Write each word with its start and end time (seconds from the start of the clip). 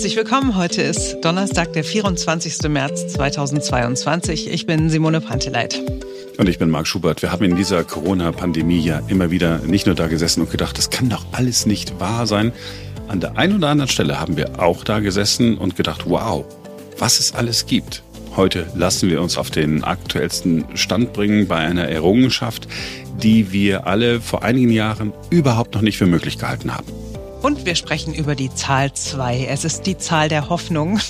Herzlich 0.00 0.16
willkommen. 0.16 0.56
Heute 0.56 0.80
ist 0.80 1.20
Donnerstag, 1.20 1.74
der 1.74 1.84
24. 1.84 2.70
März 2.70 3.08
2022. 3.08 4.50
Ich 4.50 4.64
bin 4.64 4.88
Simone 4.88 5.20
Panteleit. 5.20 5.78
Und 6.38 6.48
ich 6.48 6.58
bin 6.58 6.70
Marc 6.70 6.86
Schubert. 6.86 7.20
Wir 7.20 7.30
haben 7.30 7.44
in 7.44 7.54
dieser 7.54 7.84
Corona-Pandemie 7.84 8.80
ja 8.80 9.02
immer 9.08 9.30
wieder 9.30 9.58
nicht 9.58 9.84
nur 9.84 9.94
da 9.94 10.06
gesessen 10.06 10.40
und 10.40 10.50
gedacht, 10.50 10.78
das 10.78 10.88
kann 10.88 11.10
doch 11.10 11.26
alles 11.32 11.66
nicht 11.66 12.00
wahr 12.00 12.26
sein. 12.26 12.52
An 13.08 13.20
der 13.20 13.36
einen 13.36 13.56
oder 13.56 13.68
anderen 13.68 13.90
Stelle 13.90 14.18
haben 14.18 14.38
wir 14.38 14.58
auch 14.58 14.84
da 14.84 15.00
gesessen 15.00 15.58
und 15.58 15.76
gedacht, 15.76 16.04
wow, 16.06 16.46
was 16.96 17.20
es 17.20 17.34
alles 17.34 17.66
gibt. 17.66 18.02
Heute 18.36 18.68
lassen 18.74 19.10
wir 19.10 19.20
uns 19.20 19.36
auf 19.36 19.50
den 19.50 19.84
aktuellsten 19.84 20.64
Stand 20.78 21.12
bringen 21.12 21.46
bei 21.46 21.56
einer 21.56 21.90
Errungenschaft, 21.90 22.68
die 23.22 23.52
wir 23.52 23.86
alle 23.86 24.22
vor 24.22 24.42
einigen 24.44 24.70
Jahren 24.70 25.12
überhaupt 25.28 25.74
noch 25.74 25.82
nicht 25.82 25.98
für 25.98 26.06
möglich 26.06 26.38
gehalten 26.38 26.74
haben. 26.74 26.86
Und 27.42 27.64
wir 27.64 27.74
sprechen 27.74 28.14
über 28.14 28.34
die 28.34 28.52
Zahl 28.54 28.92
2. 28.92 29.46
Es 29.46 29.64
ist 29.64 29.86
die 29.86 29.96
Zahl 29.96 30.28
der 30.28 30.48
Hoffnung. 30.50 31.00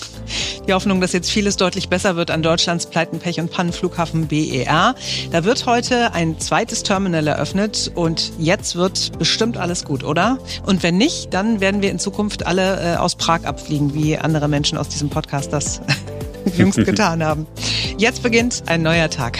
Die 0.68 0.72
Hoffnung, 0.72 1.00
dass 1.00 1.12
jetzt 1.12 1.30
vieles 1.30 1.56
deutlich 1.56 1.88
besser 1.88 2.14
wird 2.14 2.30
an 2.30 2.42
Deutschlands 2.42 2.86
Pleiten, 2.86 3.18
Pech 3.18 3.40
und 3.40 3.50
Pannenflughafen 3.50 4.28
BER. 4.28 4.94
Da 5.32 5.44
wird 5.44 5.66
heute 5.66 6.12
ein 6.12 6.38
zweites 6.38 6.84
Terminal 6.84 7.26
eröffnet 7.26 7.90
und 7.94 8.32
jetzt 8.38 8.76
wird 8.76 9.18
bestimmt 9.18 9.56
alles 9.56 9.84
gut, 9.84 10.04
oder? 10.04 10.38
Und 10.64 10.84
wenn 10.84 10.96
nicht, 10.96 11.34
dann 11.34 11.60
werden 11.60 11.82
wir 11.82 11.90
in 11.90 11.98
Zukunft 11.98 12.46
alle 12.46 12.94
äh, 12.94 12.96
aus 12.96 13.16
Prag 13.16 13.44
abfliegen, 13.44 13.94
wie 13.94 14.16
andere 14.16 14.46
Menschen 14.46 14.78
aus 14.78 14.88
diesem 14.88 15.10
Podcast 15.10 15.52
das 15.52 15.80
jüngst 16.56 16.84
getan 16.84 17.24
haben. 17.24 17.46
Jetzt 17.98 18.22
beginnt 18.22 18.62
ein 18.66 18.82
neuer 18.82 19.10
Tag. 19.10 19.38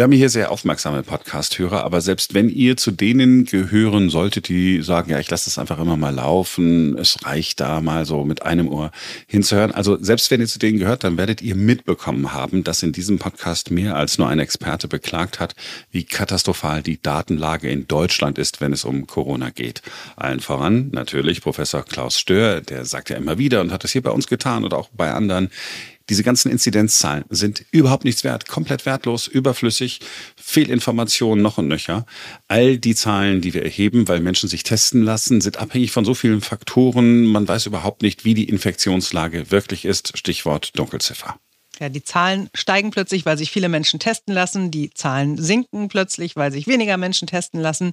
Wir 0.00 0.04
haben 0.04 0.12
hier 0.12 0.30
sehr 0.30 0.50
aufmerksame 0.50 1.02
Podcast-Hörer, 1.02 1.84
aber 1.84 2.00
selbst 2.00 2.32
wenn 2.32 2.48
ihr 2.48 2.78
zu 2.78 2.90
denen 2.90 3.44
gehören 3.44 4.08
solltet, 4.08 4.48
die 4.48 4.80
sagen, 4.80 5.10
ja, 5.10 5.18
ich 5.18 5.28
lasse 5.28 5.44
das 5.44 5.58
einfach 5.58 5.78
immer 5.78 5.98
mal 5.98 6.14
laufen, 6.14 6.96
es 6.96 7.22
reicht 7.22 7.60
da 7.60 7.82
mal 7.82 8.06
so 8.06 8.24
mit 8.24 8.40
einem 8.40 8.68
Ohr 8.68 8.92
hinzuhören. 9.26 9.72
Also 9.72 10.02
selbst 10.02 10.30
wenn 10.30 10.40
ihr 10.40 10.46
zu 10.46 10.58
denen 10.58 10.78
gehört, 10.78 11.04
dann 11.04 11.18
werdet 11.18 11.42
ihr 11.42 11.54
mitbekommen 11.54 12.32
haben, 12.32 12.64
dass 12.64 12.82
in 12.82 12.92
diesem 12.92 13.18
Podcast 13.18 13.70
mehr 13.70 13.94
als 13.94 14.16
nur 14.16 14.26
ein 14.26 14.38
Experte 14.38 14.88
beklagt 14.88 15.38
hat, 15.38 15.54
wie 15.90 16.04
katastrophal 16.04 16.82
die 16.82 17.02
Datenlage 17.02 17.68
in 17.68 17.86
Deutschland 17.86 18.38
ist, 18.38 18.62
wenn 18.62 18.72
es 18.72 18.86
um 18.86 19.06
Corona 19.06 19.50
geht. 19.50 19.82
Allen 20.16 20.40
voran 20.40 20.88
natürlich 20.92 21.42
Professor 21.42 21.84
Klaus 21.84 22.18
Stör, 22.18 22.62
der 22.62 22.86
sagt 22.86 23.10
ja 23.10 23.18
immer 23.18 23.36
wieder 23.36 23.60
und 23.60 23.70
hat 23.70 23.84
es 23.84 23.92
hier 23.92 24.02
bei 24.02 24.12
uns 24.12 24.28
getan 24.28 24.64
und 24.64 24.72
auch 24.72 24.88
bei 24.94 25.12
anderen, 25.12 25.50
diese 26.10 26.24
ganzen 26.24 26.50
Inzidenzzahlen 26.50 27.24
sind 27.30 27.64
überhaupt 27.70 28.04
nichts 28.04 28.24
wert, 28.24 28.48
komplett 28.48 28.84
wertlos, 28.84 29.28
überflüssig, 29.28 30.00
Fehlinformationen 30.36 31.42
noch 31.42 31.56
und 31.56 31.68
nöcher. 31.68 32.04
All 32.48 32.78
die 32.78 32.96
Zahlen, 32.96 33.40
die 33.40 33.54
wir 33.54 33.62
erheben, 33.62 34.08
weil 34.08 34.20
Menschen 34.20 34.48
sich 34.48 34.64
testen 34.64 35.02
lassen, 35.02 35.40
sind 35.40 35.58
abhängig 35.58 35.92
von 35.92 36.04
so 36.04 36.14
vielen 36.14 36.40
Faktoren. 36.40 37.26
Man 37.26 37.46
weiß 37.46 37.66
überhaupt 37.66 38.02
nicht, 38.02 38.24
wie 38.24 38.34
die 38.34 38.48
Infektionslage 38.48 39.52
wirklich 39.52 39.84
ist. 39.84 40.18
Stichwort 40.18 40.76
Dunkelziffer. 40.76 41.36
Ja, 41.80 41.88
die 41.88 42.04
Zahlen 42.04 42.50
steigen 42.54 42.90
plötzlich, 42.90 43.24
weil 43.24 43.38
sich 43.38 43.50
viele 43.50 43.70
Menschen 43.70 43.98
testen 43.98 44.34
lassen. 44.34 44.70
Die 44.70 44.90
Zahlen 44.90 45.38
sinken 45.38 45.88
plötzlich, 45.88 46.36
weil 46.36 46.52
sich 46.52 46.66
weniger 46.66 46.98
Menschen 46.98 47.26
testen 47.26 47.58
lassen. 47.58 47.92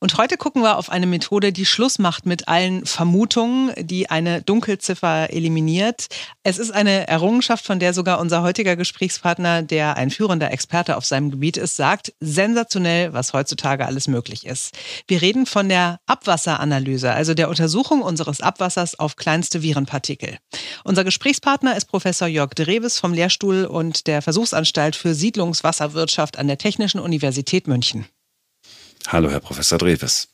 Und 0.00 0.18
heute 0.18 0.36
gucken 0.36 0.62
wir 0.62 0.76
auf 0.76 0.90
eine 0.90 1.06
Methode, 1.06 1.52
die 1.52 1.64
Schluss 1.64 2.00
macht 2.00 2.26
mit 2.26 2.48
allen 2.48 2.84
Vermutungen, 2.84 3.72
die 3.78 4.10
eine 4.10 4.42
Dunkelziffer 4.42 5.32
eliminiert. 5.32 6.08
Es 6.42 6.58
ist 6.58 6.72
eine 6.72 7.06
Errungenschaft, 7.06 7.64
von 7.64 7.78
der 7.78 7.94
sogar 7.94 8.18
unser 8.18 8.42
heutiger 8.42 8.74
Gesprächspartner, 8.74 9.62
der 9.62 9.96
ein 9.96 10.10
führender 10.10 10.50
Experte 10.50 10.96
auf 10.96 11.04
seinem 11.04 11.30
Gebiet 11.30 11.56
ist, 11.56 11.76
sagt, 11.76 12.12
sensationell, 12.18 13.12
was 13.12 13.32
heutzutage 13.32 13.86
alles 13.86 14.08
möglich 14.08 14.44
ist. 14.44 14.76
Wir 15.06 15.22
reden 15.22 15.46
von 15.46 15.68
der 15.68 16.00
Abwasseranalyse, 16.06 17.12
also 17.12 17.34
der 17.34 17.48
Untersuchung 17.48 18.02
unseres 18.02 18.40
Abwassers 18.40 18.98
auf 18.98 19.14
kleinste 19.14 19.62
Virenpartikel. 19.62 20.38
Unser 20.82 21.04
Gesprächspartner 21.04 21.76
ist 21.76 21.84
Professor 21.84 22.26
Jörg 22.26 22.54
Dreves 22.54 22.98
vom 22.98 23.19
Lehrstuhl 23.20 23.66
und 23.66 24.06
der 24.06 24.22
Versuchsanstalt 24.22 24.96
für 24.96 25.14
Siedlungswasserwirtschaft 25.14 26.38
an 26.38 26.46
der 26.46 26.56
Technischen 26.56 27.00
Universität 27.00 27.68
München. 27.68 28.06
Hallo, 29.08 29.30
Herr 29.30 29.40
Professor 29.40 29.76
Dreves. 29.76 30.28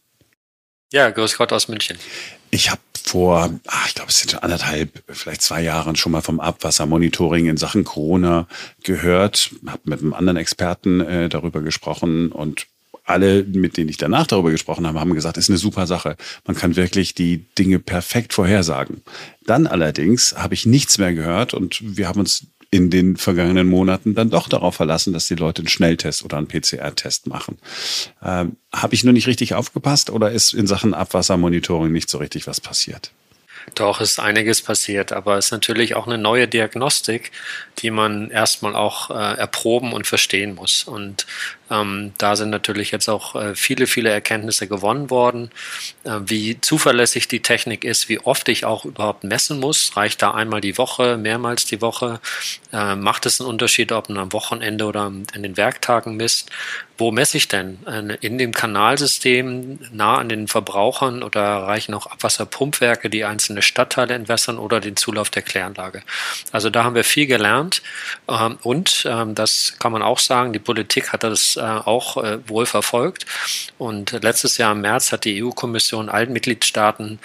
Ja, 0.92 1.10
grüß 1.10 1.36
Gott 1.36 1.52
aus 1.52 1.66
München. 1.66 1.98
Ich 2.50 2.70
habe 2.70 2.80
vor, 3.02 3.50
ach, 3.66 3.88
ich 3.88 3.94
glaube, 3.96 4.10
es 4.10 4.20
sind 4.20 4.30
schon 4.30 4.40
anderthalb, 4.40 5.02
vielleicht 5.08 5.42
zwei 5.42 5.62
Jahren 5.62 5.96
schon 5.96 6.12
mal 6.12 6.20
vom 6.20 6.38
Abwassermonitoring 6.38 7.46
in 7.46 7.56
Sachen 7.56 7.82
Corona 7.82 8.46
gehört, 8.84 9.50
habe 9.66 9.80
mit 9.84 10.00
einem 10.00 10.14
anderen 10.14 10.36
Experten 10.36 11.00
äh, 11.00 11.28
darüber 11.28 11.62
gesprochen 11.62 12.30
und 12.30 12.66
alle, 13.04 13.44
mit 13.44 13.76
denen 13.76 13.88
ich 13.88 13.96
danach 13.96 14.26
darüber 14.26 14.50
gesprochen 14.50 14.86
habe, 14.86 15.00
haben 15.00 15.14
gesagt, 15.14 15.38
ist 15.38 15.48
eine 15.48 15.58
super 15.58 15.86
Sache. 15.86 16.16
Man 16.44 16.56
kann 16.56 16.76
wirklich 16.76 17.14
die 17.14 17.46
Dinge 17.56 17.78
perfekt 17.78 18.32
vorhersagen. 18.32 19.02
Dann 19.44 19.66
allerdings 19.66 20.34
habe 20.36 20.54
ich 20.54 20.66
nichts 20.66 20.98
mehr 20.98 21.14
gehört 21.14 21.54
und 21.54 21.96
wir 21.96 22.08
haben 22.08 22.20
uns 22.20 22.46
in 22.70 22.90
den 22.90 23.16
vergangenen 23.16 23.68
Monaten 23.68 24.14
dann 24.14 24.30
doch 24.30 24.48
darauf 24.48 24.76
verlassen, 24.76 25.12
dass 25.12 25.28
die 25.28 25.34
Leute 25.34 25.60
einen 25.62 25.68
Schnelltest 25.68 26.24
oder 26.24 26.36
einen 26.36 26.48
PCR-Test 26.48 27.26
machen. 27.26 27.58
Ähm, 28.22 28.56
Habe 28.72 28.94
ich 28.94 29.04
nur 29.04 29.12
nicht 29.12 29.26
richtig 29.26 29.54
aufgepasst 29.54 30.10
oder 30.10 30.30
ist 30.32 30.52
in 30.52 30.66
Sachen 30.66 30.94
Abwassermonitoring 30.94 31.92
nicht 31.92 32.10
so 32.10 32.18
richtig 32.18 32.46
was 32.46 32.60
passiert? 32.60 33.12
Doch, 33.74 34.00
ist 34.00 34.20
einiges 34.20 34.62
passiert, 34.62 35.12
aber 35.12 35.38
es 35.38 35.46
ist 35.46 35.50
natürlich 35.50 35.96
auch 35.96 36.06
eine 36.06 36.18
neue 36.18 36.46
Diagnostik, 36.46 37.32
die 37.78 37.90
man 37.90 38.30
erstmal 38.30 38.76
auch 38.76 39.10
äh, 39.10 39.38
erproben 39.38 39.92
und 39.92 40.06
verstehen 40.06 40.54
muss. 40.54 40.84
Und 40.84 41.26
ähm, 41.70 42.12
da 42.18 42.36
sind 42.36 42.50
natürlich 42.50 42.90
jetzt 42.90 43.08
auch 43.08 43.34
äh, 43.34 43.54
viele, 43.54 43.86
viele 43.86 44.10
Erkenntnisse 44.10 44.68
gewonnen 44.68 45.10
worden, 45.10 45.50
äh, 46.04 46.18
wie 46.24 46.60
zuverlässig 46.60 47.28
die 47.28 47.42
Technik 47.42 47.84
ist, 47.84 48.08
wie 48.08 48.20
oft 48.20 48.48
ich 48.48 48.64
auch 48.64 48.84
überhaupt 48.84 49.24
messen 49.24 49.58
muss. 49.58 49.96
Reicht 49.96 50.22
da 50.22 50.32
einmal 50.32 50.60
die 50.60 50.78
Woche, 50.78 51.16
mehrmals 51.16 51.64
die 51.64 51.80
Woche? 51.80 52.20
Äh, 52.72 52.94
macht 52.94 53.26
es 53.26 53.40
einen 53.40 53.48
Unterschied, 53.48 53.92
ob 53.92 54.08
man 54.08 54.18
am 54.18 54.32
Wochenende 54.32 54.84
oder 54.84 55.06
in 55.34 55.42
den 55.42 55.56
Werktagen 55.56 56.16
misst? 56.16 56.50
Wo 56.98 57.10
messe 57.10 57.36
ich 57.36 57.48
denn? 57.48 57.78
In 58.22 58.38
dem 58.38 58.52
Kanalsystem 58.52 59.78
nah 59.92 60.16
an 60.16 60.30
den 60.30 60.48
Verbrauchern 60.48 61.22
oder 61.22 61.42
reichen 61.42 61.92
auch 61.92 62.06
Abwasserpumpwerke, 62.06 63.10
die 63.10 63.24
einzelne 63.24 63.60
Stadtteile 63.60 64.14
entwässern 64.14 64.58
oder 64.58 64.80
den 64.80 64.96
Zulauf 64.96 65.28
der 65.28 65.42
Kläranlage? 65.42 66.02
Also 66.52 66.70
da 66.70 66.84
haben 66.84 66.94
wir 66.94 67.04
viel 67.04 67.26
gelernt 67.26 67.82
ähm, 68.28 68.58
und 68.62 69.06
ähm, 69.10 69.34
das 69.34 69.74
kann 69.78 69.92
man 69.92 70.00
auch 70.00 70.18
sagen, 70.18 70.54
die 70.54 70.58
Politik 70.58 71.12
hat 71.12 71.22
das 71.22 71.55
äh, 71.56 71.60
auch 71.60 72.22
äh, 72.22 72.38
wohl 72.48 72.66
verfolgt. 72.66 73.26
Und 73.78 74.12
letztes 74.22 74.58
Jahr 74.58 74.72
im 74.72 74.80
März 74.80 75.12
hat 75.12 75.24
die 75.24 75.42
EU-Kommission 75.42 76.08
allen 76.08 76.32
Mitgliedstaaten 76.32 77.18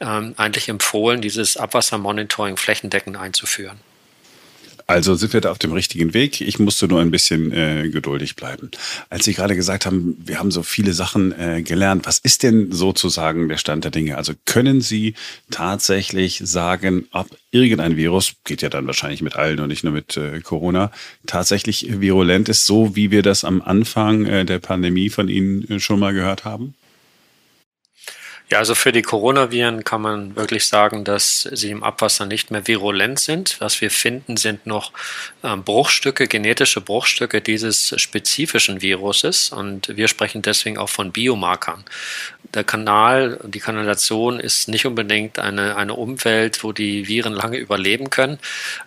ähm, 0.00 0.34
eigentlich 0.36 0.68
empfohlen, 0.68 1.20
dieses 1.20 1.56
Abwassermonitoring 1.56 2.56
flächendeckend 2.56 3.16
einzuführen. 3.16 3.80
Also 4.88 5.16
sind 5.16 5.32
wir 5.32 5.40
da 5.40 5.50
auf 5.50 5.58
dem 5.58 5.72
richtigen 5.72 6.14
Weg. 6.14 6.40
Ich 6.40 6.60
musste 6.60 6.86
nur 6.86 7.00
ein 7.00 7.10
bisschen 7.10 7.50
äh, 7.50 7.88
geduldig 7.88 8.36
bleiben. 8.36 8.70
Als 9.10 9.24
Sie 9.24 9.34
gerade 9.34 9.56
gesagt 9.56 9.84
haben, 9.84 10.16
wir 10.24 10.38
haben 10.38 10.52
so 10.52 10.62
viele 10.62 10.92
Sachen 10.92 11.32
äh, 11.32 11.62
gelernt, 11.62 12.06
was 12.06 12.18
ist 12.18 12.44
denn 12.44 12.70
sozusagen 12.70 13.48
der 13.48 13.56
Stand 13.56 13.82
der 13.82 13.90
Dinge? 13.90 14.16
Also 14.16 14.34
können 14.44 14.80
Sie 14.80 15.14
tatsächlich 15.50 16.40
sagen, 16.44 17.08
ob 17.10 17.26
irgendein 17.50 17.96
Virus, 17.96 18.34
geht 18.44 18.62
ja 18.62 18.68
dann 18.68 18.86
wahrscheinlich 18.86 19.22
mit 19.22 19.34
allen 19.34 19.58
und 19.58 19.68
nicht 19.68 19.82
nur 19.82 19.92
mit 19.92 20.16
äh, 20.16 20.40
Corona, 20.40 20.92
tatsächlich 21.26 22.00
virulent 22.00 22.48
ist, 22.48 22.64
so 22.64 22.94
wie 22.94 23.10
wir 23.10 23.22
das 23.22 23.42
am 23.42 23.62
Anfang 23.62 24.24
äh, 24.26 24.44
der 24.44 24.60
Pandemie 24.60 25.10
von 25.10 25.28
Ihnen 25.28 25.68
äh, 25.68 25.80
schon 25.80 25.98
mal 25.98 26.14
gehört 26.14 26.44
haben? 26.44 26.74
Ja, 28.48 28.58
also 28.58 28.76
für 28.76 28.92
die 28.92 29.02
Coronaviren 29.02 29.82
kann 29.82 30.02
man 30.02 30.36
wirklich 30.36 30.68
sagen, 30.68 31.02
dass 31.02 31.48
sie 31.50 31.70
im 31.70 31.82
Abwasser 31.82 32.26
nicht 32.26 32.52
mehr 32.52 32.68
virulent 32.68 33.18
sind. 33.18 33.56
Was 33.60 33.80
wir 33.80 33.90
finden, 33.90 34.36
sind 34.36 34.66
noch 34.66 34.92
äh, 35.42 35.56
Bruchstücke, 35.56 36.28
genetische 36.28 36.80
Bruchstücke 36.80 37.40
dieses 37.40 37.92
spezifischen 38.00 38.82
Viruses. 38.82 39.50
Und 39.50 39.96
wir 39.96 40.06
sprechen 40.06 40.42
deswegen 40.42 40.78
auch 40.78 40.88
von 40.88 41.10
Biomarkern. 41.10 41.84
Der 42.54 42.62
Kanal, 42.62 43.40
die 43.42 43.58
Kanalisation 43.58 44.38
ist 44.38 44.68
nicht 44.68 44.86
unbedingt 44.86 45.40
eine, 45.40 45.74
eine 45.74 45.94
Umwelt, 45.94 46.62
wo 46.62 46.70
die 46.70 47.08
Viren 47.08 47.32
lange 47.32 47.56
überleben 47.56 48.10
können. 48.10 48.38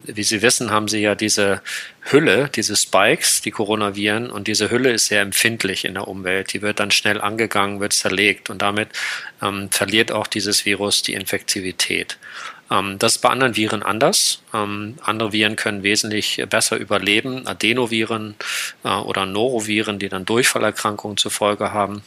Wie 0.04 0.24
Sie 0.24 0.42
wissen, 0.42 0.72
haben 0.72 0.88
sie 0.88 1.01
ja 1.01 1.16
diese 1.16 1.62
Hülle, 2.12 2.50
diese 2.54 2.76
Spikes, 2.76 3.42
die 3.42 3.52
Coronaviren, 3.52 4.30
und 4.30 4.48
diese 4.48 4.72
Hülle 4.72 4.92
ist 4.92 5.08
sehr 5.08 5.22
empfindlich 5.22 5.86
in 5.86 5.94
der 5.94 6.08
Umwelt. 6.08 6.54
Die 6.54 6.62
wird 6.62 6.80
dann 6.80 6.92
schnell 6.92 7.22
angegangen, 7.22 7.80
wird 7.80 7.94
zerlegt 7.94 8.50
und 8.50 8.62
damit 8.62 8.90
ähm, 9.42 9.70
verliert 9.72 10.12
auch 10.12 10.28
dieses 10.28 10.66
Virus 10.66 11.02
die 11.02 11.14
Infektivität. 11.14 12.18
Ähm, 12.72 12.98
das 13.00 13.16
ist 13.16 13.22
bei 13.22 13.30
anderen 13.30 13.56
Viren 13.56 13.84
anders. 13.84 14.42
Ähm, 14.54 14.98
andere 15.02 15.34
Viren 15.34 15.56
können 15.56 15.84
wesentlich 15.84 16.44
besser 16.50 16.78
überleben. 16.78 17.48
Adenoviren 17.48 18.36
äh, 18.84 18.90
oder 18.90 19.26
Noroviren, 19.26 20.00
die 20.00 20.10
dann 20.10 20.26
Durchfallerkrankungen 20.26 21.18
zur 21.18 21.32
Folge 21.32 21.74
haben. 21.74 22.04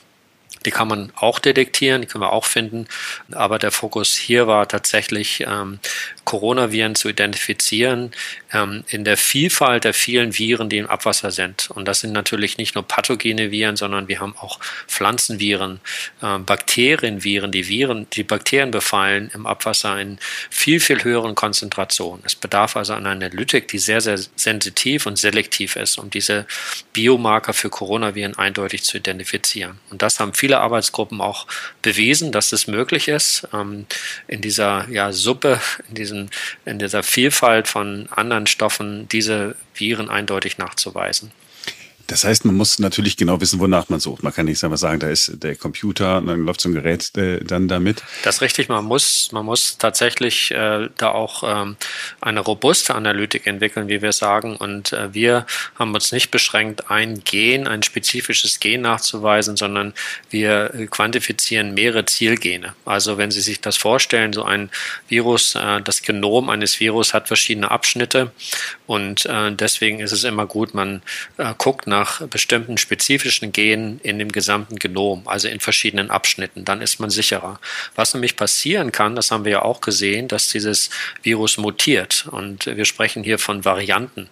Die 0.65 0.71
kann 0.71 0.89
man 0.89 1.13
auch 1.17 1.39
detektieren, 1.39 2.03
die 2.03 2.07
können 2.07 2.23
wir 2.23 2.33
auch 2.33 2.45
finden. 2.45 2.87
Aber 3.33 3.59
der 3.59 3.73
Fokus 3.73 4.15
hier 4.15 4.47
war 4.47 4.69
tatsächlich, 4.69 5.45
ähm, 5.47 5.81
Coronaviren 6.25 6.95
zu 6.95 7.09
identifizieren 7.09 8.13
ähm, 8.53 8.85
in 8.89 9.05
der 9.05 9.17
Vielfalt 9.17 9.85
der 9.85 9.95
vielen 9.95 10.39
Viren, 10.39 10.69
die 10.69 10.79
im 10.79 10.87
Abwasser 10.87 11.31
sind. 11.31 11.71
Und 11.71 11.87
das 11.87 12.01
sind 12.01 12.13
natürlich 12.13 12.59
nicht 12.59 12.75
nur 12.75 12.87
pathogene 12.87 13.51
Viren, 13.51 13.77
sondern 13.77 14.09
wir 14.09 14.21
haben 14.21 14.35
auch 14.39 14.61
Pflanzenviren, 14.87 15.81
äh, 16.23 16.39
Bakterienviren, 16.39 17.51
die 17.51 17.69
Viren, 17.69 18.07
die 18.13 18.23
Bakterien 18.23 18.71
befallen 18.71 19.31
im 19.35 19.47
Abwasser 19.47 20.01
in 20.01 20.19
viel, 20.51 20.81
viel 20.81 21.03
höheren 21.03 21.35
Konzentrationen. 21.35 22.23
Es 22.25 22.37
bedarf 22.37 22.77
also 22.77 22.93
einer 22.93 23.11
Analytik, 23.11 23.69
die 23.69 23.79
sehr, 23.79 24.01
sehr 24.01 24.19
sensitiv 24.37 25.07
und 25.07 25.19
selektiv 25.19 25.77
ist, 25.77 25.99
um 25.99 26.11
diese 26.11 26.47
Biomarker 26.93 27.53
für 27.53 27.71
Coronaviren 27.71 28.39
eindeutig 28.39 28.85
zu 28.85 28.97
identifizieren. 28.97 29.79
Und 29.91 30.03
das 30.03 30.21
haben 30.21 30.35
viele 30.43 30.59
Arbeitsgruppen 30.59 31.21
auch 31.21 31.47
bewiesen, 31.83 32.33
dass 32.33 32.51
das 32.51 32.67
möglich 32.67 33.07
ist, 33.07 33.47
ähm, 33.55 33.87
in 34.27 34.41
dieser 34.41 34.89
ja, 34.91 35.13
Suppe, 35.13 35.61
in, 35.89 35.95
diesen, 35.95 36.31
in 36.65 36.81
dieser 36.81 37.05
Vielfalt 37.05 37.69
von 37.69 38.09
anderen 38.11 38.49
Stoffen 38.49 39.07
diese 39.07 39.55
Viren 39.73 40.11
eindeutig 40.11 40.59
nachzuweisen. 40.59 41.31
Das 42.13 42.25
heißt, 42.25 42.45
man 42.45 42.55
muss 42.55 42.79
natürlich 42.79 43.17
genau 43.17 43.41
wissen, 43.41 43.59
wonach 43.59 43.89
man 43.89 43.99
sucht. 43.99 44.23
Man 44.23 44.35
kann 44.35 44.45
nicht 44.45 44.63
einfach 44.63 44.77
sagen, 44.77 45.01
da 45.01 45.09
ist 45.09 45.43
der 45.43 45.57
Computer, 45.57 46.21
dann 46.21 46.45
läuft 46.45 46.61
so 46.61 46.69
ein 46.69 46.75
Gerät 46.75 47.17
äh, 47.17 47.43
dann 47.43 47.69
damit. 47.69 48.03
Das 48.23 48.35
ist 48.35 48.41
richtig. 48.43 48.69
Man 48.69 48.85
muss, 48.85 49.33
man 49.33 49.47
muss 49.47 49.79
tatsächlich 49.79 50.51
äh, 50.51 50.91
da 50.99 51.09
auch 51.09 51.43
ähm, 51.43 51.77
eine 52.21 52.41
robuste 52.41 52.95
Analytik 52.95 53.47
entwickeln, 53.47 53.89
wie 53.89 54.03
wir 54.03 54.13
sagen. 54.13 54.57
Und 54.57 54.93
äh, 54.93 55.15
wir 55.15 55.47
haben 55.79 55.95
uns 55.95 56.13
nicht 56.13 56.31
beschränkt, 56.31 56.91
ein 56.91 57.25
Gen, 57.25 57.67
ein 57.67 57.83
spezifisches 57.83 58.61
Gen 58.61 58.83
nachzuweisen, 58.83 59.57
sondern 59.57 59.95
wir 60.29 60.69
quantifizieren 60.91 61.73
mehrere 61.73 62.05
Zielgene. 62.05 62.75
Also 62.85 63.17
wenn 63.17 63.31
Sie 63.31 63.41
sich 63.41 63.63
das 63.63 63.79
vorstellen, 63.79 64.35
so 64.35 64.45
ein 64.45 64.69
Virus, 65.09 65.55
äh, 65.55 65.81
das 65.81 66.03
Genom 66.03 66.51
eines 66.51 66.79
Virus 66.79 67.15
hat 67.15 67.29
verschiedene 67.29 67.71
Abschnitte 67.71 68.33
und 68.87 69.25
äh, 69.25 69.51
deswegen 69.53 70.01
ist 70.01 70.13
es 70.13 70.25
immer 70.25 70.45
gut, 70.45 70.75
man 70.75 71.01
äh, 71.39 71.55
guckt 71.57 71.87
nach 71.87 72.02
bestimmten 72.29 72.79
spezifischen 72.79 73.53
Genen 73.53 74.01
in 74.03 74.19
dem 74.19 74.31
gesamten 74.31 74.77
Genom, 74.77 75.27
also 75.27 75.49
in 75.49 75.61
verschiedenen 75.61 76.11
Abschnitten. 76.11 76.65
Dann 76.65 76.83
ist 76.83 77.01
man 77.01 77.11
sicherer. 77.11 77.61
Was 77.95 78.15
nämlich 78.15 78.37
passieren 78.37 78.93
kann, 78.93 79.17
das 79.17 79.31
haben 79.31 79.45
wir 79.45 79.53
ja 79.53 79.63
auch 79.63 79.81
gesehen, 79.81 80.29
dass 80.29 80.49
dieses 80.49 80.91
Virus 81.23 81.57
mutiert. 81.59 82.27
Und 82.31 82.67
wir 82.67 82.85
sprechen 82.85 83.25
hier 83.25 83.39
von 83.39 83.65
Varianten, 83.65 84.29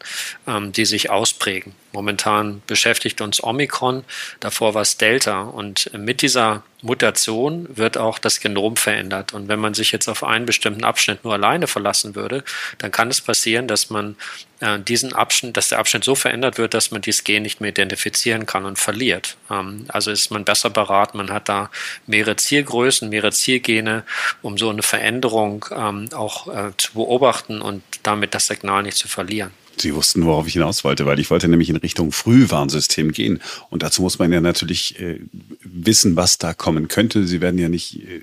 ähm, 0.47 0.73
die 0.73 0.85
sich 0.85 1.11
ausprägen. 1.11 1.75
Momentan 1.93 2.63
beschäftigt 2.67 3.21
uns 3.21 3.43
Omikron, 3.43 4.05
davor 4.41 4.75
war 4.75 4.83
es 4.83 4.97
Delta. 4.97 5.43
Und 5.43 5.91
mit 5.93 6.23
dieser 6.23 6.63
Mutation 6.83 7.69
wird 7.77 7.99
auch 7.99 8.19
das 8.19 8.41
Genom 8.41 8.77
verändert. 8.77 9.35
Und 9.35 9.49
wenn 9.49 9.61
man 9.61 9.75
sich 9.75 9.93
jetzt 9.93 10.09
auf 10.09 10.25
einen 10.25 10.47
bestimmten 10.47 10.85
Abschnitt 10.85 11.25
nur 11.25 11.33
alleine 11.33 11.67
verlassen 11.67 12.15
würde, 12.15 12.45
dann 12.79 12.91
kann 12.91 13.09
es 13.09 13.21
passieren, 13.21 13.67
dass 13.67 13.91
man 13.91 14.17
äh, 14.61 14.79
diesen 14.79 15.13
Abschnitt, 15.13 15.57
dass 15.57 15.71
der 15.71 15.79
Abschnitt 15.79 16.05
so 16.05 16.15
verändert 16.15 16.59
wird, 16.59 16.75
dass 16.75 16.91
man 16.91 17.03
dieses 17.03 17.25
Gen 17.25 17.43
nicht 17.43 17.61
mehr 17.61 17.71
identifizieren 17.71 18.47
kann 18.47 18.65
und 18.65 18.79
verliert. 18.79 19.37
Ähm, 19.51 19.87
also 19.89 20.11
ist 20.11 20.31
man 20.31 20.45
besser 20.45 20.71
beraten, 20.71 21.19
man 21.19 21.31
hat 21.31 21.49
da 21.49 21.71
mehrere 22.07 22.37
Zielgrößen, 22.37 23.09
mehrere 23.09 23.33
Zielgene, 23.33 24.05
um 24.43 24.57
so 24.57 24.71
eine 24.71 24.83
Veränderung 24.83 25.67
ähm, 25.73 26.09
auch 26.15 26.49
äh, 26.49 26.71
zu 26.77 26.93
beobachten 26.95 27.61
und 27.61 27.83
damit 28.03 28.35
das 28.35 28.47
Signal 28.47 28.83
nicht 28.83 28.97
zu 28.97 29.09
verlieren. 29.09 29.53
Sie 29.81 29.95
wussten, 29.95 30.25
worauf 30.25 30.47
ich 30.47 30.55
hinaus 30.55 30.85
wollte, 30.85 31.07
weil 31.07 31.19
ich 31.19 31.31
wollte 31.31 31.49
nämlich 31.49 31.71
in 31.71 31.77
Richtung 31.77 32.13
Frühwarnsystem 32.13 33.13
gehen. 33.13 33.41
Und 33.71 33.83
dazu 33.83 34.03
muss 34.03 34.19
man 34.19 34.33
ja 34.33 34.41
natürlich 34.41 35.01
äh, 35.01 35.21
wissen, 35.63 36.17
was 36.17 36.39
da 36.39 36.55
kommen 36.55 36.89
könnte. 36.89 37.27
Sie 37.27 37.41
werden 37.41 37.59
ja 37.59 37.69
nicht 37.69 38.03
äh, 38.03 38.21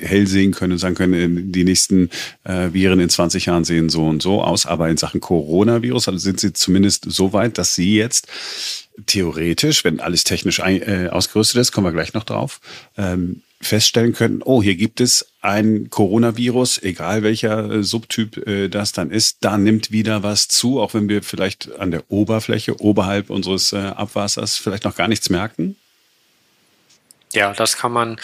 hell 0.00 0.26
sehen 0.26 0.52
können 0.52 0.72
und 0.72 0.78
sagen 0.78 0.94
können, 0.94 1.14
äh, 1.14 1.42
die 1.52 1.64
nächsten 1.64 2.10
äh, 2.44 2.72
Viren 2.72 3.00
in 3.00 3.10
20 3.10 3.46
Jahren 3.46 3.64
sehen 3.64 3.88
so 3.88 4.06
und 4.06 4.22
so 4.22 4.42
aus. 4.42 4.66
Aber 4.66 4.88
in 4.88 4.96
Sachen 4.96 5.20
Coronavirus 5.20 6.08
also 6.08 6.18
sind 6.18 6.40
Sie 6.40 6.52
zumindest 6.52 7.06
so 7.10 7.32
weit, 7.32 7.58
dass 7.58 7.74
Sie 7.74 7.96
jetzt 7.96 8.28
theoretisch, 9.06 9.84
wenn 9.84 10.00
alles 10.00 10.24
technisch 10.24 10.60
ein, 10.60 10.82
äh, 10.82 11.08
ausgerüstet 11.10 11.60
ist, 11.60 11.72
kommen 11.72 11.86
wir 11.86 11.92
gleich 11.92 12.14
noch 12.14 12.24
drauf, 12.24 12.60
ähm, 12.96 13.42
feststellen 13.66 14.12
könnten, 14.12 14.42
oh, 14.42 14.62
hier 14.62 14.76
gibt 14.76 15.00
es 15.00 15.32
ein 15.40 15.90
Coronavirus, 15.90 16.82
egal 16.82 17.22
welcher 17.22 17.70
äh, 17.70 17.82
Subtyp 17.82 18.46
äh, 18.46 18.68
das 18.68 18.92
dann 18.92 19.10
ist, 19.10 19.38
da 19.40 19.58
nimmt 19.58 19.90
wieder 19.90 20.22
was 20.22 20.48
zu, 20.48 20.80
auch 20.80 20.94
wenn 20.94 21.08
wir 21.08 21.22
vielleicht 21.22 21.78
an 21.78 21.90
der 21.90 22.10
Oberfläche, 22.10 22.80
oberhalb 22.80 23.30
unseres 23.30 23.72
äh, 23.72 23.76
Abwassers 23.76 24.56
vielleicht 24.56 24.84
noch 24.84 24.96
gar 24.96 25.08
nichts 25.08 25.30
merken? 25.30 25.76
Ja, 27.34 27.52
das 27.52 27.76
kann 27.76 27.90
man 27.90 28.20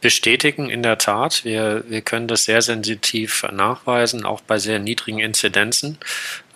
bestätigen, 0.00 0.70
in 0.70 0.84
der 0.84 0.96
Tat. 0.96 1.44
Wir, 1.44 1.82
wir 1.88 2.00
können 2.00 2.28
das 2.28 2.44
sehr 2.44 2.62
sensitiv 2.62 3.44
nachweisen, 3.50 4.24
auch 4.24 4.40
bei 4.40 4.58
sehr 4.58 4.78
niedrigen 4.78 5.18
Inzidenzen. 5.18 5.98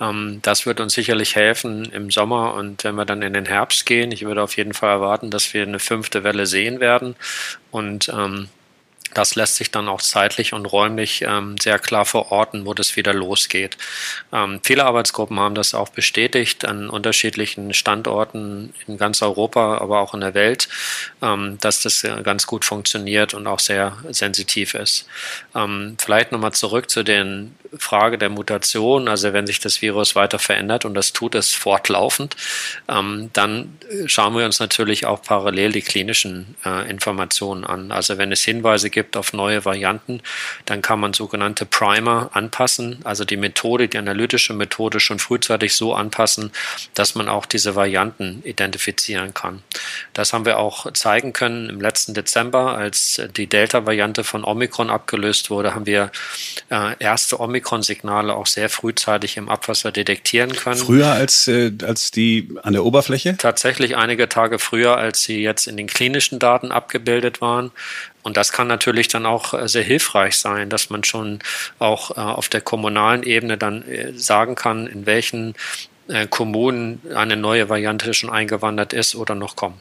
Ähm, 0.01 0.39
das 0.43 0.67
wird 0.67 0.79
uns 0.79 0.95
sicherlich 0.95 1.35
helfen 1.35 1.87
im 1.87 2.13
Sommer 2.13 2.55
und 2.55 2.85
wenn 2.85 2.95
wir 2.95 3.07
dann 3.07 3.23
in 3.23 3.33
den 3.33 3.47
Herbst 3.47 3.87
gehen. 3.87 4.13
Ich 4.13 4.25
würde 4.25 4.43
auf 4.43 4.57
jeden 4.57 4.73
Fall 4.73 4.91
erwarten, 4.91 5.33
dass 5.33 5.53
wir 5.53 5.65
eine 5.65 5.81
fünfte 5.81 6.23
Welle 6.23 6.47
sehen 6.47 6.79
werden. 6.79 7.17
Und 7.73 8.09
ähm, 8.09 8.51
das 9.17 9.35
lässt 9.35 9.57
sich 9.57 9.71
dann 9.71 9.89
auch 9.89 10.03
zeitlich 10.03 10.53
und 10.53 10.67
räumlich 10.67 11.23
ähm, 11.23 11.57
sehr 11.59 11.79
klar 11.79 12.05
verorten, 12.05 12.67
wo 12.67 12.75
das 12.75 12.97
wieder 12.97 13.15
losgeht. 13.15 13.79
Ähm, 14.33 14.61
viele 14.63 14.85
Arbeitsgruppen 14.85 15.41
haben 15.41 15.55
das 15.55 15.75
auch 15.75 15.89
bestätigt 15.89 16.65
an 16.65 16.91
unterschiedlichen 16.91 17.73
Standorten 17.73 18.75
in 18.87 18.99
ganz 18.99 19.23
Europa, 19.23 19.79
aber 19.79 20.01
auch 20.01 20.13
in 20.13 20.21
der 20.21 20.35
Welt, 20.35 20.69
ähm, 21.23 21.57
dass 21.61 21.83
das 21.83 22.07
ganz 22.25 22.47
gut 22.47 22.65
funktioniert 22.65 23.33
und 23.33 23.47
auch 23.47 23.61
sehr 23.61 23.97
sensitiv 24.11 24.75
ist. 24.75 25.09
Ähm, 25.55 25.97
vielleicht 25.99 26.33
nochmal 26.33 26.53
zurück 26.53 26.91
zu 26.91 27.03
den 27.03 27.55
Frage 27.79 28.19
der 28.19 28.29
Mutation, 28.29 29.09
also 29.09 29.33
wenn 29.33 29.47
sich 29.47 29.61
das 29.61 29.83
Virus 29.83 30.15
weiter 30.15 30.39
verändert 30.39 30.85
und 30.85 30.95
das 30.95 31.13
tut 31.13 31.35
es 31.35 31.53
fortlaufend, 31.53 32.37
ähm, 32.89 33.31
dann 33.33 33.79
schauen 34.07 34.37
wir 34.37 34.45
uns 34.45 34.61
natürlich 34.61 35.07
auch 35.07 35.23
parallel 35.23 35.73
die 35.73 35.83
klinischen 35.83 36.57
äh, 36.65 36.89
Informationen 36.91 37.65
an. 37.65 37.93
Also 37.93 38.19
wenn 38.19 38.33
es 38.33 38.43
Hinweise 38.43 38.91
gibt 38.91 39.17
auf 39.17 39.33
neue 39.33 39.65
Varianten, 39.65 40.21
dann 40.65 40.83
kann 40.83 41.01
man 41.01 41.13
sogenannte 41.13 41.67
Primer 41.67 42.31
anpassen, 42.33 43.01
also 43.05 43.25
die 43.25 43.37
Methode, 43.37 43.89
die 43.89 43.99
analytische 43.99 44.53
Methode 44.53 45.01
schon 45.01 45.19
frühzeitig 45.19 45.77
so 45.77 45.95
anpassen, 45.95 46.53
dass 46.95 47.15
man 47.15 47.29
auch 47.29 47.47
diese 47.47 47.75
Varianten 47.75 48.43
identifizieren 48.45 49.35
kann. 49.35 49.63
Das 50.13 50.33
haben 50.33 50.45
wir 50.45 50.59
auch 50.59 50.93
zeigen 50.93 51.33
können 51.33 51.69
im 51.69 51.81
letzten 51.81 52.15
Dezember, 52.15 52.77
als 52.77 53.21
die 53.37 53.47
Delta-Variante 53.47 54.25
von 54.25 54.45
Omikron 54.45 54.91
abgelöst 54.91 55.51
wurde, 55.51 55.75
haben 55.75 55.87
wir 55.87 56.11
äh, 56.71 56.95
erste 56.99 57.41
Omikron 57.41 57.66
Omikron-Signale 57.67 58.35
auch 58.35 58.47
sehr 58.47 58.69
frühzeitig 58.69 59.37
im 59.37 59.49
Abwasser 59.49 59.93
detektieren 59.93 60.55
können. 60.55 60.77
Früher 60.77 61.09
als, 61.09 61.49
äh, 61.49 61.73
als 61.83 62.11
die 62.11 62.49
an 62.63 62.73
der 62.73 62.85
Oberfläche? 62.85 63.37
Tatsächlich 63.37 63.97
einige 63.97 64.29
Tage 64.29 64.59
früher, 64.59 64.97
als 64.97 65.23
sie 65.23 65.43
jetzt 65.43 65.67
in 65.67 65.77
den 65.77 65.89
klinischen 65.89 66.39
Daten 66.39 66.71
abgebildet 66.71 67.41
waren. 67.41 67.73
Und 68.23 68.37
das 68.37 68.53
kann 68.53 68.69
natürlich 68.69 69.09
dann 69.09 69.27
auch 69.27 69.55
äh, 69.55 69.69
sehr 69.69 69.83
hilfreich 69.83 70.37
sein, 70.37 70.71
dass 70.71 70.91
man 70.91 71.05
schon 71.05 71.41
auch 71.79 72.17
äh, 72.17 72.21
auf 72.21 72.49
der 72.49 72.61
kommunalen 72.61 73.23
Ebene 73.23 73.59
dann 73.59 73.83
äh, 73.89 74.13
sagen 74.15 74.55
kann, 74.55 74.87
in 74.87 75.07
welchen 75.07 75.55
äh, 76.09 76.27
Kommunen 76.27 77.01
eine 77.15 77.37
neue 77.37 77.69
Variante 77.69 78.15
schon 78.15 78.31
eingewandert 78.31 78.93
ist 78.93 79.17
oder 79.17 79.35
noch 79.35 79.57
kommt. 79.57 79.81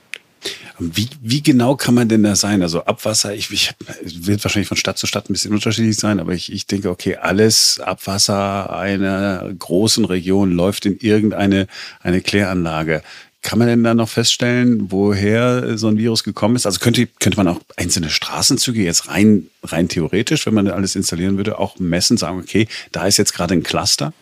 Wie, 0.77 1.09
wie 1.21 1.41
genau 1.41 1.75
kann 1.75 1.93
man 1.93 2.09
denn 2.09 2.23
da 2.23 2.35
sein? 2.35 2.61
Also 2.61 2.83
Abwasser, 2.83 3.33
ich, 3.33 3.49
ich 3.51 3.73
wird 4.03 4.43
wahrscheinlich 4.43 4.67
von 4.67 4.77
Stadt 4.77 4.97
zu 4.97 5.07
Stadt 5.07 5.29
ein 5.29 5.33
bisschen 5.33 5.53
unterschiedlich 5.53 5.95
sein, 5.95 6.19
aber 6.19 6.33
ich, 6.33 6.51
ich 6.51 6.67
denke, 6.67 6.89
okay, 6.89 7.15
alles 7.15 7.79
Abwasser 7.79 8.75
einer 8.77 9.49
großen 9.57 10.05
Region 10.05 10.51
läuft 10.51 10.85
in 10.85 10.97
irgendeine 10.97 11.67
eine 12.01 12.21
Kläranlage. 12.21 13.03
Kann 13.41 13.59
man 13.59 13.67
denn 13.67 13.83
da 13.83 13.93
noch 13.93 14.09
feststellen, 14.09 14.91
woher 14.91 15.77
so 15.77 15.87
ein 15.87 15.99
Virus 15.99 16.23
gekommen 16.23 16.55
ist? 16.55 16.65
Also 16.65 16.79
könnte, 16.79 17.07
könnte 17.19 17.37
man 17.37 17.47
auch 17.47 17.61
einzelne 17.77 18.09
Straßenzüge 18.09 18.81
jetzt 18.83 19.07
rein, 19.07 19.47
rein 19.63 19.87
theoretisch, 19.87 20.47
wenn 20.47 20.55
man 20.55 20.67
alles 20.67 20.95
installieren 20.95 21.37
würde, 21.37 21.59
auch 21.59 21.77
messen, 21.77 22.17
sagen, 22.17 22.39
okay, 22.39 22.67
da 22.91 23.05
ist 23.05 23.17
jetzt 23.17 23.33
gerade 23.33 23.53
ein 23.53 23.61
Cluster? 23.61 24.13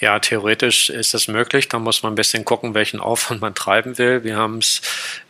Ja, 0.00 0.18
theoretisch 0.18 0.90
ist 0.90 1.14
das 1.14 1.28
möglich. 1.28 1.68
Da 1.68 1.78
muss 1.78 2.02
man 2.02 2.12
ein 2.12 2.16
bisschen 2.16 2.44
gucken, 2.44 2.74
welchen 2.74 3.00
Aufwand 3.00 3.40
man 3.40 3.54
treiben 3.54 3.96
will. 3.96 4.24
Wir 4.24 4.36
haben 4.36 4.58
es 4.58 4.82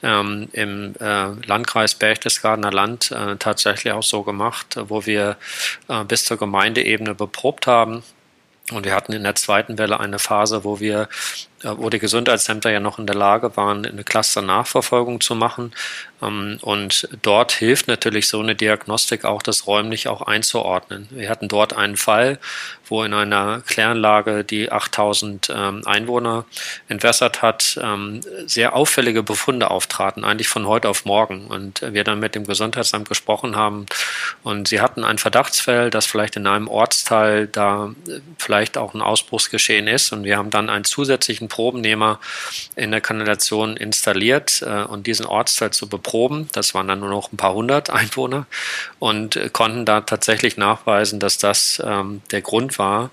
ähm, 0.03 0.49
im 0.53 0.95
äh, 1.01 1.27
Landkreis 1.47 1.95
Berchtesgadener 1.95 2.73
Land 2.73 3.11
äh, 3.11 3.37
tatsächlich 3.37 3.93
auch 3.93 4.03
so 4.03 4.23
gemacht, 4.23 4.77
wo 4.89 5.07
wir 5.07 5.37
äh, 5.89 6.05
bis 6.05 6.25
zur 6.25 6.39
Gemeindeebene 6.39 7.15
beprobt 7.15 7.67
haben. 7.67 8.03
Und 8.73 8.87
wir 8.87 8.95
hatten 8.95 9.13
in 9.13 9.25
der 9.25 9.35
zweiten 9.35 9.77
Welle 9.77 10.01
eine 10.01 10.19
Phase, 10.19 10.65
wo 10.65 10.81
wir 10.81 11.09
wo 11.65 11.91
die 11.91 11.99
Gesundheitsämter 11.99 12.71
ja 12.71 12.81
noch 12.81 12.99
in 12.99 13.07
der 13.07 13.17
Lage 13.17 13.57
waren, 13.57 13.87
eine 13.87 14.05
Cluster-Nachverfolgung 14.05 15.21
zu 15.21 15.35
machen. 15.35 15.73
Ähm, 16.23 16.59
und 16.63 17.09
dort 17.23 17.53
hilft 17.53 17.89
natürlich 17.89 18.29
so 18.29 18.41
eine 18.41 18.55
Diagnostik 18.55 19.25
auch, 19.25 19.43
das 19.43 19.67
räumlich 19.67 20.09
auch 20.09 20.23
einzuordnen. 20.23 21.09
Wir 21.11 21.29
hatten 21.29 21.49
dort 21.49 21.77
einen 21.77 21.97
Fall, 21.97 22.39
wo 22.87 23.03
in 23.03 23.15
einer 23.15 23.63
Kläranlage, 23.67 24.45
die 24.45 24.71
8000 24.71 25.53
ähm, 25.55 25.83
Einwohner 25.85 26.45
entwässert 26.89 27.43
hat, 27.43 27.79
ähm, 27.83 28.21
sehr 28.47 28.75
auffällige 28.75 29.23
Befunde 29.23 29.71
auftraten, 29.71 30.25
eigentlich 30.25 30.49
von 30.49 30.67
heute 30.67 30.89
auf 30.89 31.05
morgen. 31.05 31.47
Und 31.47 31.83
wir 31.83 32.05
dann 32.05 32.21
mit 32.21 32.35
dem 32.35 32.47
Gesundheitsamt 32.47 33.09
gesprochen 33.09 33.57
haben 33.57 33.87
und 34.43 34.69
sie 34.69 34.81
hatten 34.81 35.05
ein 35.05 35.19
Verdachtsfall, 35.19 35.91
dass 35.91 36.07
vielleicht 36.07 36.37
in 36.37 36.47
einem 36.47 36.69
Ortsteil 36.69 37.47
da 37.47 37.95
äh, 38.09 38.21
vielleicht 38.39 38.77
auch 38.77 38.95
ein 38.95 39.03
Ausbruchsgeschehen 39.03 39.87
ist. 39.87 40.13
Und 40.13 40.25
wir 40.25 40.37
haben 40.37 40.51
dann 40.51 40.71
einen 40.71 40.85
zusätzlichen 40.85 41.49
Probennehmer 41.55 42.19
in 42.75 42.91
der 42.91 43.01
Kanalisation 43.01 43.77
installiert 43.77 44.61
äh, 44.63 44.83
und 44.83 45.07
diesen 45.07 45.25
Ortsteil 45.25 45.71
zu 45.71 45.89
beproben. 45.89 46.49
Das 46.51 46.75
waren 46.75 46.89
dann 46.89 46.99
nur 46.99 47.11
noch 47.11 47.33
ein 47.33 47.37
paar 47.37 47.55
hundert 47.55 47.91
Einwohner 47.91 48.47
und 48.99 49.37
äh, 49.37 49.51
konnten 49.51 49.85
da 49.85 50.01
tatsächlich 50.01 50.57
nachweisen, 50.57 51.21
dass 51.21 51.39
das 51.39 51.81
ähm, 51.85 52.23
der 52.33 52.43
Grund 52.43 52.81
war, 52.81 53.11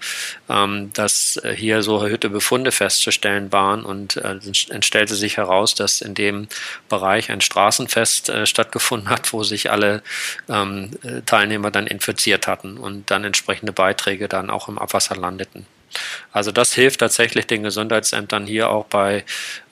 ähm, 0.49 0.91
dass 0.93 1.39
äh, 1.43 1.55
hier 1.55 1.83
so 1.83 1.99
erhöhte 2.01 2.31
Befunde 2.31 2.71
festzustellen 2.71 3.51
waren 3.51 3.85
und 3.85 4.17
äh, 4.17 4.39
es 4.43 4.85
stellte 4.85 5.13
sich 5.13 5.37
heraus, 5.37 5.75
dass 5.75 6.01
in 6.01 6.15
dem 6.15 6.47
Bereich 6.89 7.29
ein 7.29 7.41
Straßenfest 7.41 8.29
äh, 8.29 8.47
stattgefunden 8.47 9.09
hat, 9.09 9.33
wo 9.33 9.43
sich 9.43 9.69
alle 9.69 10.01
ähm, 10.49 10.89
äh, 11.03 11.21
Teilnehmer 11.27 11.69
dann 11.69 11.85
infiziert 11.85 12.47
hatten 12.47 12.77
und 12.77 13.11
dann 13.11 13.23
entsprechende 13.23 13.71
Beiträge 13.71 14.27
dann 14.27 14.49
auch 14.49 14.67
im 14.67 14.79
Abwasser 14.79 15.15
landeten. 15.15 15.67
Also 16.31 16.51
das 16.51 16.73
hilft 16.73 16.99
tatsächlich 16.99 17.47
den 17.47 17.63
Gesundheitsämtern 17.63 18.45
hier 18.45 18.69
auch 18.69 18.85
bei 18.85 19.25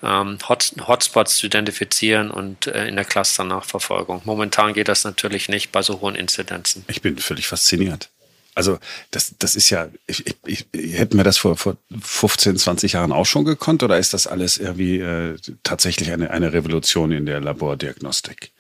ähm, 0.04 0.38
Hot 0.48 0.74
Hotspots 0.88 1.38
zu 1.38 1.48
identifizieren 1.48 2.32
und 2.32 2.68
äh, 2.68 2.88
in 2.88 2.96
der 2.96 3.06
Cluster-Nachverfolgung. 3.06 4.22
Momentan 4.26 4.74
geht 4.74 4.88
das 4.88 5.04
natürlich 5.04 5.50
nicht 5.50 5.72
bei 5.72 5.82
so 5.82 6.02
hohen 6.02 6.16
Inzidenzen. 6.16 6.84
Ich 6.88 7.02
bin 7.02 7.18
völlig 7.18 7.48
fasziniert. 7.48 8.10
Also 8.56 8.78
das, 9.12 9.36
das 9.40 9.56
ist 9.56 9.70
ja, 9.70 9.88
ich, 10.06 10.26
ich, 10.46 10.66
ich, 10.74 10.98
hätten 10.98 11.18
wir 11.18 11.24
das 11.24 11.38
vor, 11.38 11.56
vor 11.56 11.78
15, 12.02 12.58
20 12.58 12.94
Jahren 12.94 13.14
auch 13.14 13.26
schon 13.26 13.46
gekonnt 13.46 13.84
oder 13.84 13.98
ist 13.98 14.14
das 14.14 14.28
alles 14.28 14.58
irgendwie 14.58 15.00
äh, 15.00 15.38
tatsächlich 15.64 16.12
eine, 16.12 16.32
eine 16.32 16.52
Revolution 16.52 17.12
in 17.12 17.26
der 17.26 17.40
Labordiagnostik? 17.40 18.52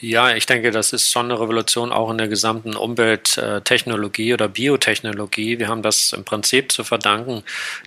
Ja, 0.00 0.34
ich 0.34 0.44
denke, 0.44 0.72
das 0.72 0.92
ist 0.92 1.10
schon 1.10 1.26
eine 1.26 1.40
Revolution 1.40 1.90
auch 1.90 2.10
in 2.10 2.18
der 2.18 2.28
gesamten 2.28 2.76
Umwelttechnologie 2.76 4.34
oder 4.34 4.48
Biotechnologie. 4.48 5.58
Wir 5.58 5.68
haben 5.68 5.82
das 5.82 6.12
im 6.12 6.24
Prinzip 6.24 6.70
zu 6.70 6.84
verdanken 6.84 7.42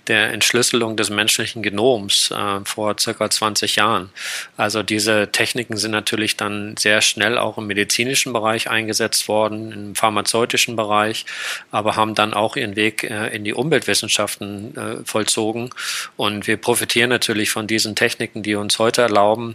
der 0.08 0.32
Entschlüsselung 0.32 0.96
des 0.96 1.10
menschlichen 1.10 1.62
Genoms 1.62 2.32
äh, 2.32 2.60
vor 2.64 2.96
circa 2.98 3.30
20 3.30 3.76
Jahren. 3.76 4.10
Also 4.56 4.82
diese 4.82 5.30
Techniken 5.30 5.76
sind 5.76 5.92
natürlich 5.92 6.36
dann 6.36 6.76
sehr 6.76 7.00
schnell 7.00 7.38
auch 7.38 7.58
im 7.58 7.68
medizinischen 7.68 8.32
Bereich 8.32 8.68
eingesetzt 8.68 9.28
worden, 9.28 9.70
im 9.70 9.94
pharmazeutischen 9.94 10.74
Bereich, 10.74 11.26
aber 11.70 11.94
haben 11.94 12.16
dann 12.16 12.34
auch 12.34 12.56
ihren 12.56 12.74
Weg 12.74 13.04
äh, 13.04 13.28
in 13.28 13.44
die 13.44 13.54
Umweltwissenschaften 13.54 14.76
äh, 14.76 14.96
vollzogen. 15.04 15.70
Und 16.16 16.48
wir 16.48 16.56
profitieren 16.56 17.10
natürlich 17.10 17.50
von 17.50 17.68
diesen 17.68 17.94
Techniken, 17.94 18.42
die 18.42 18.56
uns 18.56 18.78
heute 18.80 19.02
erlauben, 19.02 19.54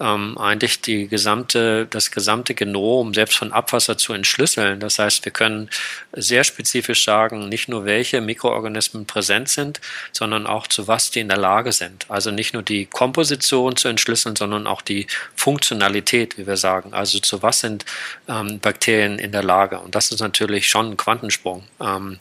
ähm, 0.00 0.36
eigentlich 0.36 0.82
die 0.82 1.08
gesamte 1.08 1.88
das 1.94 2.10
gesamte 2.10 2.54
Genom 2.54 3.14
selbst 3.14 3.36
von 3.36 3.52
Abwasser 3.52 3.96
zu 3.96 4.12
entschlüsseln. 4.12 4.80
Das 4.80 4.98
heißt, 4.98 5.24
wir 5.24 5.32
können 5.32 5.70
sehr 6.12 6.44
spezifisch 6.44 7.04
sagen, 7.04 7.48
nicht 7.48 7.68
nur 7.68 7.84
welche 7.84 8.20
Mikroorganismen 8.20 9.06
präsent 9.06 9.48
sind, 9.48 9.80
sondern 10.12 10.46
auch 10.46 10.66
zu 10.66 10.88
was 10.88 11.10
die 11.10 11.20
in 11.20 11.28
der 11.28 11.38
Lage 11.38 11.72
sind. 11.72 12.06
Also 12.08 12.30
nicht 12.30 12.54
nur 12.54 12.62
die 12.62 12.86
Komposition 12.86 13.76
zu 13.76 13.88
entschlüsseln, 13.88 14.36
sondern 14.36 14.66
auch 14.66 14.82
die 14.82 15.06
Funktionalität, 15.36 16.38
wie 16.38 16.46
wir 16.46 16.56
sagen. 16.56 16.92
Also 16.92 17.18
zu 17.18 17.42
was 17.42 17.60
sind 17.60 17.84
ähm, 18.28 18.58
Bakterien 18.60 19.18
in 19.18 19.32
der 19.32 19.42
Lage. 19.42 19.78
Und 19.78 19.94
das 19.94 20.10
ist 20.10 20.20
natürlich 20.20 20.68
schon 20.68 20.92
ein 20.92 20.96
Quantensprung. 20.96 21.64
Ähm, 21.80 22.18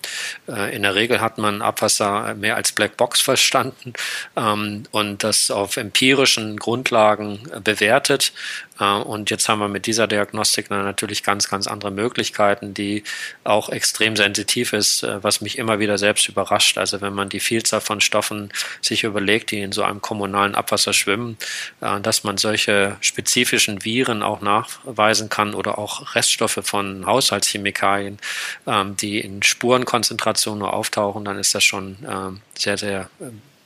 äh, 0.48 0.76
in 0.76 0.84
der 0.84 0.96
Regel 0.96 1.22
hat 1.22 1.38
man 1.38 1.62
Abwasser 1.62 2.36
mehr 2.36 2.56
als 2.56 2.72
Blackbox 2.72 3.22
verstanden 3.22 3.94
ähm, 4.36 4.84
und 4.92 5.24
das 5.24 5.52
auf 5.52 5.78
empirischen 5.78 6.58
Grundlagen 6.58 7.40
äh, 7.52 7.60
bewertet. 7.60 8.34
Äh, 8.80 8.86
und 8.86 9.30
jetzt 9.30 9.48
haben 9.50 9.60
wir 9.60 9.68
mit 9.68 9.86
dieser 9.86 10.08
Diagnostik 10.08 10.70
natürlich 10.70 11.24
ganz, 11.24 11.50
ganz 11.50 11.68
andere 11.68 11.92
Möglichkeiten, 11.92 12.74
die 12.74 13.04
auch 13.44 13.70
extrem 13.70 14.16
sensitiv 14.16 14.74
ist, 14.74 15.04
äh, 15.04 15.24
was 15.24 15.42
mich 15.42 15.58
immer 15.58 15.80
wieder 15.80 15.98
selbst 15.98 16.28
überrascht. 16.28 16.78
Also 16.78 17.02
wenn 17.02 17.14
man 17.14 17.30
die 17.30 17.40
Vielzahl 17.40 17.82
von 17.82 18.02
Stoffen 18.02 18.52
sich 18.82 19.04
überlegt, 19.04 19.52
die 19.52 19.62
in 19.62 19.72
so 19.72 19.84
einem 19.84 20.02
kommunalen 20.02 20.56
Abwasser 20.56 20.94
schwimmen, 20.94 21.38
äh, 21.82 22.00
dass 22.02 22.24
man 22.24 22.38
solche 22.38 22.98
spezifischen 23.02 23.84
Viren 23.84 24.24
auch 24.24 24.42
nachweisen 24.42 25.30
kann 25.30 25.54
oder 25.54 25.78
auch 25.78 26.16
Reststoffe 26.16 26.60
von 26.64 27.06
Haushaltschemikalien, 27.06 28.20
ähm, 28.68 28.96
die 28.98 29.20
in 29.20 29.44
Spurenkonzentration 29.44 30.60
nur 30.60 30.74
auftauchen, 30.74 31.26
dann 31.26 31.38
ist 31.40 31.56
das 31.56 31.64
schon 31.64 31.98
ähm, 32.08 32.42
sehr, 32.56 32.78
sehr 32.78 33.10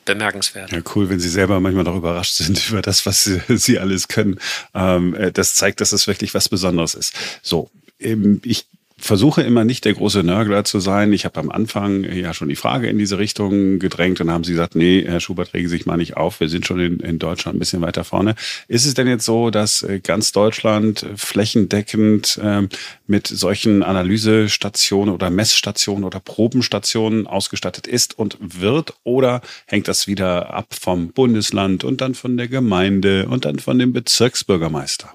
bemerkenswert. 0.07 0.71
Ja, 0.71 0.79
cool, 0.95 1.09
wenn 1.09 1.19
Sie 1.19 1.29
selber 1.29 1.59
manchmal 1.59 1.83
noch 1.83 1.95
überrascht 1.95 2.33
sind 2.33 2.69
über 2.69 2.81
das, 2.81 3.05
was 3.05 3.23
Sie, 3.23 3.39
Sie 3.49 3.79
alles 3.79 4.07
können. 4.07 4.39
Ähm, 4.73 5.13
äh, 5.15 5.31
das 5.31 5.53
zeigt, 5.53 5.81
dass 5.81 5.91
es 5.91 6.07
wirklich 6.07 6.33
was 6.33 6.49
Besonderes 6.49 6.95
ist. 6.95 7.13
So, 7.41 7.69
ich 7.99 8.65
versuche 8.99 9.43
immer 9.43 9.63
nicht 9.63 9.85
der 9.85 9.93
große 9.93 10.23
Nörgler 10.23 10.63
zu 10.63 10.79
sein. 10.79 11.13
Ich 11.13 11.25
habe 11.25 11.39
am 11.39 11.51
Anfang 11.51 12.03
ja 12.03 12.33
schon 12.33 12.49
die 12.49 12.55
Frage 12.55 12.87
in 12.87 12.97
diese 12.97 13.19
Richtung 13.19 13.77
gedrängt 13.77 14.19
und 14.21 14.31
haben 14.31 14.43
sie 14.43 14.53
gesagt, 14.53 14.75
nee, 14.75 15.03
Herr 15.05 15.19
Schubert, 15.19 15.53
regen 15.53 15.67
Sie 15.67 15.77
sich 15.77 15.85
mal 15.85 15.97
nicht 15.97 16.17
auf. 16.17 16.39
Wir 16.39 16.49
sind 16.49 16.65
schon 16.65 16.79
in, 16.79 16.99
in 16.99 17.19
Deutschland 17.19 17.55
ein 17.55 17.59
bisschen 17.59 17.81
weiter 17.81 18.03
vorne. 18.03 18.35
Ist 18.67 18.85
es 18.85 18.95
denn 18.95 19.07
jetzt 19.07 19.25
so, 19.25 19.51
dass 19.51 19.83
äh, 19.83 19.99
ganz 19.99 20.31
Deutschland 20.31 21.05
flächendeckend 21.15 22.39
ähm, 22.41 22.69
mit 23.05 23.27
solchen 23.27 23.83
Analysestationen 23.83 25.13
oder 25.13 25.29
Messstationen 25.29 26.03
oder 26.03 26.19
Probenstationen 26.19 27.27
ausgestattet 27.27 27.85
ist 27.85 28.17
und 28.17 28.37
wird? 28.39 28.95
Oder 29.03 29.41
hängt 29.67 29.87
das 29.87 30.07
wieder 30.07 30.53
ab 30.53 30.73
vom 30.79 31.09
Bundesland 31.09 31.83
und 31.83 32.01
dann 32.01 32.15
von 32.15 32.35
der 32.35 32.47
Gemeinde 32.47 33.27
und 33.27 33.45
dann 33.45 33.59
von 33.59 33.77
dem 33.77 33.93
Bezirksbürgermeister? 33.93 35.13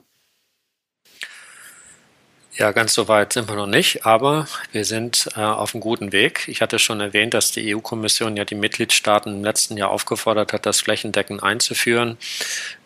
Ja, 2.54 2.70
ganz 2.72 2.92
so 2.92 3.08
weit 3.08 3.32
sind 3.32 3.48
wir 3.48 3.56
noch 3.56 3.66
nicht, 3.66 4.04
aber 4.04 4.46
wir 4.72 4.84
sind 4.84 5.26
äh, 5.36 5.40
auf 5.40 5.74
einem 5.74 5.80
guten 5.80 6.12
Weg. 6.12 6.48
Ich 6.48 6.60
hatte 6.60 6.78
schon 6.78 7.00
erwähnt, 7.00 7.32
dass 7.32 7.50
die 7.50 7.74
EU-Kommission 7.74 8.36
ja 8.36 8.44
die 8.44 8.54
Mitgliedstaaten 8.54 9.36
im 9.36 9.42
letzten 9.42 9.78
Jahr 9.78 9.88
aufgefordert 9.88 10.52
hat, 10.52 10.66
das 10.66 10.82
flächendeckend 10.82 11.42
einzuführen. 11.42 12.18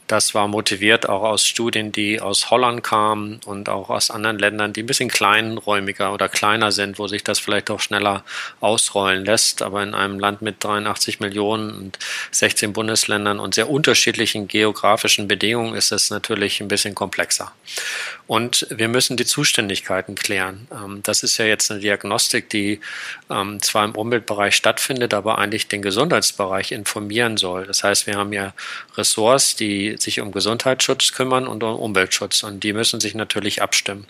Das 0.07 0.37
war 0.37 0.47
motiviert 0.47 1.09
auch 1.09 1.23
aus 1.23 1.45
Studien, 1.45 1.91
die 1.91 2.21
aus 2.21 2.51
Holland 2.51 2.85
kamen 2.85 3.41
und 3.45 3.69
auch 3.69 3.91
aus 3.91 4.13
anderen 4.13 4.39
Ländern, 4.39 4.73
die 4.73 4.85
ein 4.85 4.87
bisschen 4.87 5.09
kleinräumiger 5.09 6.13
oder 6.13 6.29
kleiner 6.29 6.71
sind, 6.71 7.01
wo 7.01 7.09
sich 7.09 7.25
das 7.25 7.41
vielleicht 7.41 7.69
auch 7.73 7.81
schneller 7.81 8.25
ausrollen 8.61 9.25
lässt. 9.25 9.63
Aber 9.63 9.83
in 9.83 9.95
einem 9.95 10.21
Land 10.21 10.43
mit 10.43 10.63
83 10.63 11.19
Millionen 11.19 11.77
und 11.77 11.99
16 12.31 12.73
Bundesländern 12.73 13.41
und 13.41 13.57
sehr 13.57 13.69
unterschiedlichen 13.69 14.47
geografischen 14.47 15.27
Bedingungen 15.27 15.75
ist 15.75 15.91
es 15.91 16.11
natürlich 16.11 16.61
ein 16.61 16.69
bisschen 16.69 16.95
komplexer. 16.95 17.53
Und 18.27 18.67
wir 18.71 18.89
müssen 18.89 19.17
die 19.17 19.25
Zuständigkeiten 19.25 20.17
klären. 20.17 20.67
Ähm, 20.73 21.01
das 21.05 21.23
ist 21.23 21.39
ja 21.39 21.45
jetzt 21.45 21.71
eine 21.71 21.81
Diagnostik, 21.81 22.51
die 22.51 22.81
ähm, 23.31 23.63
zwar 23.63 23.85
im 23.85 23.95
Umweltbereich 23.95 24.57
stattfindet, 24.57 25.15
aber 25.15 25.39
eigentlich 25.39 25.69
den 25.69 25.81
Gesundheitsbereich 25.83 26.73
informieren 26.73 27.37
soll. 27.37 27.67
Das 27.67 27.85
heißt, 27.85 28.07
wir 28.07 28.17
haben 28.17 28.33
ja 28.33 28.53
Ressorts, 28.97 29.55
die 29.55 29.97
sich 29.99 30.21
um 30.21 30.33
Gesundheitsschutz 30.33 31.13
kümmern 31.13 31.47
und 31.47 31.63
um 31.63 31.77
Umweltschutz. 31.77 32.43
Und 32.43 32.65
die 32.65 32.73
müssen 32.73 32.99
sich 32.99 33.15
natürlich 33.15 33.63
abstimmen. 33.63 34.07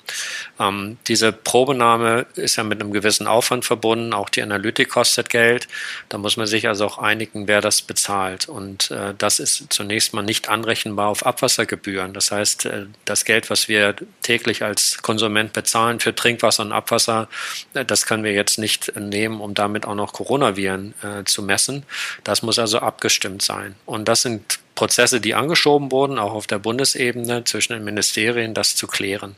Ähm, 0.59 0.97
diese 1.09 1.33
Probenahme 1.33 2.27
ist 2.37 2.57
ja 2.57 2.65
mit 2.65 2.81
einem 2.81 2.93
gewissen 2.93 3.27
Aufwand 3.27 3.67
verbunden. 3.67 4.15
Auch 4.15 4.31
die 4.31 4.43
Analytik 4.43 4.89
kostet 4.89 5.29
Geld. 5.29 5.69
Da 6.09 6.17
muss 6.17 6.39
man 6.39 6.47
sich 6.47 6.69
also 6.69 6.87
auch 6.87 6.99
einigen, 6.99 7.49
wer 7.49 7.61
das 7.61 7.83
bezahlt. 7.83 8.49
Und 8.49 8.91
äh, 8.91 9.13
das 9.19 9.41
ist 9.41 9.67
zunächst 9.69 10.15
mal 10.15 10.23
nicht 10.23 10.49
anrechenbar 10.49 11.09
auf 11.09 11.27
Abwassergebühren. 11.27 12.15
Das 12.15 12.31
heißt, 12.31 12.65
äh, 12.65 12.87
das 13.05 13.27
Geld, 13.27 13.51
was 13.51 13.69
wir 13.69 13.95
täglich 14.23 14.63
als 14.63 15.03
Konsument 15.03 15.53
bezahlen 15.53 16.01
für 16.01 16.15
Trinkwasser 16.15 16.65
und 16.65 16.73
Abwasser, 16.73 17.29
äh, 17.75 17.85
das 17.85 18.07
können 18.07 18.25
wir 18.25 18.33
jetzt 18.33 18.59
nicht 18.59 18.93
nehmen, 18.97 19.41
um 19.41 19.55
damit 19.55 19.87
auch 19.87 19.95
noch 19.95 20.13
Coronaviren 20.13 20.95
äh, 21.03 21.25
zu 21.25 21.43
messen. 21.43 21.85
Das 22.25 22.43
muss 22.43 22.59
also 22.59 22.81
abgestimmt 22.81 23.43
sein. 23.43 23.77
Und 23.87 24.09
das 24.09 24.23
sind 24.23 24.59
Prozesse, 24.75 25.21
die 25.21 25.35
angeschoben 25.35 25.91
wurden, 25.91 26.19
auch 26.19 26.35
auf 26.35 26.47
der 26.47 26.59
Bundesebene 26.59 27.45
zwischen 27.45 27.73
den 27.73 27.85
Ministerien, 27.85 28.55
das 28.55 28.77
zu 28.77 28.87
klären. 28.87 29.35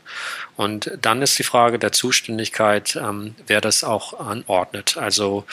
Und 0.55 0.91
dann 1.01 1.21
ist 1.21 1.39
die 1.39 1.43
Frage 1.43 1.79
der 1.79 1.91
Zuständigkeit, 1.91 2.95
ähm, 2.95 3.35
wer 3.47 3.61
das 3.61 3.83
auch 3.83 4.19
anordnet. 4.19 4.97
Also 4.97 5.45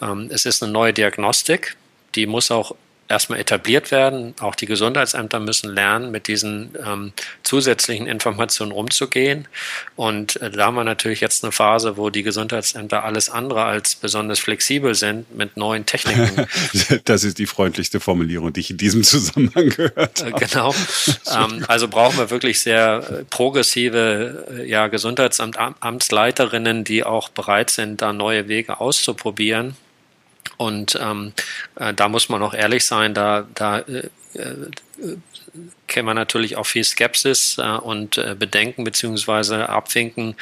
ähm, 0.00 0.28
es 0.32 0.46
ist 0.46 0.62
eine 0.62 0.72
neue 0.72 0.92
Diagnostik, 0.92 1.76
die 2.14 2.26
muss 2.26 2.50
auch 2.50 2.74
erstmal 3.08 3.38
etabliert 3.38 3.90
werden. 3.90 4.34
Auch 4.40 4.54
die 4.54 4.66
Gesundheitsämter 4.66 5.40
müssen 5.40 5.72
lernen, 5.72 6.10
mit 6.10 6.28
diesen 6.28 6.74
ähm, 6.84 7.12
zusätzlichen 7.42 8.06
Informationen 8.06 8.72
umzugehen. 8.72 9.46
Und 9.96 10.36
äh, 10.36 10.50
da 10.50 10.66
haben 10.66 10.74
wir 10.74 10.84
natürlich 10.84 11.20
jetzt 11.20 11.44
eine 11.44 11.52
Phase, 11.52 11.96
wo 11.96 12.10
die 12.10 12.22
Gesundheitsämter 12.22 13.04
alles 13.04 13.28
andere 13.28 13.64
als 13.64 13.94
besonders 13.94 14.38
flexibel 14.38 14.94
sind 14.94 15.34
mit 15.36 15.56
neuen 15.56 15.86
Techniken. 15.86 16.46
das 17.04 17.24
ist 17.24 17.38
die 17.38 17.46
freundlichste 17.46 18.00
Formulierung, 18.00 18.52
die 18.52 18.60
ich 18.60 18.70
in 18.70 18.78
diesem 18.78 19.04
Zusammenhang 19.04 19.68
gehört 19.68 20.24
habe. 20.24 20.46
Genau. 20.46 20.74
ähm, 21.34 21.64
also 21.68 21.88
brauchen 21.88 22.18
wir 22.18 22.30
wirklich 22.30 22.60
sehr 22.60 23.02
äh, 23.08 23.24
progressive 23.24 24.46
äh, 24.50 24.68
ja, 24.68 24.88
Gesundheitsamtsleiterinnen, 24.88 26.84
die 26.84 27.04
auch 27.04 27.28
bereit 27.28 27.70
sind, 27.70 28.00
da 28.02 28.12
neue 28.12 28.48
Wege 28.48 28.80
auszuprobieren. 28.80 29.76
Und 30.56 30.98
ähm, 31.00 31.32
äh, 31.76 31.94
da 31.94 32.08
muss 32.08 32.28
man 32.28 32.42
auch 32.42 32.54
ehrlich 32.54 32.86
sein, 32.86 33.14
da, 33.14 33.46
da 33.54 33.80
äh, 33.80 34.08
äh 35.02 35.16
kennen 35.86 36.08
wir 36.08 36.14
natürlich 36.14 36.56
auch 36.56 36.66
viel 36.66 36.82
Skepsis 36.82 37.58
äh, 37.58 37.62
und 37.62 38.18
äh, 38.18 38.34
Bedenken 38.36 38.84
beziehungsweise 38.84 39.68
Abwinken, 39.68 40.34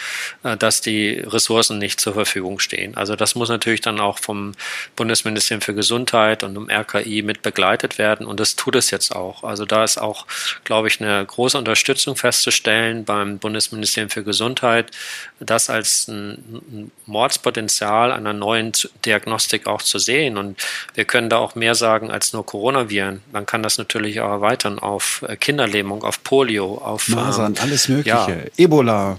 äh, 0.44 0.56
dass 0.56 0.80
die 0.80 1.20
Ressourcen 1.20 1.78
nicht 1.78 2.00
zur 2.00 2.14
Verfügung 2.14 2.58
stehen. 2.58 2.96
Also 2.96 3.16
das 3.16 3.34
muss 3.34 3.50
natürlich 3.50 3.82
dann 3.82 4.00
auch 4.00 4.18
vom 4.18 4.52
Bundesministerium 4.96 5.60
für 5.60 5.74
Gesundheit 5.74 6.42
und 6.42 6.54
dem 6.54 6.70
RKI 6.70 7.22
mit 7.22 7.42
begleitet 7.42 7.98
werden 7.98 8.26
und 8.26 8.40
das 8.40 8.56
tut 8.56 8.76
es 8.76 8.90
jetzt 8.90 9.14
auch. 9.14 9.44
Also 9.44 9.66
da 9.66 9.84
ist 9.84 9.98
auch, 9.98 10.26
glaube 10.64 10.88
ich, 10.88 11.00
eine 11.00 11.24
große 11.26 11.58
Unterstützung 11.58 12.16
festzustellen 12.16 13.04
beim 13.04 13.38
Bundesministerium 13.38 14.10
für 14.10 14.24
Gesundheit, 14.24 14.90
das 15.38 15.68
als 15.68 16.08
ein, 16.08 16.32
ein 16.52 16.92
Mordspotenzial 17.06 18.12
einer 18.12 18.32
neuen 18.32 18.72
Diagnostik 19.04 19.66
auch 19.66 19.82
zu 19.82 19.98
sehen. 19.98 20.38
Und 20.38 20.58
wir 20.94 21.04
können 21.04 21.28
da 21.28 21.38
auch 21.38 21.56
mehr 21.56 21.74
sagen 21.74 22.10
als 22.10 22.32
nur 22.32 22.46
Coronaviren. 22.46 23.22
Man 23.32 23.44
kann 23.44 23.62
das 23.62 23.76
natürlich 23.76 24.20
auch 24.20 24.30
erweitern 24.30 24.51
auf 24.78 25.24
äh, 25.28 25.36
Kinderlähmung, 25.36 26.04
auf 26.04 26.22
Polio, 26.22 26.78
auf 26.78 27.08
Masern, 27.08 27.54
ähm, 27.56 27.62
alles 27.62 27.88
Mögliche, 27.88 28.08
ja, 28.08 28.28
Ebola. 28.56 29.18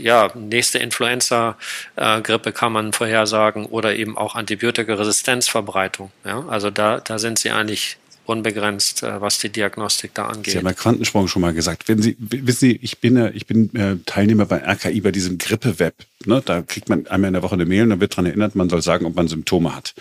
Ja, 0.00 0.30
nächste 0.34 0.78
Influenza-Grippe 0.78 2.52
kann 2.52 2.72
man 2.72 2.92
vorhersagen 2.92 3.66
oder 3.66 3.96
eben 3.96 4.16
auch 4.16 4.34
Antibiotikaresistenzverbreitung. 4.34 6.10
Ja, 6.24 6.44
also 6.48 6.70
da, 6.70 7.00
da 7.00 7.18
sind 7.18 7.38
sie 7.38 7.50
eigentlich 7.50 7.98
unbegrenzt, 8.26 9.02
äh, 9.02 9.20
was 9.20 9.38
die 9.38 9.48
Diagnostik 9.48 10.12
da 10.14 10.26
angeht. 10.26 10.52
Sie 10.52 10.58
haben 10.58 10.66
ja 10.66 10.72
Quantensprung 10.72 11.28
schon 11.28 11.42
mal 11.42 11.54
gesagt. 11.54 11.88
Wenn 11.88 12.02
Sie, 12.02 12.16
wissen 12.18 12.58
Sie, 12.58 12.78
ich 12.82 12.98
bin, 12.98 13.30
ich 13.32 13.46
bin 13.46 13.74
äh, 13.74 13.96
Teilnehmer 14.04 14.46
bei 14.46 14.58
RKI 14.58 15.00
bei 15.00 15.12
diesem 15.12 15.38
Grippe-Web. 15.38 15.94
Ne? 16.24 16.42
Da 16.44 16.62
kriegt 16.62 16.88
man 16.88 17.06
einmal 17.06 17.28
in 17.28 17.34
der 17.34 17.42
Woche 17.42 17.54
eine 17.54 17.64
Mail 17.64 17.84
und 17.84 17.90
dann 17.90 18.00
wird 18.00 18.12
daran 18.12 18.26
erinnert, 18.26 18.54
man 18.54 18.68
soll 18.68 18.82
sagen, 18.82 19.06
ob 19.06 19.14
man 19.14 19.28
Symptome 19.28 19.74
hat. 19.74 19.94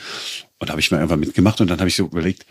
Und 0.60 0.70
da 0.70 0.72
habe 0.72 0.82
ich 0.82 0.92
mal 0.92 1.02
einfach 1.02 1.18
mitgemacht 1.18 1.62
und 1.62 1.70
dann 1.70 1.80
habe 1.80 1.90
ich 1.90 1.96
so 1.96 2.06
überlegt, 2.06 2.46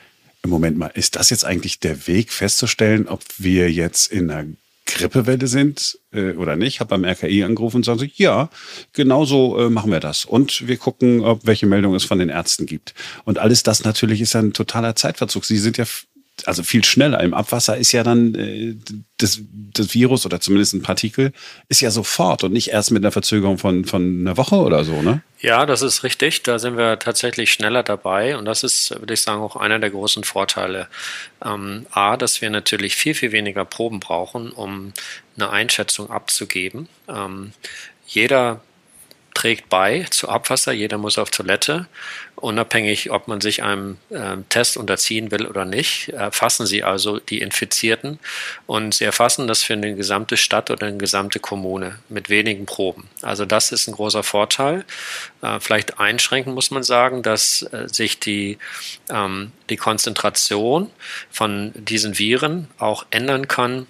Moment 0.50 0.76
mal, 0.76 0.90
ist 0.94 1.16
das 1.16 1.30
jetzt 1.30 1.44
eigentlich 1.44 1.80
der 1.80 2.06
Weg 2.06 2.32
festzustellen, 2.32 3.08
ob 3.08 3.22
wir 3.38 3.70
jetzt 3.70 4.12
in 4.12 4.30
einer 4.30 4.46
Grippewelle 4.86 5.46
sind 5.46 5.98
äh, 6.12 6.32
oder 6.32 6.56
nicht? 6.56 6.80
Habe 6.80 6.90
beim 6.90 7.04
RKI 7.04 7.44
angerufen 7.44 7.78
und 7.78 7.84
sagen 7.84 7.98
sie, 7.98 8.12
ja, 8.16 8.50
genau 8.92 9.24
so 9.24 9.58
äh, 9.58 9.70
machen 9.70 9.90
wir 9.90 10.00
das. 10.00 10.24
Und 10.24 10.68
wir 10.68 10.76
gucken, 10.76 11.20
ob 11.22 11.46
welche 11.46 11.66
Meldung 11.66 11.94
es 11.94 12.04
von 12.04 12.18
den 12.18 12.28
Ärzten 12.28 12.66
gibt. 12.66 12.94
Und 13.24 13.38
alles 13.38 13.62
das 13.62 13.84
natürlich 13.84 14.20
ist 14.20 14.36
ein 14.36 14.52
totaler 14.52 14.94
Zeitverzug. 14.94 15.44
Sie 15.44 15.58
sind 15.58 15.78
ja 15.78 15.84
also 16.46 16.62
viel 16.62 16.84
schneller. 16.84 17.20
Im 17.20 17.32
Abwasser 17.32 17.76
ist 17.76 17.92
ja 17.92 18.02
dann 18.02 18.34
äh, 18.34 18.76
das, 19.18 19.40
das 19.72 19.94
Virus 19.94 20.26
oder 20.26 20.40
zumindest 20.40 20.74
ein 20.74 20.82
Partikel 20.82 21.32
ist 21.68 21.80
ja 21.80 21.90
sofort 21.90 22.44
und 22.44 22.52
nicht 22.52 22.68
erst 22.68 22.90
mit 22.90 23.02
einer 23.02 23.12
Verzögerung 23.12 23.58
von, 23.58 23.84
von 23.84 24.20
einer 24.20 24.36
Woche 24.36 24.56
oder 24.56 24.84
so, 24.84 25.00
ne? 25.02 25.22
Ja, 25.40 25.66
das 25.66 25.82
ist 25.82 26.02
richtig. 26.02 26.42
Da 26.42 26.58
sind 26.58 26.76
wir 26.76 26.98
tatsächlich 26.98 27.52
schneller 27.52 27.82
dabei 27.82 28.36
und 28.36 28.46
das 28.46 28.64
ist, 28.64 28.90
würde 28.98 29.14
ich 29.14 29.22
sagen, 29.22 29.42
auch 29.42 29.56
einer 29.56 29.78
der 29.78 29.90
großen 29.90 30.24
Vorteile. 30.24 30.88
Ähm, 31.44 31.86
A, 31.92 32.16
dass 32.16 32.40
wir 32.40 32.50
natürlich 32.50 32.96
viel, 32.96 33.14
viel 33.14 33.32
weniger 33.32 33.64
Proben 33.64 34.00
brauchen, 34.00 34.50
um 34.50 34.92
eine 35.36 35.50
Einschätzung 35.50 36.10
abzugeben. 36.10 36.88
Ähm, 37.08 37.52
jeder 38.06 38.60
trägt 39.34 39.68
bei 39.68 40.04
zu 40.10 40.28
Abwasser, 40.28 40.72
jeder 40.72 40.96
muss 40.96 41.18
auf 41.18 41.30
Toilette 41.30 41.86
unabhängig, 42.36 43.10
ob 43.10 43.28
man 43.28 43.40
sich 43.40 43.62
einem 43.62 43.96
äh, 44.10 44.36
Test 44.48 44.76
unterziehen 44.76 45.30
will 45.30 45.46
oder 45.46 45.64
nicht, 45.64 46.10
erfassen 46.10 46.66
sie 46.66 46.82
also 46.82 47.18
die 47.18 47.40
Infizierten 47.40 48.18
und 48.66 48.94
sie 48.94 49.04
erfassen 49.04 49.46
das 49.46 49.62
für 49.62 49.72
eine 49.72 49.94
gesamte 49.94 50.36
Stadt 50.36 50.70
oder 50.70 50.86
eine 50.86 50.98
gesamte 50.98 51.40
Kommune 51.40 51.98
mit 52.08 52.28
wenigen 52.28 52.66
Proben. 52.66 53.08
Also 53.22 53.46
das 53.46 53.72
ist 53.72 53.88
ein 53.88 53.94
großer 53.94 54.22
Vorteil. 54.22 54.84
Äh, 55.42 55.58
vielleicht 55.60 55.98
einschränken 55.98 56.54
muss 56.54 56.70
man 56.70 56.82
sagen, 56.82 57.22
dass 57.22 57.62
äh, 57.72 57.88
sich 57.88 58.20
die, 58.20 58.58
ähm, 59.08 59.52
die 59.70 59.76
Konzentration 59.76 60.90
von 61.30 61.72
diesen 61.74 62.18
Viren 62.18 62.68
auch 62.78 63.06
ändern 63.10 63.48
kann 63.48 63.86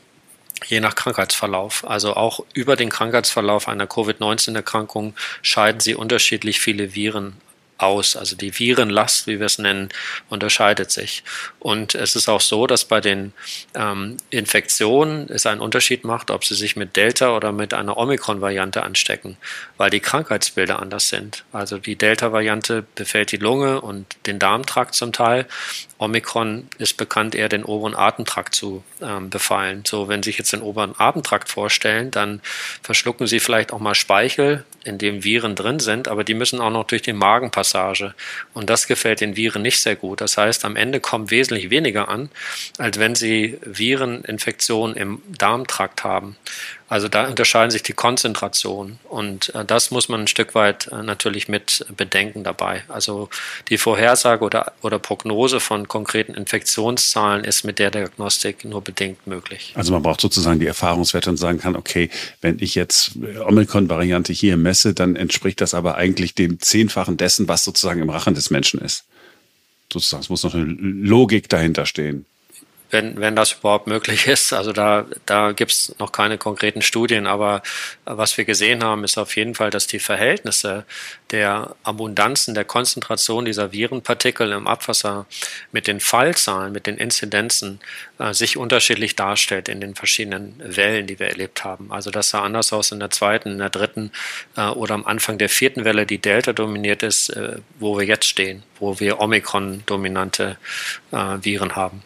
je 0.67 0.81
nach 0.81 0.95
Krankheitsverlauf. 0.95 1.85
Also 1.89 2.15
auch 2.15 2.41
über 2.55 2.77
den 2.77 2.91
Krankheitsverlauf 2.91 3.69
einer 3.69 3.87
Covid-19-Erkrankung 3.87 5.15
scheiden 5.43 5.81
sie 5.81 5.95
unterschiedlich 5.95 6.61
viele 6.61 6.95
Viren 6.95 7.37
aus. 7.85 8.17
Also 8.17 8.37
die 8.37 8.59
Virenlast, 8.59 9.27
wie 9.27 9.39
wir 9.39 9.47
es 9.47 9.59
nennen, 9.59 9.89
unterscheidet 10.29 10.91
sich. 10.91 11.23
Und 11.59 11.95
es 11.95 12.17
ist 12.17 12.29
auch 12.29 12.41
so, 12.41 12.67
dass 12.67 12.85
bei 12.85 13.01
den 13.01 13.33
ähm, 13.75 14.17
Infektionen 14.31 15.29
es 15.29 15.47
einen 15.47 15.61
Unterschied 15.61 16.05
macht, 16.05 16.31
ob 16.31 16.45
sie 16.45 16.55
sich 16.55 16.77
mit 16.77 16.97
Delta 16.97 17.37
oder 17.37 17.53
mit 17.53 17.75
einer 17.75 17.97
Omikron-Variante 17.97 18.83
anstecken, 18.83 19.37
weil 19.77 19.91
die 19.91 20.01
Krankheitsbilder 20.01 20.81
anders 20.81 21.09
sind. 21.09 21.45
Also 21.53 21.79
die 21.79 21.97
Delta-Variante 21.97 22.85
befällt 22.95 23.33
die 23.33 23.37
Lunge 23.37 23.81
und 23.81 24.07
den 24.27 24.39
Darmtrakt 24.39 24.95
zum 24.95 25.13
Teil. 25.13 25.47
Omikron 25.99 26.69
ist 26.79 26.97
bekannt, 26.97 27.35
eher 27.35 27.49
den 27.49 27.65
oberen 27.65 27.95
Atemtrakt 27.95 28.55
zu 28.55 28.85
ähm, 29.01 29.31
befallen. 29.31 29.85
So, 29.87 30.09
wenn 30.09 30.23
Sie 30.23 30.31
sich 30.31 30.39
jetzt 30.39 30.53
den 30.53 30.63
oberen 30.63 30.95
Atemtrakt 30.99 31.49
vorstellen, 31.49 32.11
dann 32.11 32.41
verschlucken 32.83 33.27
Sie 33.27 33.41
vielleicht 33.41 33.73
auch 33.73 33.79
mal 33.79 33.95
Speichel, 33.95 34.65
in 34.85 34.99
dem 34.99 35.25
Viren 35.25 35.55
drin 35.55 35.81
sind, 35.81 36.09
aber 36.09 36.25
die 36.25 36.35
müssen 36.35 36.61
auch 36.61 36.71
noch 36.71 36.85
durch 36.85 37.03
die 37.03 37.13
Magenpassage. 37.75 38.15
Und 38.55 38.71
das 38.71 38.87
gefällt 38.87 39.21
den 39.21 39.37
Viren 39.37 39.63
nicht 39.63 39.81
sehr 39.81 39.97
gut. 39.97 40.21
Das 40.21 40.39
heißt, 40.39 40.65
am 40.65 40.77
Ende 40.77 41.01
kommen 41.01 41.31
wesentlich 41.31 41.71
weniger 41.71 42.09
an, 42.09 42.31
als 42.79 42.99
wenn 42.99 43.15
sie 43.15 43.59
Vireninfektionen 43.63 44.97
im 44.97 45.23
Darmtrakt 45.29 46.05
haben. 46.05 46.37
Also 46.95 47.09
da 47.09 47.27
unterscheiden 47.27 47.73
sich 47.73 47.83
die 47.83 47.93
Konzentrationen 47.93 49.01
und 49.09 49.53
äh, 49.53 49.65
das 49.65 49.91
muss 49.91 50.09
man 50.09 50.21
ein 50.21 50.27
Stück 50.29 50.55
weit 50.55 50.87
äh, 50.93 51.03
natürlich 51.03 51.49
mit 51.49 51.85
bedenken 51.97 52.45
dabei. 52.45 52.85
Also 52.87 53.29
die 53.69 53.79
Vorhersage 53.79 54.45
oder, 54.45 54.75
oder 54.81 55.01
Prognose 55.01 55.59
von 55.59 55.89
konkreten 55.89 56.35
Infektionszahlen 56.35 57.43
ist 57.43 57.65
mit 57.65 57.81
der 57.81 57.91
Diagnostik 57.91 58.65
nur 58.65 58.81
bedingt 58.81 59.27
möglich. 59.27 59.73
Also 59.75 59.93
man 59.93 60.05
braucht 60.05 60.21
sozusagen 60.21 60.61
die 60.61 60.69
Erfahrungswerte 60.69 61.31
und 61.31 61.37
sagen 61.37 61.59
kann, 61.59 61.75
okay, 61.75 62.11
wenn 62.43 62.61
ich 62.61 62.77
jetzt 62.77 63.17
äh, 63.17 63.39
Omikron-Variante 63.39 64.33
hier 64.33 64.57
messe, 64.57 64.95
dann 64.95 65.17
entspricht 65.17 65.61
das 65.63 65.75
aber 65.75 65.97
eigentlich 65.97 66.37
dem 66.37 66.61
Zehnfachen 66.61 67.17
dessen, 67.17 67.49
was 67.49 67.65
sozusagen 67.65 68.03
im 68.03 68.11
Rachen 68.11 68.37
des 68.37 68.51
Menschen 68.51 68.81
ist. 68.81 69.05
Sozusagen, 69.93 70.23
es 70.23 70.29
muss 70.29 70.45
noch 70.45 70.55
eine 70.55 70.63
Logik 70.63 71.49
dahinter 71.49 71.87
stehen 71.87 72.25
wenn, 72.91 73.19
wenn 73.21 73.35
das 73.35 73.53
überhaupt 73.53 73.87
möglich 73.87 74.27
ist. 74.29 74.53
Also 74.53 74.73
da, 74.73 75.07
da 75.27 75.53
gibt 75.53 75.73
es 75.73 75.95
noch 75.99 76.13
keine 76.13 76.39
konkreten 76.39 76.83
Studien, 76.83 77.27
aber 77.27 77.63
was 78.05 78.37
wir 78.39 78.45
gesehen 78.45 78.85
haben, 78.85 79.05
ist 79.05 79.19
auf 79.19 79.37
jeden 79.37 79.55
Fall, 79.55 79.71
dass 79.71 79.87
die 79.87 79.99
Verhältnisse 79.99 80.85
der 81.31 81.75
Abundanzen, 81.83 82.55
der 82.55 82.65
Konzentration 82.65 83.45
dieser 83.45 83.73
Virenpartikel 83.73 84.53
im 84.53 84.67
Abwasser 84.67 85.27
mit 85.73 85.87
den 85.87 86.01
Fallzahlen, 86.01 86.73
mit 86.73 86.87
den 86.87 86.97
Inzidenzen 86.97 87.81
äh, 88.19 88.33
sich 88.33 88.57
unterschiedlich 88.57 89.17
darstellt 89.17 89.69
in 89.69 89.81
den 89.81 89.95
verschiedenen 89.95 90.55
Wellen, 90.59 91.07
die 91.07 91.19
wir 91.19 91.29
erlebt 91.29 91.65
haben. 91.65 91.91
Also 91.91 92.11
das 92.11 92.31
sah 92.31 92.43
anders 92.43 92.73
aus 92.73 92.93
in 92.93 93.01
der 93.01 93.11
zweiten, 93.11 93.53
in 93.53 93.59
der 93.59 93.71
dritten 93.71 94.13
äh, 94.57 94.69
oder 94.69 94.95
am 94.95 95.05
Anfang 95.05 95.39
der 95.39 95.49
vierten 95.49 95.85
Welle, 95.85 96.07
die 96.07 96.19
Delta 96.19 96.53
dominiert 96.53 97.03
ist, 97.03 97.31
äh, 97.31 97.57
wo 97.81 97.99
wir 97.99 98.07
jetzt 98.07 98.27
stehen, 98.27 98.63
wo 98.79 99.01
wir 99.01 99.21
Omikron-dominante 99.21 100.57
äh, 101.11 101.17
Viren 101.43 101.75
haben. 101.75 102.03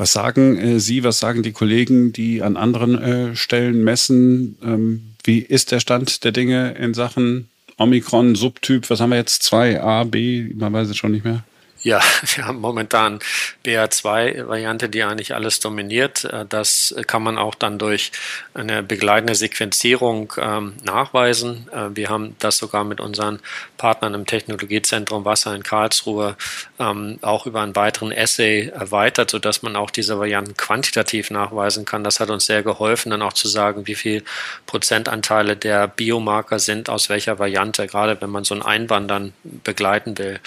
Was 0.00 0.14
sagen 0.14 0.56
äh, 0.56 0.80
Sie, 0.80 1.04
was 1.04 1.18
sagen 1.18 1.42
die 1.42 1.52
Kollegen, 1.52 2.10
die 2.14 2.40
an 2.40 2.56
anderen 2.56 2.96
äh, 2.96 3.36
Stellen 3.36 3.84
messen? 3.84 4.56
Ähm, 4.62 5.02
wie 5.24 5.40
ist 5.40 5.72
der 5.72 5.80
Stand 5.80 6.24
der 6.24 6.32
Dinge 6.32 6.72
in 6.72 6.94
Sachen 6.94 7.50
Omikron, 7.76 8.34
Subtyp? 8.34 8.88
Was 8.88 9.02
haben 9.02 9.10
wir 9.10 9.18
jetzt? 9.18 9.42
2, 9.42 9.82
A, 9.82 10.04
B? 10.04 10.54
Man 10.54 10.72
weiß 10.72 10.88
es 10.88 10.96
schon 10.96 11.12
nicht 11.12 11.26
mehr. 11.26 11.44
Ja, 11.82 12.00
wir 12.34 12.46
haben 12.46 12.60
momentan 12.60 13.20
BA2-Variante, 13.64 14.88
die 14.88 15.02
eigentlich 15.02 15.34
alles 15.34 15.60
dominiert. 15.60 16.24
Äh, 16.24 16.44
das 16.46 16.94
kann 17.06 17.22
man 17.22 17.38
auch 17.38 17.54
dann 17.54 17.78
durch 17.78 18.12
eine 18.54 18.82
begleitende 18.82 19.34
Sequenzierung 19.34 20.32
ähm, 20.38 20.74
nachweisen. 20.84 21.68
Äh, 21.72 21.96
wir 21.96 22.10
haben 22.10 22.36
das 22.38 22.58
sogar 22.58 22.84
mit 22.84 23.00
unseren 23.00 23.40
Partnern 23.78 24.14
im 24.14 24.26
Technologiezentrum 24.26 25.24
Wasser 25.24 25.54
in 25.54 25.62
Karlsruhe 25.62 26.36
ähm, 26.78 27.18
auch 27.22 27.46
über 27.46 27.62
einen 27.62 27.76
weiteren 27.76 28.12
Essay 28.12 28.68
erweitert, 28.68 29.30
sodass 29.30 29.62
man 29.62 29.76
auch 29.76 29.90
diese 29.90 30.18
Varianten 30.18 30.56
quantitativ 30.56 31.30
nachweisen 31.30 31.84
kann. 31.86 32.04
Das 32.04 32.20
hat 32.20 32.30
uns 32.30 32.46
sehr 32.46 32.62
geholfen, 32.62 33.10
dann 33.10 33.22
auch 33.22 33.32
zu 33.32 33.48
sagen, 33.48 33.86
wie 33.86 33.94
viel 33.94 34.22
Prozentanteile 34.66 35.56
der 35.56 35.88
Biomarker 35.88 36.58
sind 36.58 36.90
aus 36.90 37.08
welcher 37.08 37.38
Variante, 37.38 37.86
gerade 37.86 38.20
wenn 38.20 38.30
man 38.30 38.44
so 38.44 38.54
ein 38.54 38.62
Einwandern 38.62 39.32
begleiten 39.42 40.18
will. 40.18 40.40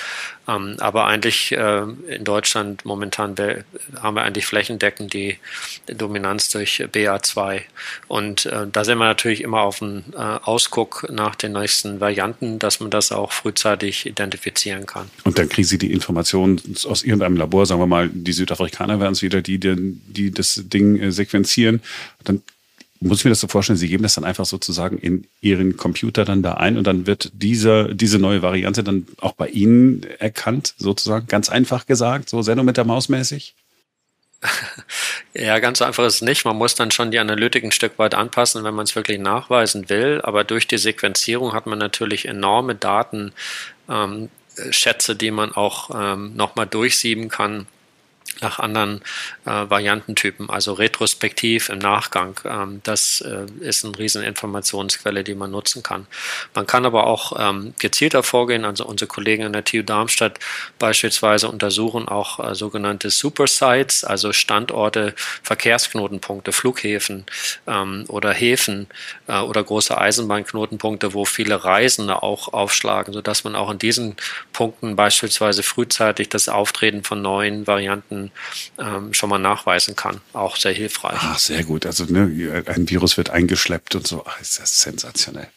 Ähm, 0.48 0.76
aber 0.80 1.06
eigentlich 1.08 1.52
äh, 1.54 1.84
in 2.08 2.24
Deutschland 2.24 2.86
momentan 2.86 3.36
haben 4.02 4.16
wir 4.16 4.24
eigentlich 4.24 4.46
flächendeckend 4.46 5.14
die 5.14 5.38
Dominanz 5.88 6.50
durch 6.50 6.82
BA2. 6.82 7.62
Und 8.08 8.46
äh, 8.46 8.68
da 8.72 8.84
sind 8.84 8.98
wir 8.98 9.06
natürlich 9.06 9.42
immer 9.42 9.62
auf 9.62 9.80
dem 9.80 10.04
äh, 10.14 10.18
Ausguck 10.18 11.08
nach 11.10 11.36
den 11.36 11.54
nächsten 11.54 12.00
Varianten, 12.00 12.60
dass 12.60 12.80
man 12.80 12.90
das 12.90 13.12
auch 13.12 13.32
frühzeitig 13.32 14.06
identifizieren 14.06 14.86
kann. 14.86 15.10
Und 15.24 15.38
dann 15.38 15.48
kriegen 15.48 15.68
Sie 15.68 15.78
die 15.78 15.94
Informationen 15.94 16.62
aus 16.86 17.04
irgendeinem 17.04 17.38
Labor, 17.38 17.66
sagen 17.66 17.82
wir 17.82 17.88
mal, 17.88 18.10
die 18.12 18.34
Südafrikaner 18.34 19.00
werden 19.00 19.14
es 19.14 19.22
wieder, 19.22 19.42
die, 19.42 19.60
die, 19.60 19.76
die 20.08 20.32
das 20.32 20.62
Ding 20.66 21.00
äh, 21.00 21.12
sequenzieren. 21.12 21.82
Dann 22.24 22.42
muss 23.04 23.20
ich 23.20 23.26
mir 23.26 23.32
das 23.32 23.40
so 23.40 23.48
vorstellen, 23.48 23.78
Sie 23.78 23.88
geben 23.88 24.04
das 24.04 24.16
dann 24.16 24.24
einfach 24.24 24.46
sozusagen 24.46 24.98
in 24.98 25.28
Ihren 25.42 25.78
Computer 25.78 26.26
dann 26.26 26.42
da 26.42 26.56
ein 26.56 26.78
und 26.78 26.86
dann 26.86 27.08
wird 27.08 27.32
diese, 27.34 27.94
diese 27.94 28.20
neue 28.20 28.42
Variante 28.42 28.84
dann 28.84 29.08
auch 29.20 29.34
bei 29.34 29.48
Ihnen 29.48 30.04
erkannt, 30.20 30.74
sozusagen, 30.78 31.28
ganz 31.28 31.50
einfach 31.50 31.86
gesagt, 31.86 32.30
so 32.30 32.42
Sendung 32.42 32.66
mit 32.66 32.78
der 32.78 32.86
Maus 32.86 33.10
mäßig? 33.10 33.56
Ja, 35.36 35.58
ganz 35.58 35.82
einfach 35.82 36.06
ist 36.06 36.16
es 36.16 36.22
nicht. 36.22 36.46
Man 36.46 36.58
muss 36.58 36.76
dann 36.76 36.92
schon 36.92 37.10
die 37.10 37.18
Analytik 37.18 37.64
ein 37.64 37.72
Stück 37.72 37.98
weit 37.98 38.14
anpassen, 38.14 38.64
wenn 38.64 38.76
man 38.76 38.84
es 38.84 38.96
wirklich 38.96 39.18
nachweisen 39.18 39.90
will. 39.90 40.22
Aber 40.24 40.44
durch 40.44 40.68
die 40.68 40.78
Sequenzierung 40.78 41.54
hat 41.54 41.66
man 41.66 41.80
natürlich 41.80 42.28
enorme 42.28 42.76
Datenschätze, 42.76 43.32
ähm, 43.88 45.18
die 45.18 45.32
man 45.32 45.54
auch 45.54 45.90
ähm, 45.96 46.36
nochmal 46.36 46.68
durchsieben 46.68 47.30
kann 47.30 47.66
nach 48.44 48.60
anderen 48.60 49.02
äh, 49.46 49.50
Variantentypen, 49.50 50.50
also 50.50 50.74
retrospektiv 50.74 51.70
im 51.70 51.80
Nachgang. 51.80 52.40
Ähm, 52.46 52.82
das 52.84 53.22
äh, 53.22 53.46
ist 53.62 53.84
eine 53.84 53.98
riesen 53.98 54.24
Informationsquelle, 54.24 55.24
die 55.24 55.36
man 55.36 55.52
nutzen 55.52 55.82
kann. 55.82 56.08
Man 56.54 56.68
kann 56.68 56.86
aber 56.86 57.08
auch 57.08 57.34
ähm, 57.40 57.74
gezielter 57.80 58.24
vorgehen, 58.24 58.66
also 58.66 58.86
unsere 58.86 59.08
Kollegen 59.08 59.44
an 59.44 59.54
der 59.54 59.64
TU 59.64 59.82
Darmstadt 59.82 60.40
beispielsweise 60.78 61.48
untersuchen 61.48 62.08
auch 62.08 62.40
äh, 62.40 62.56
sogenannte 62.56 63.10
Supersites, 63.10 64.04
also 64.04 64.34
Standorte, 64.34 65.16
Verkehrsknotenpunkte, 65.44 66.52
Flughäfen 66.52 67.26
ähm, 67.68 68.06
oder 68.08 68.32
Häfen 68.34 68.88
äh, 69.28 69.40
oder 69.40 69.64
große 69.64 69.98
Eisenbahnknotenpunkte, 69.98 71.14
wo 71.14 71.26
viele 71.26 71.64
Reisende 71.64 72.22
auch 72.22 72.52
aufschlagen, 72.54 73.14
sodass 73.14 73.44
man 73.44 73.56
auch 73.56 73.72
in 73.72 73.80
diesen 73.80 74.16
Punkten 74.52 74.96
beispielsweise 74.96 75.64
frühzeitig 75.64 76.30
das 76.30 76.50
Auftreten 76.50 77.04
von 77.04 77.22
neuen 77.22 77.68
Varianten 77.68 78.32
ähm, 78.80 79.14
schon 79.14 79.30
mal 79.30 79.40
nachweisen 79.40 79.96
kann. 79.96 80.22
Auch 80.34 80.58
sehr 80.58 80.74
hilfreich. 80.74 81.20
Ach, 81.20 81.40
sehr 81.40 81.64
gut. 81.64 81.86
Also 81.86 82.06
ne, 82.06 82.64
ein 82.68 82.90
Virus 82.90 83.18
wird 83.18 83.30
eingeschleppt 83.30 83.96
und 83.96 84.08
so. 84.08 84.24
Ach, 84.26 84.40
ist 84.42 84.60
das 84.60 84.82
sensationell. 84.82 85.48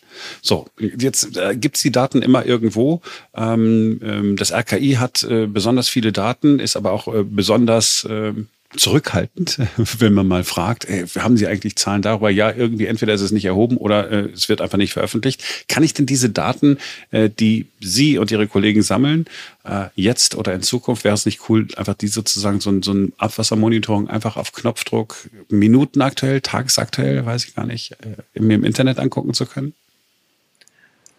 So, 0.43 0.67
jetzt 0.79 1.37
äh, 1.37 1.57
gibt 1.57 1.77
es 1.77 1.83
die 1.83 1.93
Daten 1.93 2.23
immer 2.23 2.47
irgendwo. 2.47 3.03
Ähm, 3.35 4.01
ähm, 4.03 4.37
das 4.37 4.53
RKI 4.53 4.95
hat 4.95 5.23
äh, 5.23 5.47
besonders 5.47 5.89
viele 5.89 6.13
Daten, 6.13 6.59
ist 6.59 6.77
aber 6.77 6.93
auch 6.93 7.13
äh, 7.13 7.23
besonders 7.23 8.07
ähm, 8.09 8.49
zurückhaltend, 8.77 9.59
wenn 9.77 10.15
man 10.15 10.27
mal 10.27 10.45
fragt, 10.45 10.85
ey, 10.87 11.07
haben 11.07 11.37
Sie 11.37 11.47
eigentlich 11.47 11.77
Zahlen 11.77 12.03
darüber? 12.03 12.31
Ja, 12.31 12.53
irgendwie 12.53 12.87
entweder 12.87 13.15
ist 13.15 13.21
es 13.21 13.33
nicht 13.33 13.45
erhoben 13.45 13.77
oder 13.77 14.11
äh, 14.11 14.29
es 14.33 14.49
wird 14.49 14.61
einfach 14.61 14.79
nicht 14.79 14.93
veröffentlicht. 14.93 15.69
Kann 15.69 15.83
ich 15.83 15.95
denn 15.95 16.07
diese 16.07 16.31
Daten, 16.31 16.79
äh, 17.11 17.31
die 17.31 17.67
Sie 17.81 18.19
und 18.19 18.31
Ihre 18.31 18.47
Kollegen 18.47 18.83
sammeln, 18.83 19.27
äh, 19.65 19.87
jetzt 19.95 20.35
oder 20.35 20.55
in 20.55 20.63
Zukunft, 20.63 21.05
wäre 21.05 21.15
es 21.15 21.27
nicht 21.27 21.49
cool, 21.49 21.69
einfach 21.77 21.95
die 21.95 22.09
sozusagen 22.09 22.61
so 22.61 22.71
ein, 22.71 22.83
so 22.83 22.93
ein 22.93 23.13
Abwassermonitoring 23.19 24.09
einfach 24.09 24.37
auf 24.37 24.53
Knopfdruck, 24.53 25.29
minutenaktuell, 25.49 26.41
tagesaktuell, 26.41 27.25
weiß 27.25 27.45
ich 27.45 27.55
gar 27.55 27.67
nicht, 27.67 27.93
äh, 28.03 28.41
mir 28.41 28.55
im 28.55 28.65
Internet 28.65 28.99
angucken 28.99 29.35
zu 29.35 29.47
können? 29.47 29.75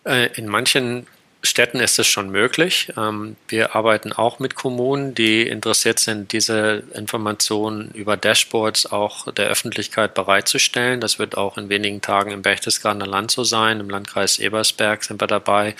Äh, 0.05 0.29
in 0.37 0.47
manchen 0.47 1.07
Städten 1.47 1.79
ist 1.79 1.97
es 1.99 2.07
schon 2.07 2.29
möglich. 2.29 2.91
Ähm, 2.97 3.35
wir 3.47 3.75
arbeiten 3.75 4.13
auch 4.13 4.39
mit 4.39 4.55
Kommunen, 4.55 5.15
die 5.15 5.47
interessiert 5.47 5.99
sind, 5.99 6.31
diese 6.31 6.83
Informationen 6.93 7.91
über 7.93 8.17
Dashboards 8.17 8.91
auch 8.91 9.31
der 9.31 9.47
Öffentlichkeit 9.47 10.13
bereitzustellen. 10.13 11.01
Das 11.01 11.19
wird 11.19 11.37
auch 11.37 11.57
in 11.57 11.69
wenigen 11.69 12.01
Tagen 12.01 12.31
im 12.31 12.41
Berchtesgadener 12.41 13.07
Land 13.07 13.31
so 13.31 13.43
sein. 13.43 13.79
Im 13.79 13.89
Landkreis 13.89 14.39
Ebersberg 14.39 15.03
sind 15.03 15.21
wir 15.21 15.27
dabei. 15.27 15.75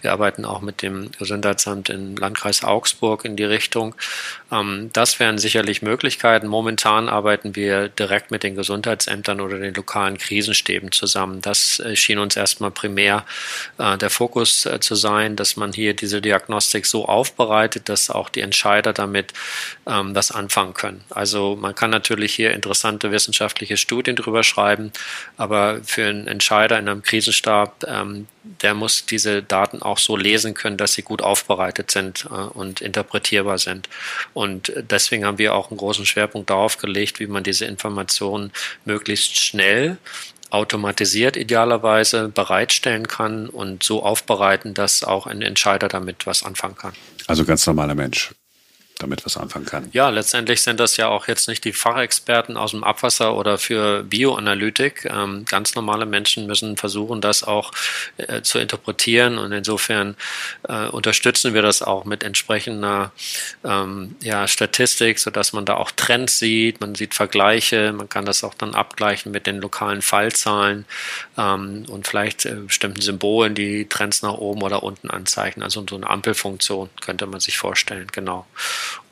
Wir 0.00 0.12
arbeiten 0.12 0.44
auch 0.44 0.60
mit 0.60 0.82
dem 0.82 1.10
Gesundheitsamt 1.18 1.90
im 1.90 2.16
Landkreis 2.16 2.64
Augsburg 2.64 3.24
in 3.24 3.36
die 3.36 3.44
Richtung. 3.44 3.94
Ähm, 4.50 4.90
das 4.92 5.20
wären 5.20 5.38
sicherlich 5.38 5.82
Möglichkeiten. 5.82 6.46
Momentan 6.46 7.08
arbeiten 7.08 7.54
wir 7.54 7.88
direkt 7.88 8.30
mit 8.30 8.42
den 8.42 8.56
Gesundheitsämtern 8.56 9.40
oder 9.40 9.58
den 9.58 9.74
lokalen 9.74 10.18
Krisenstäben 10.18 10.92
zusammen. 10.92 11.40
Das 11.40 11.82
schien 11.94 12.18
uns 12.18 12.36
erstmal 12.36 12.70
primär 12.70 13.24
äh, 13.78 13.98
der 13.98 14.10
Fokus 14.10 14.66
äh, 14.66 14.80
zu 14.80 14.94
sein, 15.02 15.36
dass 15.36 15.56
man 15.56 15.74
hier 15.74 15.92
diese 15.92 16.22
Diagnostik 16.22 16.86
so 16.86 17.04
aufbereitet, 17.04 17.90
dass 17.90 18.08
auch 18.08 18.30
die 18.30 18.40
Entscheider 18.40 18.94
damit 18.94 19.34
ähm, 19.86 20.14
was 20.14 20.30
anfangen 20.30 20.72
können. 20.72 21.04
Also 21.10 21.56
man 21.60 21.74
kann 21.74 21.90
natürlich 21.90 22.34
hier 22.34 22.52
interessante 22.52 23.12
wissenschaftliche 23.12 23.76
Studien 23.76 24.16
drüber 24.16 24.42
schreiben, 24.42 24.92
aber 25.36 25.80
für 25.84 26.06
einen 26.06 26.26
Entscheider 26.26 26.78
in 26.78 26.88
einem 26.88 27.02
Krisenstab, 27.02 27.84
ähm, 27.86 28.26
der 28.62 28.74
muss 28.74 29.04
diese 29.04 29.42
Daten 29.42 29.82
auch 29.82 29.98
so 29.98 30.16
lesen 30.16 30.54
können, 30.54 30.76
dass 30.76 30.94
sie 30.94 31.02
gut 31.02 31.20
aufbereitet 31.20 31.90
sind 31.90 32.26
äh, 32.30 32.34
und 32.34 32.80
interpretierbar 32.80 33.58
sind. 33.58 33.88
Und 34.32 34.72
deswegen 34.76 35.26
haben 35.26 35.38
wir 35.38 35.54
auch 35.54 35.70
einen 35.70 35.78
großen 35.78 36.06
Schwerpunkt 36.06 36.48
darauf 36.48 36.78
gelegt, 36.78 37.20
wie 37.20 37.26
man 37.26 37.42
diese 37.42 37.66
Informationen 37.66 38.52
möglichst 38.84 39.36
schnell 39.36 39.98
automatisiert 40.52 41.36
idealerweise 41.36 42.28
bereitstellen 42.28 43.08
kann 43.08 43.48
und 43.48 43.82
so 43.82 44.02
aufbereiten, 44.02 44.74
dass 44.74 45.02
auch 45.02 45.26
ein 45.26 45.40
Entscheider 45.40 45.88
damit 45.88 46.26
was 46.26 46.42
anfangen 46.42 46.76
kann. 46.76 46.92
Also 47.26 47.44
ganz 47.44 47.66
normaler 47.66 47.94
Mensch 47.94 48.32
damit 49.02 49.24
was 49.24 49.36
anfangen 49.36 49.66
kann. 49.66 49.88
Ja, 49.92 50.08
letztendlich 50.08 50.62
sind 50.62 50.80
das 50.80 50.96
ja 50.96 51.08
auch 51.08 51.28
jetzt 51.28 51.48
nicht 51.48 51.64
die 51.64 51.72
Fachexperten 51.72 52.56
aus 52.56 52.70
dem 52.70 52.84
Abwasser 52.84 53.34
oder 53.36 53.58
für 53.58 54.02
Bioanalytik. 54.04 55.04
Ähm, 55.04 55.44
ganz 55.44 55.74
normale 55.74 56.06
Menschen 56.06 56.46
müssen 56.46 56.76
versuchen, 56.76 57.20
das 57.20 57.42
auch 57.42 57.72
äh, 58.16 58.42
zu 58.42 58.58
interpretieren 58.58 59.38
und 59.38 59.52
insofern 59.52 60.16
äh, 60.68 60.86
unterstützen 60.86 61.54
wir 61.54 61.62
das 61.62 61.82
auch 61.82 62.04
mit 62.04 62.22
entsprechender 62.22 63.12
ähm, 63.64 64.16
ja, 64.22 64.46
Statistik, 64.48 65.18
sodass 65.18 65.52
man 65.52 65.64
da 65.64 65.74
auch 65.76 65.90
Trends 65.90 66.38
sieht, 66.38 66.80
man 66.80 66.94
sieht 66.94 67.14
Vergleiche, 67.14 67.92
man 67.92 68.08
kann 68.08 68.24
das 68.24 68.44
auch 68.44 68.54
dann 68.54 68.74
abgleichen 68.74 69.32
mit 69.32 69.46
den 69.46 69.58
lokalen 69.58 70.02
Fallzahlen 70.02 70.84
ähm, 71.36 71.84
und 71.88 72.06
vielleicht 72.06 72.46
äh, 72.46 72.54
bestimmten 72.54 73.00
Symbolen, 73.00 73.54
die 73.54 73.88
Trends 73.88 74.22
nach 74.22 74.34
oben 74.34 74.62
oder 74.62 74.82
unten 74.82 75.10
anzeigen. 75.10 75.62
Also 75.62 75.84
so 75.88 75.96
eine 75.96 76.08
Ampelfunktion 76.08 76.90
könnte 77.00 77.26
man 77.26 77.40
sich 77.40 77.58
vorstellen, 77.58 78.06
genau. 78.12 78.46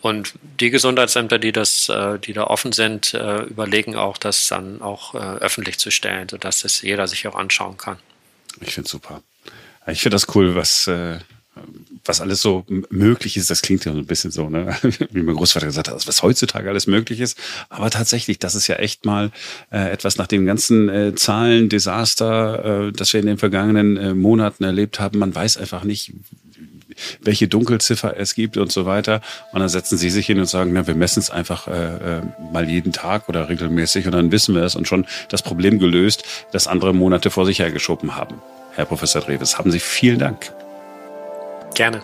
Und 0.01 0.35
die 0.59 0.71
Gesundheitsämter, 0.71 1.39
die 1.39 1.53
das, 1.53 1.89
äh, 1.89 2.19
die 2.19 2.33
da 2.33 2.45
offen 2.45 2.73
sind, 2.73 3.15
äh, 3.15 3.43
überlegen 3.43 3.97
auch, 3.97 4.17
das 4.17 4.49
dann 4.49 4.81
auch 4.83 5.15
äh, 5.15 5.19
öffentlich 5.19 5.79
zu 5.79 5.91
stellen, 5.91 6.29
sodass 6.29 6.63
das 6.63 6.83
jeder 6.83 7.07
sich 7.07 7.27
auch 7.29 7.35
anschauen 7.35 7.77
kann. 7.77 7.99
Ich 8.61 8.75
finde 8.75 8.87
es 8.87 8.91
super. 8.91 9.23
Ich 9.87 10.03
finde 10.03 10.15
das 10.15 10.35
cool, 10.35 10.55
was, 10.55 10.91
was 12.05 12.21
alles 12.21 12.43
so 12.43 12.65
möglich 12.91 13.37
ist. 13.37 13.51
Das 13.51 13.63
klingt 13.63 13.85
ja 13.87 13.93
so 13.93 13.99
ein 13.99 14.07
bisschen 14.07 14.31
so, 14.31 14.51
ne? 14.51 14.77
wie 15.11 15.23
mein 15.23 15.35
Großvater 15.35 15.67
gesagt 15.67 15.89
hat, 15.89 16.07
was 16.07 16.23
heutzutage 16.23 16.69
alles 16.69 16.87
möglich 16.87 17.21
ist. 17.21 17.39
Aber 17.71 17.91
tatsächlich, 17.91 18.39
das 18.39 18.55
ist 18.55 18.67
ja 18.67 18.77
echt 18.77 19.07
mal 19.07 19.33
etwas 19.71 20.17
nach 20.17 20.27
dem 20.27 20.45
ganzen 20.45 21.17
Zahlen, 21.17 21.71
Desaster, 21.71 22.93
das 22.93 23.13
wir 23.15 23.21
in 23.21 23.27
den 23.27 23.39
vergangenen 23.39 24.19
Monaten 24.19 24.65
erlebt 24.65 25.01
haben. 25.01 25.19
Man 25.19 25.35
weiß 25.35 25.57
einfach 25.57 25.83
nicht, 25.83 26.13
welche 27.21 27.49
Dunkelziffer 27.49 28.17
es 28.17 28.35
gibt 28.35 28.57
und 28.57 28.73
so 28.73 28.87
weiter. 28.87 29.21
Und 29.53 29.61
dann 29.61 29.69
setzen 29.69 29.99
sie 29.99 30.11
sich 30.11 30.27
hin 30.27 30.39
und 30.39 30.47
sagen, 30.47 30.73
na, 30.73 30.87
wir 30.87 30.95
messen 30.95 31.21
es 31.21 31.31
einfach 31.31 31.69
äh, 31.69 32.19
äh, 32.19 32.23
mal 32.53 32.69
jeden 32.69 32.93
Tag 32.93 33.29
oder 33.29 33.49
regelmäßig 33.49 34.07
und 34.07 34.13
dann 34.13 34.33
wissen 34.33 34.55
wir 34.55 34.63
es 34.63 34.77
und 34.77 34.89
schon 34.89 35.07
das 35.29 35.43
Problem 35.43 35.79
gelöst, 35.79 36.25
das 36.53 36.67
andere 36.67 36.95
Monate 36.95 37.31
vor 37.31 37.47
sich 37.47 37.59
hergeschoben 37.59 38.17
haben. 38.17 38.41
Herr 38.75 38.85
Professor 38.85 39.21
Dreves, 39.21 39.59
haben 39.59 39.71
Sie 39.71 39.81
vielen 39.81 40.19
Dank. 40.19 40.53
Gerne. 41.75 42.03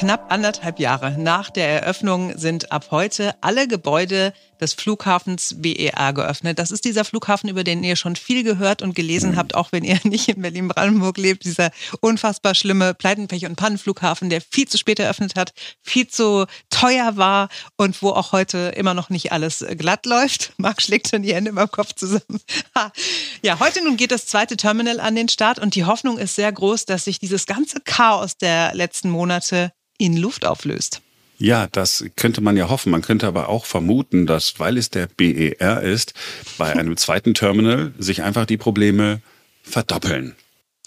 Knapp 0.00 0.32
anderthalb 0.32 0.80
Jahre 0.80 1.14
nach 1.18 1.50
der 1.50 1.68
Eröffnung 1.68 2.32
sind 2.38 2.72
ab 2.72 2.86
heute 2.90 3.34
alle 3.42 3.68
Gebäude 3.68 4.32
des 4.58 4.72
Flughafens 4.72 5.56
BER 5.58 6.14
geöffnet. 6.14 6.58
Das 6.58 6.70
ist 6.70 6.86
dieser 6.86 7.04
Flughafen, 7.04 7.50
über 7.50 7.64
den 7.64 7.84
ihr 7.84 7.96
schon 7.96 8.16
viel 8.16 8.42
gehört 8.42 8.80
und 8.80 8.94
gelesen 8.94 9.36
habt, 9.36 9.54
auch 9.54 9.72
wenn 9.72 9.84
ihr 9.84 10.00
nicht 10.04 10.30
in 10.30 10.40
Berlin-Brandenburg 10.40 11.18
lebt. 11.18 11.44
Dieser 11.44 11.70
unfassbar 12.00 12.54
schlimme 12.54 12.92
Pleitenpech- 12.92 13.44
und 13.44 13.56
Pannenflughafen, 13.56 14.30
der 14.30 14.40
viel 14.40 14.66
zu 14.66 14.78
spät 14.78 14.98
eröffnet 15.00 15.34
hat, 15.36 15.52
viel 15.82 16.08
zu 16.08 16.46
teuer 16.70 17.18
war 17.18 17.50
und 17.76 18.00
wo 18.00 18.08
auch 18.08 18.32
heute 18.32 18.72
immer 18.76 18.94
noch 18.94 19.10
nicht 19.10 19.32
alles 19.32 19.62
glatt 19.76 20.06
läuft. 20.06 20.54
Marc 20.56 20.80
schlägt 20.80 21.10
schon 21.10 21.24
die 21.24 21.34
Hände 21.34 21.50
im 21.50 21.70
Kopf 21.70 21.92
zusammen. 21.92 22.40
ja, 23.42 23.60
heute 23.60 23.84
nun 23.84 23.98
geht 23.98 24.12
das 24.12 24.24
zweite 24.24 24.56
Terminal 24.56 24.98
an 24.98 25.14
den 25.14 25.28
Start 25.28 25.58
und 25.58 25.74
die 25.74 25.84
Hoffnung 25.84 26.16
ist 26.16 26.36
sehr 26.36 26.50
groß, 26.50 26.86
dass 26.86 27.04
sich 27.04 27.18
dieses 27.18 27.44
ganze 27.44 27.80
Chaos 27.80 28.38
der 28.38 28.74
letzten 28.74 29.10
Monate 29.10 29.72
in 30.00 30.16
Luft 30.16 30.46
auflöst. 30.46 31.02
Ja, 31.38 31.68
das 31.68 32.04
könnte 32.16 32.40
man 32.40 32.56
ja 32.56 32.68
hoffen. 32.68 32.90
Man 32.90 33.02
könnte 33.02 33.26
aber 33.26 33.48
auch 33.48 33.64
vermuten, 33.64 34.26
dass, 34.26 34.58
weil 34.58 34.76
es 34.76 34.90
der 34.90 35.06
BER 35.06 35.82
ist, 35.82 36.12
bei 36.58 36.72
einem 36.72 36.96
zweiten 36.98 37.34
Terminal 37.34 37.92
sich 37.98 38.22
einfach 38.22 38.44
die 38.44 38.58
Probleme 38.58 39.22
verdoppeln. 39.62 40.34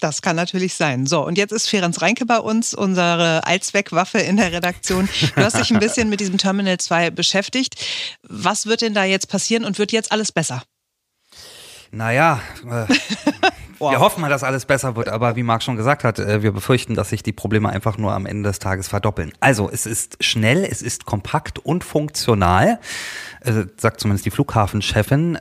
Das 0.00 0.22
kann 0.22 0.36
natürlich 0.36 0.74
sein. 0.74 1.06
So, 1.06 1.24
und 1.24 1.38
jetzt 1.38 1.52
ist 1.52 1.68
Ferenc 1.68 2.00
Reinke 2.02 2.26
bei 2.26 2.38
uns, 2.38 2.74
unsere 2.74 3.46
Allzweckwaffe 3.46 4.18
in 4.18 4.36
der 4.36 4.52
Redaktion. 4.52 5.08
Du 5.34 5.42
hast 5.42 5.58
dich 5.58 5.72
ein 5.72 5.80
bisschen 5.80 6.08
mit 6.08 6.20
diesem 6.20 6.36
Terminal 6.36 6.78
2 6.78 7.10
beschäftigt. 7.10 7.76
Was 8.22 8.66
wird 8.66 8.82
denn 8.82 8.94
da 8.94 9.04
jetzt 9.04 9.28
passieren 9.28 9.64
und 9.64 9.78
wird 9.78 9.92
jetzt 9.92 10.12
alles 10.12 10.30
besser? 10.30 10.62
Naja, 11.90 12.40
äh, 12.68 12.86
wow. 13.84 13.92
wir 13.92 14.00
hoffen 14.00 14.20
mal, 14.20 14.30
dass 14.30 14.42
alles 14.42 14.64
besser 14.64 14.96
wird, 14.96 15.08
aber 15.08 15.36
wie 15.36 15.42
Marc 15.42 15.62
schon 15.62 15.76
gesagt 15.76 16.04
hat, 16.04 16.18
äh, 16.18 16.42
wir 16.42 16.52
befürchten, 16.52 16.94
dass 16.94 17.10
sich 17.10 17.22
die 17.22 17.32
Probleme 17.32 17.68
einfach 17.68 17.98
nur 17.98 18.12
am 18.12 18.26
Ende 18.26 18.48
des 18.48 18.58
Tages 18.58 18.88
verdoppeln. 18.88 19.32
Also 19.40 19.70
es 19.70 19.86
ist 19.86 20.22
schnell, 20.22 20.64
es 20.64 20.82
ist 20.82 21.04
kompakt 21.04 21.58
und 21.58 21.84
funktional, 21.84 22.78
äh, 23.40 23.64
sagt 23.76 24.00
zumindest 24.00 24.26
die 24.26 24.30
Flughafenchefin. 24.30 25.38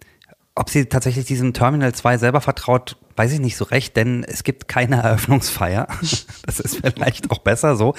Ob 0.56 0.70
sie 0.70 0.86
tatsächlich 0.86 1.26
diesem 1.26 1.54
Terminal 1.54 1.96
2 1.96 2.20
selber 2.20 2.40
vertraut, 2.40 2.98
weiß 3.16 3.34
ich 3.34 3.40
nicht 3.40 3.58
so 3.58 3.66
recht, 3.66 3.98
denn 3.98 4.24
es 4.24 4.44
gibt 4.44 4.68
keine 4.68 4.98
Eröffnungsfeier. 5.04 5.88
Das 6.46 6.60
ist 6.60 6.82
vielleicht 6.82 7.32
auch 7.32 7.40
besser 7.40 7.76
so. 7.78 7.96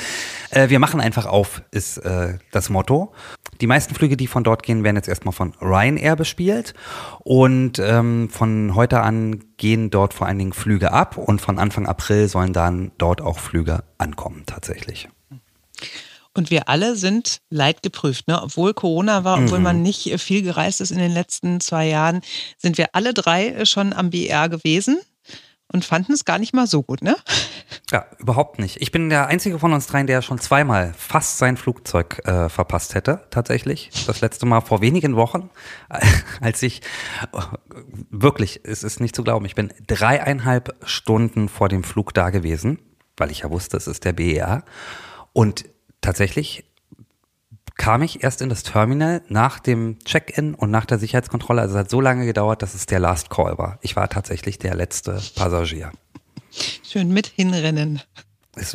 Äh, 0.51 0.69
wir 0.69 0.79
machen 0.79 1.01
einfach 1.01 1.25
auf, 1.25 1.63
ist 1.71 1.97
äh, 1.99 2.39
das 2.53 2.69
Motto. 2.69 3.13
Die 3.61 3.67
meisten 3.67 3.95
Flüge, 3.95 4.17
die 4.17 4.27
von 4.27 4.45
dort 4.45 4.63
gehen, 4.63 4.85
werden 4.85 4.97
jetzt 4.97 5.09
erstmal 5.09 5.33
von 5.33 5.55
Ryanair 5.61 6.15
bespielt. 6.15 6.75
Und 7.21 7.79
ähm, 7.79 8.29
von 8.31 8.75
heute 8.75 9.01
an 9.01 9.43
gehen 9.57 9.91
dort 9.91 10.13
vor 10.15 10.27
allen 10.27 10.39
Dingen 10.39 10.53
Flüge 10.53 10.93
ab 10.93 11.17
und 11.17 11.41
von 11.41 11.59
Anfang 11.59 11.87
April 11.87 12.29
sollen 12.29 12.53
dann 12.53 12.93
dort 12.99 13.23
auch 13.23 13.39
Flüge 13.39 13.85
ankommen 13.99 14.43
tatsächlich. 14.47 15.09
Und 16.35 16.51
wir 16.51 16.69
alle 16.69 16.97
sind 16.97 17.41
leidgeprüft. 17.51 18.27
Ne? 18.27 18.43
Obwohl 18.43 18.75
Corona 18.75 19.25
war, 19.25 19.39
obwohl 19.39 19.59
mhm. 19.59 19.65
man 19.65 19.83
nicht 19.83 20.21
viel 20.21 20.43
gereist 20.43 20.81
ist 20.81 20.91
in 20.91 20.99
den 20.99 21.13
letzten 21.13 21.61
zwei 21.61 21.87
Jahren, 21.87 22.23
sind 22.59 22.77
wir 22.77 22.89
alle 22.93 23.15
drei 23.15 23.65
schon 23.65 23.93
am 23.93 24.11
BR 24.11 24.49
gewesen 24.49 24.99
und 25.75 25.85
fanden 25.85 26.13
es 26.13 26.25
gar 26.25 26.39
nicht 26.39 26.55
mal 26.55 26.67
so 26.67 26.83
gut, 26.83 27.03
ne? 27.03 27.17
Ja, 27.91 28.07
überhaupt 28.19 28.59
nicht. 28.59 28.81
Ich 28.81 28.93
bin 28.93 29.09
der 29.09 29.27
einzige 29.27 29.59
von 29.59 29.73
uns 29.73 29.87
dreien, 29.87 30.07
der 30.07 30.23
schon 30.23 30.39
zweimal 30.39 30.95
fast 30.97 31.39
sein 31.39 31.57
Flugzeug 31.57 32.21
äh, 32.25 32.49
verpasst 32.49 32.95
hätte, 32.95 33.27
tatsächlich. 33.31 33.91
Das 34.07 34.21
letzte 34.21 34.47
Mal 34.47 34.61
vor 34.61 34.81
wenigen 34.81 35.17
Wochen, 35.17 35.51
als 36.41 36.63
ich 36.63 36.83
wirklich, 38.11 38.61
es 38.65 38.85
ist 38.85 39.01
nicht 39.01 39.15
zu 39.15 39.23
glauben, 39.23 39.45
ich 39.45 39.55
bin 39.55 39.73
dreieinhalb 39.87 40.75
Stunden 40.85 41.49
vor 41.49 41.69
dem 41.69 41.85
Flug 41.85 42.15
da 42.15 42.31
gewesen, 42.31 42.79
weil 43.17 43.31
ich 43.31 43.41
ja 43.41 43.51
wusste, 43.51 43.77
es 43.77 43.87
ist 43.87 44.05
der 44.05 44.13
BER. 44.13 44.65
Und 45.33 45.65
tatsächlich 46.05 46.65
kam 47.77 48.03
ich 48.03 48.23
erst 48.23 48.41
in 48.41 48.49
das 48.49 48.63
Terminal 48.63 49.23
nach 49.29 49.59
dem 49.59 49.99
Check-in 50.05 50.55
und 50.55 50.71
nach 50.71 50.87
der 50.87 50.99
Sicherheitskontrolle. 50.99 51.63
Also 51.63 51.75
es 51.75 51.81
hat 51.81 51.91
so 51.91 52.01
lange 52.01 52.25
gedauert, 52.25 52.63
dass 52.63 52.75
es 52.75 52.87
der 52.87 53.01
Last 53.01 53.31
Call 53.31 53.59
war. 53.59 53.79
Ich 53.83 53.97
war 53.97 54.09
tatsächlich 54.09 54.59
der 54.59 54.75
letzte 54.75 55.21
Passagier. 55.35 55.91
Schön 56.85 57.13
mit 57.13 57.27
hinrennen. 57.27 58.01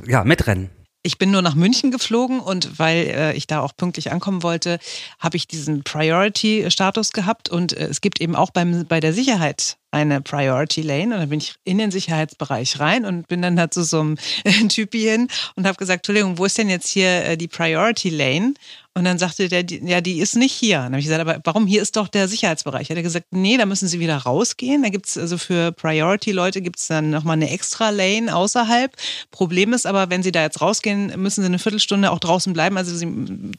Ja, 0.06 0.26
mitrennen. 0.26 0.70
Ich 1.02 1.18
bin 1.18 1.32
nur 1.32 1.42
nach 1.42 1.56
München 1.56 1.92
geflogen 1.92 2.42
und 2.42 2.78
weil 2.78 3.08
äh, 3.08 3.34
ich 3.34 3.48
da 3.48 3.62
auch 3.62 3.74
pünktlich 3.74 4.12
ankommen 4.12 4.44
wollte, 4.44 4.80
habe 5.18 5.38
ich 5.38 5.48
diesen 5.48 5.84
Priority-Status 5.84 7.14
gehabt 7.14 7.48
und 7.48 7.72
äh, 7.72 7.88
es 7.88 8.02
gibt 8.02 8.20
eben 8.20 8.36
auch 8.36 8.52
beim, 8.52 8.86
bei 8.86 9.00
der 9.00 9.14
Sicherheit 9.14 9.78
eine 9.92 10.22
Priority 10.22 10.82
Lane 10.82 11.16
und 11.16 11.20
dann 11.20 11.30
bin 11.30 11.40
ich 11.40 11.56
in 11.64 11.78
den 11.78 11.92
Sicherheitsbereich 11.92 12.80
rein 12.80 13.06
und 13.06 13.28
bin 13.28 13.42
dann 13.42 13.56
da 13.56 13.72
zu 13.72 13.84
so 13.84 14.00
einem 14.00 14.18
Typi 14.70 15.02
hin 15.02 15.28
und 15.56 15.66
habe 15.66 15.78
gesagt, 15.78 16.00
Entschuldigung, 16.00 16.38
wo 16.38 16.46
ist 16.46 16.58
denn 16.58 16.70
jetzt 16.70 16.90
hier 16.90 17.26
äh, 17.26 17.38
die 17.38 17.48
Priority 17.48 18.10
Lane? 18.10 18.54
Und 19.00 19.06
dann 19.06 19.18
sagte 19.18 19.48
der, 19.48 19.64
ja, 19.66 20.02
die 20.02 20.20
ist 20.20 20.36
nicht 20.36 20.52
hier. 20.52 20.78
dann 20.78 20.88
habe 20.88 21.00
ich 21.00 21.06
gesagt, 21.06 21.22
aber 21.22 21.40
warum? 21.46 21.68
Hier 21.68 21.82
ist 21.82 21.96
doch 21.96 22.10
der 22.10 22.28
Sicherheitsbereich. 22.28 22.90
Hat 22.90 22.98
er 22.98 23.04
gesagt, 23.04 23.28
nee, 23.32 23.56
da 23.56 23.66
müssen 23.66 23.88
Sie 23.88 24.00
wieder 24.00 24.18
rausgehen. 24.18 24.84
Da 24.84 24.90
gibt 24.90 25.08
es 25.08 25.18
also 25.18 25.38
für 25.38 25.72
Priority-Leute 25.72 26.62
gibt 26.62 26.80
es 26.80 26.88
dann 26.88 27.10
nochmal 27.10 27.38
eine 27.38 27.50
extra 27.50 27.92
Lane 27.92 28.36
außerhalb. 28.36 28.92
Problem 29.32 29.72
ist 29.74 29.86
aber, 29.86 30.10
wenn 30.10 30.22
Sie 30.22 30.34
da 30.34 30.42
jetzt 30.42 30.60
rausgehen, 30.60 31.14
müssen 31.16 31.42
Sie 31.42 31.46
eine 31.46 31.60
Viertelstunde 31.60 32.12
auch 32.12 32.20
draußen 32.20 32.52
bleiben. 32.52 32.78
Also 32.78 32.94
Sie 32.94 33.06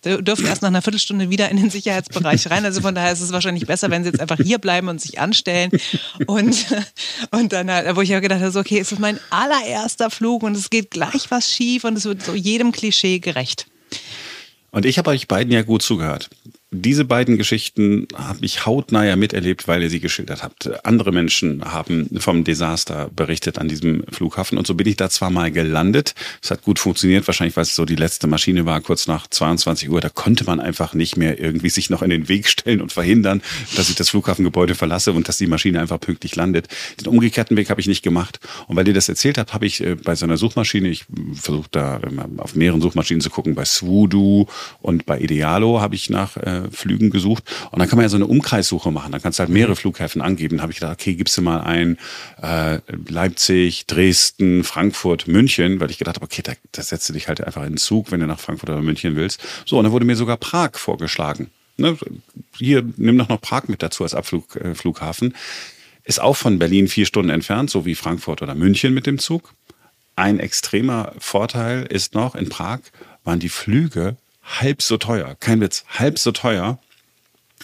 dürfen 0.05 0.47
erst 0.47 0.62
nach 0.62 0.69
einer 0.69 0.83
Viertelstunde 0.83 1.31
wieder 1.31 1.49
in 1.49 1.57
den 1.57 1.71
Sicherheitsbereich 1.71 2.51
rein. 2.51 2.66
Also 2.66 2.83
von 2.83 2.95
daher 2.95 3.12
ist 3.12 3.23
es 3.23 3.33
wahrscheinlich 3.33 3.66
besser, 3.66 3.88
wenn 3.90 4.03
Sie 4.03 4.11
jetzt 4.11 4.21
einfach 4.21 4.38
hier 4.38 4.59
bleiben 4.59 4.88
und 4.88 5.01
sich 5.01 5.21
anstellen. 5.21 5.71
Und, 6.26 6.66
und 7.30 7.52
dann, 7.52 7.70
halt, 7.70 7.96
wo 7.96 8.00
ich 8.00 8.11
ja 8.11 8.20
gedacht 8.20 8.40
habe, 8.40 8.50
so, 8.50 8.61
okay, 8.61 8.78
es 8.78 8.92
ist 8.92 8.98
mein 8.98 9.18
allererster 9.30 10.11
Flug 10.11 10.42
und 10.42 10.56
es 10.56 10.70
geht 10.70 10.90
gleich 10.90 11.30
was 11.30 11.50
schief 11.50 11.85
und 11.85 11.96
es 11.96 12.04
wird 12.04 12.22
so 12.22 12.35
jedem 12.35 12.72
Klischee 12.72 13.18
gerecht. 13.18 13.66
Und 14.70 14.87
ich 14.87 14.98
habe 14.98 15.11
euch 15.11 15.26
beiden 15.26 15.52
ja 15.52 15.62
gut 15.62 15.83
zugehört 15.83 16.30
diese 16.72 17.04
beiden 17.04 17.37
Geschichten 17.37 18.06
habe 18.14 18.44
ich 18.44 18.64
hautnah 18.64 19.04
ja 19.04 19.16
miterlebt, 19.16 19.66
weil 19.66 19.83
ihr 19.83 19.90
sie 19.90 19.98
geschildert 19.98 20.44
habt. 20.44 20.85
Andere 20.87 21.11
Menschen 21.11 21.64
haben 21.64 22.09
vom 22.20 22.44
Desaster 22.44 23.11
berichtet 23.14 23.59
an 23.59 23.66
diesem 23.66 24.04
Flughafen 24.12 24.56
und 24.56 24.68
so 24.68 24.74
bin 24.74 24.87
ich 24.87 24.96
da 24.96 25.11
zwar 25.11 25.30
mal 25.30 25.50
gelandet. 25.50 26.14
Es 26.40 26.52
hat 26.52 26.62
gut 26.62 26.78
funktioniert, 26.78 27.26
wahrscheinlich 27.26 27.56
weil 27.56 27.64
es 27.64 27.74
so 27.74 27.85
die 27.85 27.96
letzte 27.96 28.28
Maschine 28.28 28.66
war, 28.66 28.80
kurz 28.83 29.09
nach 29.09 29.26
22 29.26 29.90
Uhr. 29.90 30.00
Da 30.00 30.11
konnte 30.11 30.44
man 30.44 30.61
einfach 30.61 30.94
nicht 30.94 31.16
mehr 31.16 31.40
irgendwie 31.40 31.70
sich 31.70 31.90
noch 31.90 32.02
in 32.02 32.11
den 32.11 32.28
Weg 32.28 32.48
stellen 32.48 32.80
und 32.80 32.92
verhindern, 32.92 33.42
dass 33.74 33.90
ich 33.90 33.96
das 33.96 34.11
Flughafengebäude 34.11 34.76
verlasse 34.76 35.12
und 35.12 35.28
dass 35.28 35.38
die 35.38 35.48
Maschine 35.48 35.80
einfach 35.80 35.98
pünktlich 35.98 36.37
landet. 36.37 36.68
Den 37.00 37.09
umgekehrten 37.09 37.56
Weg 37.56 37.70
habe 37.70 37.80
ich 37.80 37.88
nicht 37.88 38.02
gemacht. 38.02 38.38
Und 38.68 38.76
weil 38.76 38.87
ihr 38.87 38.94
das 38.94 39.09
erzählt 39.09 39.38
habt, 39.38 39.54
habe 39.54 39.66
ich 39.66 39.83
äh, 39.83 39.96
bei 39.96 40.14
so 40.14 40.24
einer 40.24 40.37
Suchmaschine, 40.37 40.88
ich 40.88 41.06
versuche 41.35 41.68
da 41.72 42.00
auf 42.37 42.54
mehreren 42.54 42.80
Suchmaschinen 42.80 43.20
zu 43.20 43.30
gucken, 43.30 43.56
bei 43.56 43.64
Swoodoo 43.64 44.46
und 44.80 45.04
bei 45.04 45.18
Idealo 45.18 45.80
habe 45.80 45.96
ich 45.96 46.11
nach 46.11 46.37
äh, 46.66 46.70
Flügen 46.70 47.11
gesucht. 47.11 47.44
Und 47.70 47.79
dann 47.79 47.88
kann 47.88 47.96
man 47.96 48.05
ja 48.05 48.09
so 48.09 48.16
eine 48.16 48.27
Umkreissuche 48.27 48.90
machen. 48.90 49.12
Dann 49.12 49.23
kannst 49.23 49.38
du 49.38 49.40
halt 49.40 49.51
mehrere 49.51 49.77
Flughäfen 49.77 50.23
angeben. 50.23 50.57
Da 50.57 50.62
habe 50.62 50.73
ich 50.73 50.81
gedacht, 50.81 51.01
okay, 51.01 51.14
gibst 51.14 51.37
du 51.37 51.42
mal 51.42 51.61
ein 51.61 51.99
äh, 52.42 52.81
Leipzig, 53.09 53.87
Dresden, 53.87 54.64
Frankfurt, 54.64 55.29
München, 55.29 55.81
weil 55.81 55.90
ich 55.90 55.99
gedacht 55.99 56.16
habe, 56.16 56.25
okay, 56.25 56.42
da, 56.42 56.53
da 56.73 56.83
setzt 56.83 57.09
du 57.09 57.12
dich 57.12 57.29
halt 57.29 57.40
einfach 57.42 57.62
in 57.62 57.73
den 57.73 57.79
Zug, 57.79 58.11
wenn 58.11 58.20
du 58.20 58.27
nach 58.27 58.40
Frankfurt 58.40 58.70
oder 58.70 58.83
München 58.83 59.16
willst. 59.16 59.40
So, 59.66 59.79
und 59.79 59.85
dann 59.85 59.92
wurde 59.92 60.05
mir 60.05 60.16
sogar 60.16 60.37
Prag 60.37 60.73
vorgeschlagen. 60.75 61.51
Ne? 61.77 61.96
Hier, 62.57 62.85
nimm 62.96 63.18
doch 63.18 63.29
noch 63.29 63.40
Prag 63.40 63.68
mit 63.68 63.83
dazu 63.83 64.03
als 64.05 64.14
Abflughafen. 64.14 65.33
Äh, 65.33 65.37
Ist 66.05 66.20
auch 66.20 66.37
von 66.37 66.59
Berlin 66.59 66.88
vier 66.88 67.07
Stunden 67.07 67.31
entfernt, 67.31 67.70
so 67.70 67.87
wie 67.87 67.94
Frankfurt 67.94 68.42
oder 68.42 68.55
München 68.55 68.94
mit 68.94 69.07
dem 69.07 69.18
Zug. 69.18 69.55
Ein 70.16 70.38
extremer 70.38 71.12
Vorteil 71.18 71.87
ist 71.87 72.14
noch, 72.14 72.35
in 72.35 72.49
Prag 72.49 72.81
waren 73.25 73.38
die 73.38 73.49
Flüge 73.49 74.16
halb 74.60 74.82
so 74.82 74.96
teuer. 74.96 75.36
Kein 75.40 75.60
Witz, 75.60 75.84
halb 75.88 76.18
so 76.18 76.32
teuer. 76.32 76.78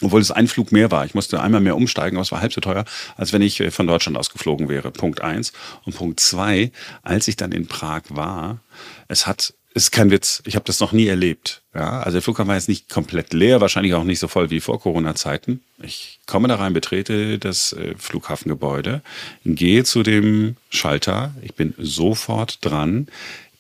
Obwohl 0.03 0.21
es 0.21 0.31
ein 0.31 0.47
Flug 0.47 0.73
mehr 0.73 0.91
war. 0.91 1.07
Ich 1.07 1.15
musste 1.15 1.41
einmal 1.41 1.63
mehr 1.63 1.75
umsteigen, 1.75 2.19
aber 2.19 2.23
es 2.23 2.31
war 2.31 2.43
halb 2.43 2.53
so 2.53 2.61
teuer, 2.61 2.85
als 3.17 3.33
wenn 3.33 3.41
ich 3.41 3.61
äh, 3.61 3.71
von 3.71 3.87
Deutschland 3.87 4.19
aus 4.19 4.31
geflogen 4.31 4.69
wäre. 4.69 4.91
Punkt 4.91 5.23
eins. 5.23 5.53
Und 5.85 5.97
Punkt 5.97 6.21
zwei, 6.21 6.71
als 7.03 7.29
ich 7.29 7.37
dann 7.37 7.53
in 7.53 7.67
Prag 7.67 8.03
war, 8.11 8.61
es 9.09 9.27
hat 9.27 9.55
ist 9.77 9.93
kein 9.93 10.11
Witz. 10.11 10.43
Ich 10.47 10.55
habe 10.55 10.65
das 10.65 10.81
noch 10.81 10.93
nie 10.93 11.07
erlebt. 11.07 11.61
Ja, 11.75 12.01
also 12.01 12.13
der 12.13 12.23
Flughafen 12.23 12.49
war 12.49 12.55
jetzt 12.55 12.71
nicht 12.71 12.89
komplett 12.89 13.35
leer, 13.35 13.61
wahrscheinlich 13.61 13.93
auch 13.93 14.05
nicht 14.05 14.21
so 14.21 14.27
voll 14.27 14.49
wie 14.49 14.61
vor 14.61 14.81
Corona-Zeiten. 14.81 15.61
Ich 15.83 16.19
komme 16.25 16.49
da 16.49 16.55
rein, 16.55 16.73
betrete 16.73 17.39
das 17.39 17.75
äh, 17.75 17.95
Flughafengebäude, 17.99 19.03
gehe 19.45 19.85
zu 19.85 20.03
dem 20.03 20.57
Schalter, 20.71 21.35
ich 21.43 21.55
bin 21.55 21.75
sofort 21.77 22.65
dran. 22.65 23.09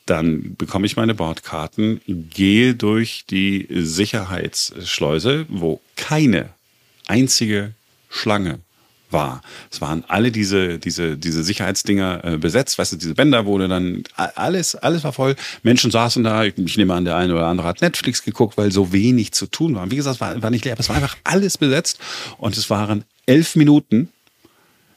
Dann 0.07 0.55
bekomme 0.57 0.87
ich 0.87 0.97
meine 0.97 1.14
Bordkarten, 1.14 2.01
gehe 2.07 2.75
durch 2.75 3.25
die 3.29 3.66
Sicherheitsschleuse, 3.71 5.47
wo 5.49 5.81
keine 5.97 6.51
einzige 7.07 7.73
Schlange 8.09 8.61
war. 9.11 9.42
Es 9.71 9.81
waren 9.81 10.05
alle 10.09 10.31
diese, 10.31 10.79
diese, 10.79 11.16
diese 11.16 11.42
Sicherheitsdinger 11.42 12.25
äh, 12.25 12.37
besetzt, 12.38 12.79
weißt 12.79 12.92
du, 12.92 12.97
diese 12.97 13.14
Bänder 13.14 13.47
wurde 13.47 13.69
dann, 13.69 14.03
alles, 14.14 14.75
alles 14.75 15.05
war 15.05 15.12
voll. 15.12 15.37
Menschen 15.62 15.90
saßen 15.90 16.25
da, 16.25 16.45
ich, 16.45 16.57
ich 16.59 16.77
nehme 16.77 16.95
an, 16.95 17.05
der 17.05 17.16
eine 17.16 17.35
oder 17.35 17.47
andere 17.47 17.69
hat 17.69 17.83
Netflix 17.83 18.23
geguckt, 18.23 18.57
weil 18.57 18.73
so 18.73 18.92
wenig 18.92 19.33
zu 19.33 19.47
tun 19.47 19.75
war. 19.75 19.90
Wie 19.90 19.97
gesagt, 19.97 20.16
es 20.16 20.21
war, 20.21 20.42
war 20.42 20.51
nicht 20.51 20.64
leer, 20.64 20.75
aber 20.75 20.81
es 20.81 20.88
war 20.88 20.97
einfach 20.97 21.16
alles 21.25 21.59
besetzt 21.59 21.99
und 22.38 22.57
es 22.57 22.69
waren 22.71 23.05
elf 23.27 23.57
Minuten 23.57 24.09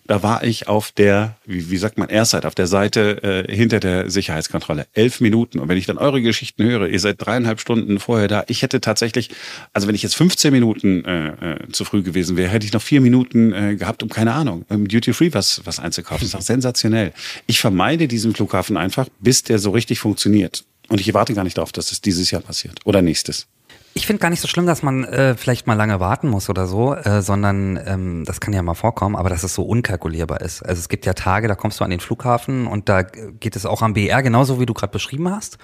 da 0.09 0.23
war 0.23 0.43
ich 0.43 0.67
auf 0.67 0.91
der, 0.91 1.35
wie, 1.45 1.69
wie 1.69 1.77
sagt 1.77 1.99
man, 1.99 2.09
Airside, 2.09 2.47
auf 2.47 2.55
der 2.55 2.65
Seite 2.65 3.45
äh, 3.47 3.55
hinter 3.55 3.79
der 3.79 4.09
Sicherheitskontrolle. 4.09 4.87
Elf 4.93 5.21
Minuten. 5.21 5.59
Und 5.59 5.69
wenn 5.69 5.77
ich 5.77 5.85
dann 5.85 5.99
eure 5.99 6.19
Geschichten 6.19 6.63
höre, 6.63 6.87
ihr 6.87 6.99
seid 6.99 7.17
dreieinhalb 7.23 7.59
Stunden 7.59 7.99
vorher 7.99 8.27
da. 8.27 8.43
Ich 8.47 8.63
hätte 8.63 8.81
tatsächlich, 8.81 9.29
also 9.71 9.87
wenn 9.87 9.93
ich 9.93 10.01
jetzt 10.01 10.15
15 10.15 10.51
Minuten 10.51 11.05
äh, 11.05 11.27
äh, 11.27 11.71
zu 11.71 11.85
früh 11.85 12.01
gewesen 12.01 12.37
wäre, 12.37 12.49
hätte 12.49 12.65
ich 12.65 12.73
noch 12.73 12.81
vier 12.81 13.01
Minuten 13.01 13.53
äh, 13.53 13.75
gehabt, 13.75 14.01
um 14.01 14.09
keine 14.09 14.33
Ahnung, 14.33 14.65
im 14.69 14.87
Duty 14.87 15.13
Free 15.13 15.29
was, 15.31 15.61
was 15.65 15.77
einzukaufen. 15.77 16.21
Das 16.21 16.29
ist 16.29 16.35
auch 16.35 16.41
sensationell. 16.41 17.13
Ich 17.45 17.59
vermeide 17.59 18.07
diesen 18.07 18.33
Flughafen 18.33 18.77
einfach, 18.77 19.07
bis 19.19 19.43
der 19.43 19.59
so 19.59 19.69
richtig 19.69 19.99
funktioniert. 19.99 20.63
Und 20.87 20.99
ich 20.99 21.07
erwarte 21.07 21.35
gar 21.35 21.43
nicht 21.43 21.59
darauf, 21.59 21.71
dass 21.71 21.91
es 21.91 22.01
dieses 22.01 22.31
Jahr 22.31 22.41
passiert 22.41 22.79
oder 22.83 23.03
nächstes. 23.03 23.45
Ich 23.93 24.07
finde 24.07 24.21
gar 24.21 24.29
nicht 24.29 24.39
so 24.39 24.47
schlimm, 24.47 24.65
dass 24.65 24.81
man 24.83 25.03
äh, 25.03 25.35
vielleicht 25.35 25.67
mal 25.67 25.73
lange 25.73 25.99
warten 25.99 26.29
muss 26.29 26.49
oder 26.49 26.67
so, 26.67 26.93
äh, 26.95 27.21
sondern 27.21 27.79
ähm, 27.85 28.23
das 28.25 28.39
kann 28.39 28.53
ja 28.53 28.61
mal 28.61 28.75
vorkommen, 28.75 29.15
aber 29.15 29.29
dass 29.29 29.43
es 29.43 29.53
so 29.53 29.63
unkalkulierbar 29.63 30.41
ist. 30.41 30.61
Also 30.61 30.79
es 30.79 30.89
gibt 30.89 31.05
ja 31.05 31.13
Tage, 31.13 31.47
da 31.47 31.55
kommst 31.55 31.79
du 31.79 31.83
an 31.83 31.89
den 31.89 31.99
Flughafen 31.99 32.67
und 32.67 32.87
da 32.87 33.01
geht 33.01 33.55
es 33.55 33.65
auch 33.65 33.81
am 33.81 33.93
BR 33.93 34.21
genauso, 34.23 34.59
wie 34.59 34.65
du 34.65 34.73
gerade 34.73 34.91
beschrieben 34.91 35.29
hast. 35.29 35.57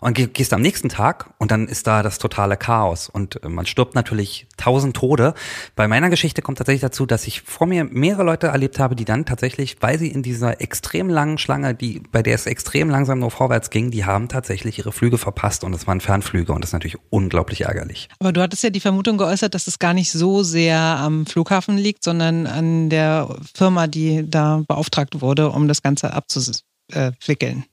Und 0.00 0.14
gehst 0.14 0.52
am 0.52 0.62
nächsten 0.62 0.88
Tag 0.88 1.30
und 1.38 1.52
dann 1.52 1.68
ist 1.68 1.86
da 1.86 2.02
das 2.02 2.18
totale 2.18 2.56
Chaos. 2.56 3.08
Und 3.08 3.42
äh, 3.44 3.48
man 3.48 3.66
stirbt 3.66 3.94
natürlich 3.94 4.48
tausend 4.56 4.96
Tode. 4.96 5.34
Bei 5.76 5.86
meiner 5.86 6.10
Geschichte 6.10 6.42
kommt 6.42 6.58
tatsächlich 6.58 6.82
dazu, 6.82 7.06
dass 7.06 7.26
ich 7.26 7.42
vor 7.42 7.68
mir 7.68 7.84
mehrere 7.84 8.24
Leute 8.24 8.48
erlebt 8.48 8.80
habe, 8.80 8.96
die 8.96 9.04
dann 9.04 9.26
tatsächlich, 9.26 9.76
weil 9.80 9.98
sie 9.98 10.08
in 10.08 10.24
dieser 10.24 10.60
extrem 10.60 11.08
langen 11.08 11.38
Schlange, 11.38 11.74
die, 11.74 12.02
bei 12.10 12.22
der 12.22 12.34
es 12.34 12.46
extrem 12.46 12.90
langsam 12.90 13.20
nur 13.20 13.30
vorwärts 13.30 13.70
ging, 13.70 13.92
die 13.92 14.04
haben 14.04 14.28
tatsächlich 14.28 14.78
ihre 14.78 14.90
Flüge 14.90 15.18
verpasst 15.18 15.62
und 15.62 15.72
es 15.72 15.86
waren 15.86 16.00
Fernflüge 16.00 16.52
und 16.52 16.62
das 16.62 16.70
ist 16.70 16.74
natürlich 16.74 16.98
unglaublich 17.10 17.60
ärgerlich. 17.60 17.71
Aber 18.18 18.32
du 18.32 18.40
hattest 18.40 18.62
ja 18.62 18.70
die 18.70 18.80
Vermutung 18.80 19.18
geäußert, 19.18 19.54
dass 19.54 19.66
es 19.66 19.78
gar 19.78 19.94
nicht 19.94 20.12
so 20.12 20.42
sehr 20.42 20.78
am 20.78 21.26
Flughafen 21.26 21.76
liegt, 21.78 22.04
sondern 22.04 22.46
an 22.46 22.90
der 22.90 23.36
Firma, 23.54 23.86
die 23.86 24.28
da 24.28 24.62
beauftragt 24.66 25.20
wurde, 25.20 25.50
um 25.50 25.68
das 25.68 25.82
Ganze 25.82 26.12
abzuwickeln. 26.12 27.64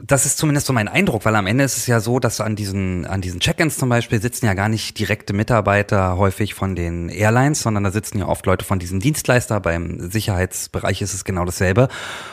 Das 0.00 0.26
ist 0.26 0.38
zumindest 0.38 0.68
so 0.68 0.72
mein 0.72 0.86
Eindruck, 0.86 1.24
weil 1.24 1.34
am 1.34 1.48
Ende 1.48 1.64
ist 1.64 1.76
es 1.76 1.88
ja 1.88 1.98
so, 1.98 2.20
dass 2.20 2.40
an 2.40 2.54
diesen, 2.54 3.04
an 3.04 3.20
diesen 3.20 3.40
Check-ins 3.40 3.78
zum 3.78 3.88
Beispiel 3.88 4.22
sitzen 4.22 4.46
ja 4.46 4.54
gar 4.54 4.68
nicht 4.68 4.96
direkte 4.96 5.32
Mitarbeiter 5.32 6.16
häufig 6.16 6.54
von 6.54 6.76
den 6.76 7.08
Airlines, 7.08 7.62
sondern 7.62 7.82
da 7.82 7.90
sitzen 7.90 8.20
ja 8.20 8.28
oft 8.28 8.46
Leute 8.46 8.64
von 8.64 8.78
diesem 8.78 9.00
Dienstleister. 9.00 9.58
Beim 9.58 10.08
Sicherheitsbereich 10.08 11.02
ist 11.02 11.14
es 11.14 11.24
genau 11.24 11.44
dasselbe. 11.44 11.88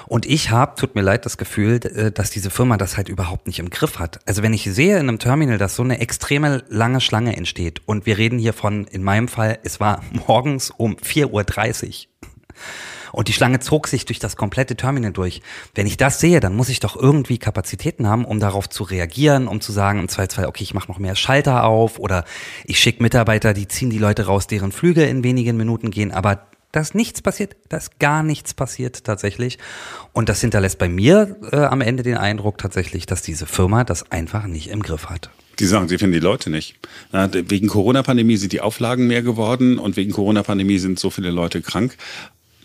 Und 0.06 0.28
ich 0.28 0.52
habe, 0.52 0.76
tut 0.76 0.94
mir 0.94 1.02
leid, 1.02 1.26
das 1.26 1.38
Gefühl, 1.38 1.80
äh, 1.84 2.12
dass 2.12 2.30
diese 2.30 2.52
Firma 2.52 2.78
das 2.78 2.98
halt 2.98 3.10
überhaupt 3.10 3.48
nicht 3.48 3.58
im 3.58 3.72
Griff 3.72 3.98
hat. 3.98 4.20
Also 4.28 4.44
wenn 4.44 4.54
ich 4.54 4.66
sehe 4.66 5.00
in 5.00 5.10
einem 5.10 5.18
Terminal, 5.18 5.58
dass 5.58 5.76
so 5.76 5.82
eine 5.82 6.00
extreme 6.00 6.64
lange 6.70 7.02
Schlange 7.02 7.36
entsteht 7.36 7.82
und 7.88 8.06
wir 8.06 8.20
reden 8.20 8.38
hier 8.38 8.54
von, 8.54 8.86
in 8.86 9.04
meinem 9.04 9.28
Fall, 9.28 9.58
es 9.64 9.80
war 9.80 10.04
morgens 10.28 10.70
um 10.70 10.98
4.30 10.98 11.32
Uhr. 11.32 12.26
Und 13.16 13.30
die 13.30 13.34
Schlange 13.34 13.62
zog 13.62 13.88
sich 13.88 14.04
durch 14.04 14.20
das 14.20 14.36
komplette 14.36 14.76
Terminal 14.76 15.14
durch. 15.14 15.42
Wenn 15.74 15.88
ich 15.88 15.96
das 15.96 16.20
sehe, 16.20 16.42
dann 16.42 16.54
muss 16.54 16.68
ich 16.68 16.82
doch 16.82 16.98
irgendwie 16.98 17.38
Kapazitäten 17.38 18.08
haben, 18.08 18.26
um 18.26 18.42
darauf 18.42 18.68
zu 18.68 18.84
reagieren, 18.84 19.48
um 19.48 19.62
zu 19.62 19.72
sagen, 19.72 20.00
im 20.00 20.10
Zweifelsfall, 20.10 20.48
okay, 20.48 20.64
ich 20.64 20.74
mache 20.74 20.90
noch 20.90 21.00
mehr 21.00 21.16
Schalter 21.16 21.64
auf 21.64 21.98
oder 21.98 22.26
ich 22.66 22.78
schicke 22.78 23.02
Mitarbeiter, 23.02 23.54
die 23.54 23.70
ziehen 23.70 23.90
die 23.90 24.00
Leute 24.00 24.26
raus, 24.26 24.48
deren 24.48 24.74
Flüge 24.74 25.06
in 25.06 25.24
wenigen 25.24 25.56
Minuten 25.56 25.92
gehen. 25.92 26.12
Aber 26.12 26.48
dass 26.74 26.94
nichts 26.94 27.22
passiert, 27.22 27.56
dass 27.70 28.00
gar 28.00 28.22
nichts 28.22 28.54
passiert 28.54 29.06
tatsächlich. 29.06 29.60
Und 30.12 30.28
das 30.28 30.42
hinterlässt 30.42 30.78
bei 30.78 30.90
mir 30.90 31.38
äh, 31.54 31.56
am 31.56 31.80
Ende 31.80 32.04
den 32.04 32.18
Eindruck 32.18 32.58
tatsächlich, 32.58 33.06
dass 33.06 33.22
diese 33.22 33.46
Firma 33.46 33.86
das 33.86 34.12
einfach 34.12 34.46
nicht 34.46 34.70
im 34.70 34.84
Griff 34.84 35.06
hat. 35.06 35.30
Die 35.60 35.66
sagen, 35.68 35.88
sie 35.88 35.98
finden 35.98 36.16
die 36.16 36.20
Leute 36.20 36.50
nicht. 36.50 36.76
wegen 37.14 37.70
Corona-Pandemie 37.70 38.36
sind 38.36 38.52
die 38.52 38.60
Auflagen 38.60 39.08
mehr 39.08 39.22
geworden 39.22 39.80
und 39.80 39.96
wegen 39.96 40.12
Corona-Pandemie 40.12 40.80
sind 40.80 41.00
so 41.00 41.10
viele 41.10 41.32
Leute 41.32 41.62
krank 41.62 41.96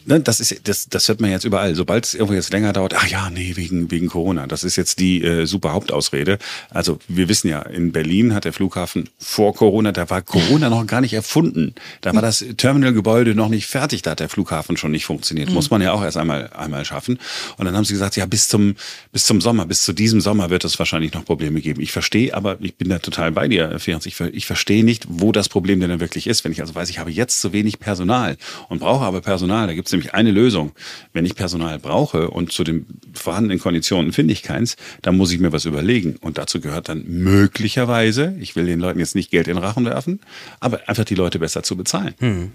ne, 0.06 0.20
das 0.20 0.40
ist, 0.40 0.68
das, 0.68 0.88
das 0.88 1.08
hört 1.08 1.20
man 1.20 1.30
jetzt 1.30 1.44
überall. 1.44 1.74
Sobald 1.74 2.06
es 2.06 2.14
irgendwo 2.14 2.34
jetzt 2.34 2.52
länger 2.52 2.72
dauert, 2.72 2.94
ach 2.96 3.06
ja, 3.06 3.30
nee, 3.30 3.52
wegen, 3.56 3.90
wegen 3.90 4.08
Corona. 4.08 4.46
Das 4.46 4.64
ist 4.64 4.76
jetzt 4.76 4.98
die 4.98 5.22
äh, 5.22 5.46
super 5.46 5.72
Hauptausrede. 5.72 6.38
Also 6.70 6.98
wir 7.08 7.28
wissen 7.28 7.48
ja, 7.48 7.62
in 7.62 7.92
Berlin 7.92 8.34
hat 8.34 8.44
der 8.44 8.52
Flughafen 8.52 9.08
vor 9.18 9.54
Corona, 9.54 9.92
da 9.92 10.10
war 10.10 10.22
Corona 10.22 10.70
noch 10.70 10.86
gar 10.86 11.00
nicht 11.00 11.12
erfunden. 11.12 11.74
Da 12.00 12.14
war 12.14 12.22
das 12.22 12.44
Terminalgebäude 12.56 13.34
noch 13.34 13.48
nicht 13.48 13.66
fertig, 13.66 14.02
da 14.02 14.12
hat 14.12 14.20
der 14.20 14.28
Flughafen 14.28 14.76
schon 14.76 14.90
nicht 14.90 15.04
funktioniert. 15.04 15.48
Mhm. 15.48 15.54
Muss 15.54 15.70
man 15.70 15.82
ja 15.82 15.92
auch 15.92 16.02
erst 16.02 16.16
einmal, 16.16 16.50
einmal 16.52 16.84
schaffen. 16.84 17.18
Und 17.56 17.66
dann 17.66 17.76
haben 17.76 17.84
sie 17.84 17.94
gesagt, 17.94 18.16
ja, 18.16 18.26
bis 18.26 18.48
zum, 18.48 18.76
bis 19.12 19.24
zum 19.24 19.40
Sommer, 19.40 19.66
bis 19.66 19.82
zu 19.82 19.92
diesem 19.92 20.20
Sommer 20.20 20.50
wird 20.50 20.64
es 20.64 20.78
wahrscheinlich 20.78 21.12
noch 21.12 21.24
Probleme 21.24 21.60
geben. 21.60 21.80
Ich 21.80 21.92
verstehe, 21.92 22.34
aber 22.34 22.58
ich 22.60 22.76
bin 22.76 22.88
da 22.88 22.98
total 22.98 23.32
bei 23.32 23.48
dir, 23.48 23.78
Ferenc. 23.78 24.06
Ich, 24.06 24.18
ich 24.20 24.46
verstehe 24.46 24.84
nicht, 24.84 25.06
wo 25.08 25.32
das 25.32 25.48
Problem 25.48 25.80
denn 25.80 26.00
wirklich 26.00 26.26
ist. 26.26 26.44
Wenn 26.44 26.52
ich 26.52 26.60
also 26.60 26.74
weiß, 26.74 26.90
ich 26.90 26.98
habe 26.98 27.10
jetzt 27.10 27.40
zu 27.40 27.52
wenig 27.52 27.78
Personal 27.78 28.36
und 28.68 28.80
brauche 28.80 29.04
aber 29.04 29.20
Personal, 29.20 29.66
da 29.66 29.74
gibt 29.74 29.89
es 29.90 29.92
nämlich 29.92 30.14
eine 30.14 30.30
Lösung. 30.30 30.72
Wenn 31.12 31.26
ich 31.26 31.34
Personal 31.34 31.78
brauche 31.78 32.30
und 32.30 32.52
zu 32.52 32.64
den 32.64 32.86
vorhandenen 33.12 33.58
Konditionen 33.58 34.12
finde 34.12 34.32
ich 34.32 34.42
keins, 34.42 34.76
dann 35.02 35.16
muss 35.16 35.32
ich 35.32 35.40
mir 35.40 35.52
was 35.52 35.64
überlegen. 35.64 36.16
Und 36.20 36.38
dazu 36.38 36.60
gehört 36.60 36.88
dann 36.88 37.04
möglicherweise, 37.06 38.34
ich 38.40 38.56
will 38.56 38.66
den 38.66 38.80
Leuten 38.80 38.98
jetzt 38.98 39.14
nicht 39.14 39.30
Geld 39.30 39.48
in 39.48 39.56
den 39.56 39.64
Rachen 39.64 39.84
werfen, 39.84 40.20
aber 40.60 40.88
einfach 40.88 41.04
die 41.04 41.14
Leute 41.14 41.38
besser 41.38 41.62
zu 41.62 41.76
bezahlen. 41.76 42.14
Hm. 42.18 42.52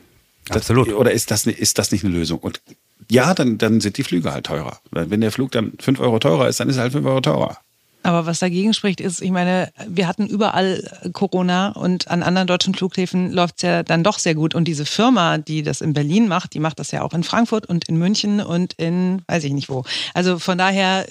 Absolut. 0.50 0.88
Das, 0.88 0.96
oder 0.96 1.12
ist 1.12 1.32
das, 1.32 1.46
ist 1.48 1.78
das 1.80 1.92
nicht 1.92 2.04
eine 2.04 2.14
Lösung? 2.14 2.40
Und 2.40 2.62
ja, 3.10 3.34
dann, 3.34 3.58
dann 3.58 3.82
sind 3.82 3.98
die 3.98 4.04
Flüge 4.04 4.32
halt 4.32 4.46
teurer. 4.46 4.80
Wenn 4.92 5.22
der 5.22 5.32
Flug 5.32 5.52
dann 5.52 5.74
fünf 5.80 6.00
Euro 6.00 6.20
teurer 6.20 6.48
ist, 6.48 6.60
dann 6.60 6.70
ist 6.70 6.78
er 6.78 6.84
halt 6.84 6.92
fünf 6.92 7.06
Euro 7.06 7.22
teurer. 7.22 7.58
Aber 8.06 8.28
was 8.28 8.38
dagegen 8.38 8.76
spricht, 8.76 9.02
ist, 9.02 9.20
ich 9.20 9.32
meine, 9.32 9.72
wir 9.88 10.08
hatten 10.08 10.28
überall 10.28 10.88
Corona 11.12 11.70
und 11.70 12.08
an 12.08 12.22
anderen 12.22 12.46
deutschen 12.48 12.76
Flughäfen 12.76 13.32
läuft 13.32 13.56
es 13.58 13.62
ja 13.64 13.82
dann 13.82 14.04
doch 14.04 14.20
sehr 14.20 14.36
gut. 14.36 14.54
Und 14.54 14.66
diese 14.66 14.86
Firma, 14.86 15.40
die 15.40 15.64
das 15.64 15.82
in 15.82 15.94
Berlin 15.94 16.28
macht, 16.28 16.54
die 16.54 16.60
macht 16.60 16.78
das 16.78 16.92
ja 16.92 17.02
auch 17.02 17.16
in 17.16 17.24
Frankfurt 17.24 17.66
und 17.66 17.86
in 17.86 17.98
München 17.98 18.42
und 18.42 18.74
in 18.74 19.24
weiß 19.28 19.44
ich 19.46 19.54
nicht 19.54 19.70
wo. 19.70 19.84
Also 20.14 20.38
von 20.38 20.58
daher. 20.58 21.08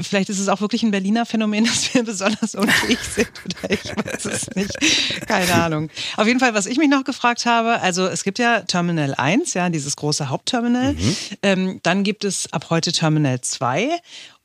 Vielleicht 0.00 0.28
ist 0.28 0.38
es 0.38 0.48
auch 0.48 0.60
wirklich 0.60 0.82
ein 0.82 0.90
Berliner 0.90 1.24
Phänomen, 1.24 1.64
dass 1.66 1.92
wir 1.92 2.04
besonders 2.04 2.54
unfähig 2.54 2.98
sind. 3.00 3.30
Oder 3.44 3.70
ich 3.70 3.84
weiß 3.84 4.26
es 4.26 4.54
nicht. 4.54 5.26
Keine 5.26 5.54
Ahnung. 5.54 5.88
Auf 6.16 6.26
jeden 6.26 6.40
Fall, 6.40 6.52
was 6.54 6.66
ich 6.66 6.76
mich 6.76 6.90
noch 6.90 7.04
gefragt 7.04 7.46
habe, 7.46 7.80
also 7.80 8.06
es 8.06 8.22
gibt 8.22 8.38
ja 8.38 8.60
Terminal 8.60 9.14
1, 9.14 9.54
ja, 9.54 9.70
dieses 9.70 9.96
große 9.96 10.28
Hauptterminal. 10.28 10.92
Mhm. 10.92 11.16
Ähm, 11.42 11.80
dann 11.82 12.04
gibt 12.04 12.24
es 12.24 12.52
ab 12.52 12.66
heute 12.68 12.92
Terminal 12.92 13.40
2. 13.40 13.98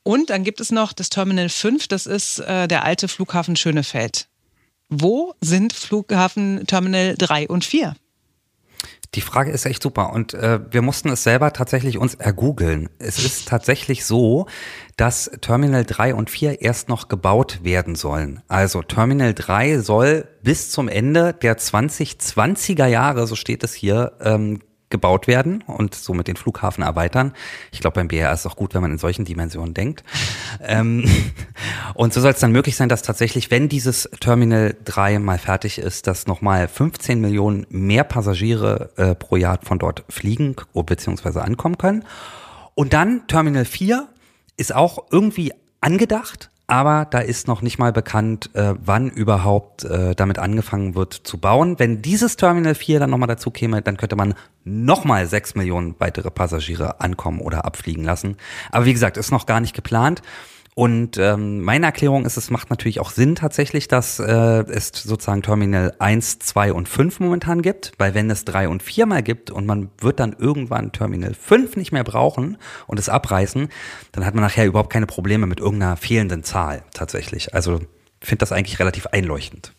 Und 0.04 0.30
dann 0.30 0.44
gibt 0.44 0.60
es 0.60 0.70
noch 0.70 0.92
das 0.92 1.08
Terminal 1.08 1.48
5, 1.48 1.88
das 1.88 2.06
ist 2.06 2.38
äh, 2.38 2.68
der 2.68 2.84
alte 2.84 3.08
Flughafen 3.08 3.56
Schönefeld. 3.56 4.28
Wo 4.90 5.34
sind 5.40 5.72
Flughafen 5.72 6.66
Terminal 6.66 7.16
3 7.16 7.48
und 7.48 7.64
4? 7.64 7.96
Die 9.14 9.22
Frage 9.22 9.50
ist 9.50 9.64
echt 9.64 9.82
super 9.82 10.12
und 10.12 10.34
äh, 10.34 10.60
wir 10.70 10.82
mussten 10.82 11.08
es 11.08 11.22
selber 11.22 11.52
tatsächlich 11.52 11.98
uns 11.98 12.14
ergoogeln. 12.16 12.90
Es 12.98 13.18
ist 13.18 13.48
tatsächlich 13.48 14.04
so, 14.04 14.46
dass 14.96 15.30
Terminal 15.40 15.84
3 15.84 16.14
und 16.14 16.30
4 16.30 16.60
erst 16.60 16.88
noch 16.88 17.08
gebaut 17.08 17.60
werden 17.62 17.94
sollen. 17.94 18.42
Also 18.48 18.82
Terminal 18.82 19.32
3 19.32 19.78
soll 19.78 20.28
bis 20.42 20.70
zum 20.70 20.88
Ende 20.88 21.32
der 21.32 21.56
2020er 21.56 22.86
Jahre, 22.86 23.26
so 23.26 23.36
steht 23.36 23.64
es 23.64 23.72
hier, 23.72 24.12
ähm, 24.20 24.60
gebaut 24.94 25.26
werden 25.26 25.64
und 25.66 25.96
somit 25.96 26.28
den 26.28 26.36
Flughafen 26.36 26.84
erweitern. 26.84 27.32
Ich 27.72 27.80
glaube, 27.80 27.96
beim 27.96 28.06
BR 28.06 28.32
ist 28.32 28.40
es 28.40 28.46
auch 28.46 28.54
gut, 28.54 28.74
wenn 28.74 28.80
man 28.80 28.92
in 28.92 28.98
solchen 28.98 29.24
Dimensionen 29.24 29.74
denkt. 29.74 30.04
ähm, 30.62 31.04
und 31.94 32.14
so 32.14 32.20
soll 32.20 32.30
es 32.30 32.38
dann 32.38 32.52
möglich 32.52 32.76
sein, 32.76 32.88
dass 32.88 33.02
tatsächlich, 33.02 33.50
wenn 33.50 33.68
dieses 33.68 34.08
Terminal 34.20 34.76
3 34.84 35.18
mal 35.18 35.38
fertig 35.38 35.78
ist, 35.78 36.06
dass 36.06 36.28
nochmal 36.28 36.68
15 36.68 37.20
Millionen 37.20 37.66
mehr 37.70 38.04
Passagiere 38.04 38.90
äh, 38.96 39.16
pro 39.16 39.34
Jahr 39.34 39.58
von 39.64 39.80
dort 39.80 40.04
fliegen 40.08 40.54
bzw. 40.72 41.40
ankommen 41.40 41.76
können. 41.76 42.04
Und 42.76 42.92
dann 42.92 43.26
Terminal 43.26 43.64
4 43.64 44.06
ist 44.56 44.72
auch 44.72 45.06
irgendwie 45.10 45.52
angedacht, 45.80 46.50
aber 46.66 47.06
da 47.10 47.18
ist 47.18 47.46
noch 47.46 47.60
nicht 47.60 47.78
mal 47.78 47.92
bekannt, 47.92 48.50
äh, 48.54 48.74
wann 48.78 49.10
überhaupt 49.10 49.84
äh, 49.84 50.14
damit 50.14 50.38
angefangen 50.38 50.94
wird 50.94 51.12
zu 51.12 51.38
bauen. 51.38 51.78
Wenn 51.78 52.00
dieses 52.00 52.36
Terminal 52.36 52.74
4 52.74 53.00
dann 53.00 53.10
nochmal 53.10 53.28
dazu 53.28 53.50
käme, 53.50 53.82
dann 53.82 53.96
könnte 53.96 54.16
man 54.16 54.34
nochmal 54.64 55.26
sechs 55.26 55.54
Millionen 55.54 55.94
weitere 55.98 56.30
Passagiere 56.30 57.00
ankommen 57.00 57.40
oder 57.40 57.66
abfliegen 57.66 58.04
lassen. 58.04 58.36
Aber 58.70 58.86
wie 58.86 58.94
gesagt, 58.94 59.18
ist 59.18 59.30
noch 59.30 59.46
gar 59.46 59.60
nicht 59.60 59.74
geplant. 59.74 60.22
Und 60.74 61.18
ähm, 61.18 61.62
meine 61.62 61.86
Erklärung 61.86 62.26
ist, 62.26 62.36
es 62.36 62.50
macht 62.50 62.68
natürlich 62.68 62.98
auch 62.98 63.10
Sinn 63.10 63.36
tatsächlich, 63.36 63.86
dass 63.86 64.18
äh, 64.18 64.24
es 64.24 64.88
sozusagen 64.88 65.42
Terminal 65.42 65.94
1, 66.00 66.40
2 66.40 66.72
und 66.72 66.88
5 66.88 67.20
momentan 67.20 67.62
gibt, 67.62 67.92
weil 67.98 68.14
wenn 68.14 68.28
es 68.28 68.44
3 68.44 68.68
und 68.68 68.82
4 68.82 69.06
mal 69.06 69.22
gibt 69.22 69.52
und 69.52 69.66
man 69.66 69.90
wird 69.98 70.18
dann 70.18 70.34
irgendwann 70.36 70.90
Terminal 70.90 71.34
5 71.34 71.76
nicht 71.76 71.92
mehr 71.92 72.02
brauchen 72.02 72.58
und 72.88 72.98
es 72.98 73.08
abreißen, 73.08 73.68
dann 74.10 74.26
hat 74.26 74.34
man 74.34 74.42
nachher 74.42 74.66
überhaupt 74.66 74.90
keine 74.90 75.06
Probleme 75.06 75.46
mit 75.46 75.60
irgendeiner 75.60 75.96
fehlenden 75.96 76.42
Zahl 76.42 76.82
tatsächlich. 76.92 77.54
Also 77.54 77.80
finde 78.20 78.40
das 78.40 78.50
eigentlich 78.50 78.80
relativ 78.80 79.06
einleuchtend 79.06 79.74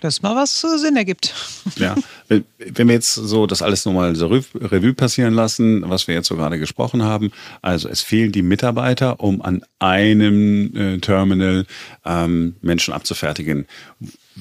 dass 0.00 0.22
mal 0.22 0.36
was 0.36 0.60
Sinn 0.60 0.96
ergibt. 0.96 1.34
Ja, 1.76 1.94
wenn 2.28 2.88
wir 2.88 2.94
jetzt 2.94 3.14
so 3.14 3.46
das 3.46 3.60
alles 3.60 3.84
nochmal 3.84 4.16
so 4.16 4.28
Revue 4.28 4.94
passieren 4.94 5.34
lassen, 5.34 5.82
was 5.86 6.06
wir 6.06 6.14
jetzt 6.14 6.28
so 6.28 6.36
gerade 6.36 6.58
gesprochen 6.58 7.02
haben, 7.02 7.32
also 7.60 7.88
es 7.88 8.00
fehlen 8.00 8.32
die 8.32 8.42
Mitarbeiter, 8.42 9.20
um 9.20 9.42
an 9.42 9.62
einem 9.78 10.74
äh, 10.74 10.98
Terminal 10.98 11.66
ähm, 12.06 12.56
Menschen 12.62 12.94
abzufertigen. 12.94 13.66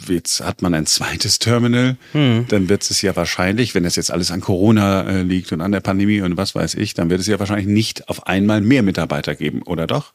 Jetzt 0.07 0.41
hat 0.41 0.61
man 0.61 0.73
ein 0.73 0.85
zweites 0.85 1.39
Terminal, 1.39 1.97
hm. 2.13 2.45
dann 2.47 2.69
wird 2.69 2.89
es 2.89 3.01
ja 3.01 3.15
wahrscheinlich, 3.15 3.75
wenn 3.75 3.83
das 3.83 3.97
jetzt 3.97 4.11
alles 4.11 4.31
an 4.31 4.41
Corona 4.41 5.03
äh, 5.03 5.21
liegt 5.23 5.51
und 5.51 5.59
an 5.61 5.73
der 5.73 5.81
Pandemie 5.81 6.21
und 6.21 6.37
was 6.37 6.55
weiß 6.55 6.75
ich, 6.75 6.93
dann 6.93 7.09
wird 7.09 7.19
es 7.19 7.27
ja 7.27 7.39
wahrscheinlich 7.39 7.67
nicht 7.67 8.07
auf 8.07 8.27
einmal 8.27 8.61
mehr 8.61 8.83
Mitarbeiter 8.83 9.35
geben, 9.35 9.61
oder 9.63 9.87
doch? 9.87 10.13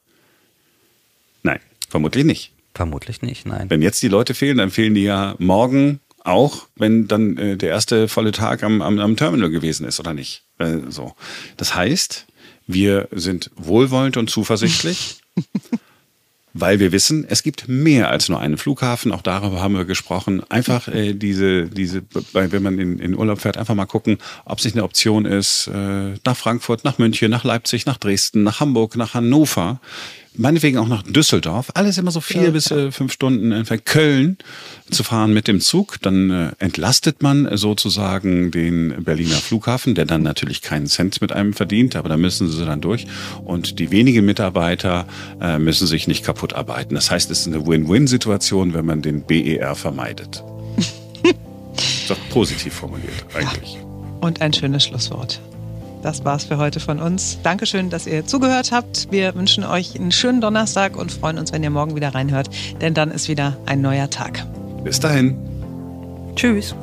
Nein, 1.42 1.61
vermutlich 1.88 2.24
nicht. 2.24 2.53
Vermutlich 2.75 3.23
nicht, 3.23 3.47
nein. 3.47 3.69
Wenn 3.69 3.83
jetzt 3.83 4.03
die 4.03 4.09
Leute 4.09 4.35
fehlen, 4.35 4.59
dann 4.59 4.71
fehlen 4.71 4.95
die 4.95 5.03
ja 5.03 5.35
morgen 5.39 6.01
auch, 6.25 6.67
wenn 6.77 7.09
dann 7.09 7.37
äh, 7.37 7.57
der 7.57 7.71
erste 7.71 8.09
volle 8.09 8.33
Tag 8.33 8.63
am, 8.63 8.83
am, 8.83 8.99
am 8.99 9.17
Terminal 9.17 9.51
gewesen 9.51 9.87
ist, 9.87 10.01
oder 10.01 10.15
nicht? 10.15 10.45
Äh, 10.59 10.79
so. 10.89 11.15
Das 11.57 11.75
heißt, 11.75 12.27
wir 12.67 13.09
sind 13.11 13.51
wohlwollend 13.57 14.17
und 14.17 14.31
zuversichtlich, 14.31 15.21
weil 16.53 16.79
wir 16.79 16.93
wissen, 16.93 17.25
es 17.29 17.43
gibt 17.43 17.69
mehr 17.69 18.11
als 18.11 18.29
nur 18.29 18.41
einen 18.41 18.59
Flughafen. 18.59 19.13
Auch 19.13 19.23
darüber 19.23 19.61
haben 19.61 19.75
wir 19.75 19.85
gesprochen. 19.85 20.43
Einfach 20.51 20.89
äh, 20.89 21.15
diese, 21.15 21.67
diese, 21.67 22.03
wenn 22.33 22.63
man 22.63 22.79
in, 22.79 22.99
in 22.99 23.17
Urlaub 23.17 23.41
fährt, 23.41 23.57
einfach 23.57 23.75
mal 23.75 23.87
gucken, 23.87 24.19
ob 24.45 24.59
es 24.59 24.65
nicht 24.65 24.75
eine 24.75 24.85
Option 24.85 25.25
ist, 25.25 25.69
äh, 25.69 26.15
nach 26.25 26.37
Frankfurt, 26.37 26.85
nach 26.85 26.99
München, 26.99 27.31
nach 27.31 27.45
Leipzig, 27.45 27.87
nach 27.87 27.99
Dresden, 27.99 28.43
nach 28.43 28.61
Hamburg, 28.61 28.97
nach 28.97 29.15
Hannover 29.15 29.81
meinetwegen 30.35 30.79
auch 30.79 30.88
nach 30.88 31.03
Düsseldorf, 31.03 31.71
alles 31.75 31.99
immer 31.99 32.11
so 32.11 32.21
vier 32.21 32.45
ja, 32.45 32.51
bis 32.51 32.71
äh, 32.71 32.93
fünf 32.93 33.12
Stunden 33.12 33.53
entfernt, 33.53 33.85
Köln 33.85 34.38
zu 34.90 35.03
fahren 35.03 35.33
mit 35.33 35.49
dem 35.49 35.61
Zug, 35.61 36.01
dann 36.03 36.31
äh, 36.31 36.51
entlastet 36.59 37.23
man 37.23 37.57
sozusagen 37.57 38.51
den 38.51 39.05
Berliner 39.05 39.37
Flughafen, 39.37 39.95
der 39.95 40.05
dann 40.05 40.23
natürlich 40.23 40.62
keinen 40.62 40.87
Cent 40.87 41.21
mit 41.21 41.33
einem 41.33 41.53
verdient, 41.53 41.97
aber 41.97 42.09
da 42.09 42.16
müssen 42.16 42.51
sie 42.51 42.64
dann 42.64 42.81
durch 42.81 43.07
und 43.45 43.79
die 43.79 43.90
wenigen 43.90 44.25
Mitarbeiter 44.25 45.07
äh, 45.41 45.59
müssen 45.59 45.87
sich 45.87 46.07
nicht 46.07 46.24
kaputt 46.24 46.55
arbeiten. 46.55 46.95
Das 46.95 47.11
heißt, 47.11 47.31
es 47.31 47.41
ist 47.41 47.47
eine 47.49 47.66
Win-Win-Situation, 47.66 48.74
wenn 48.74 48.87
man 48.87 49.03
den 49.03 49.22
BER 49.22 49.74
vermeidet. 49.74 50.43
ist 50.76 52.09
doch 52.09 52.18
positiv 52.31 52.74
formuliert 52.74 53.24
eigentlich. 53.35 53.74
Ja. 53.74 53.81
Und 54.20 54.41
ein 54.41 54.53
schönes 54.53 54.85
Schlusswort. 54.85 55.41
Das 56.03 56.24
war's 56.24 56.44
für 56.44 56.57
heute 56.57 56.80
von 56.80 56.98
uns. 56.98 57.38
Dankeschön, 57.42 57.90
dass 57.90 58.07
ihr 58.07 58.24
zugehört 58.24 58.72
habt. 58.72 59.09
Wir 59.11 59.34
wünschen 59.34 59.64
euch 59.64 59.98
einen 59.98 60.12
schönen 60.12 60.40
Donnerstag 60.40 60.96
und 60.96 61.12
freuen 61.12 61.38
uns, 61.38 61.53
wenn 61.53 61.62
ihr 61.62 61.70
morgen 61.70 61.94
wieder 61.94 62.14
reinhört, 62.14 62.48
denn 62.80 62.94
dann 62.94 63.11
ist 63.11 63.28
wieder 63.28 63.57
ein 63.66 63.80
neuer 63.80 64.09
Tag. 64.09 64.46
Bis 64.82 64.98
dahin. 64.98 65.36
Tschüss. 66.36 66.74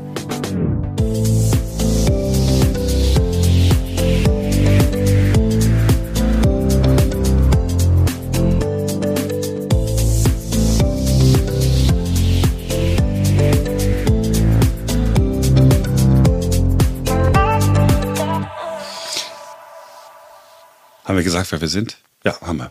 Haben 21.08 21.16
wir 21.16 21.24
gesagt, 21.24 21.50
wer 21.54 21.62
wir 21.62 21.70
sind? 21.70 22.00
Ja, 22.26 22.38
haben 22.42 22.58
wir. 22.58 22.70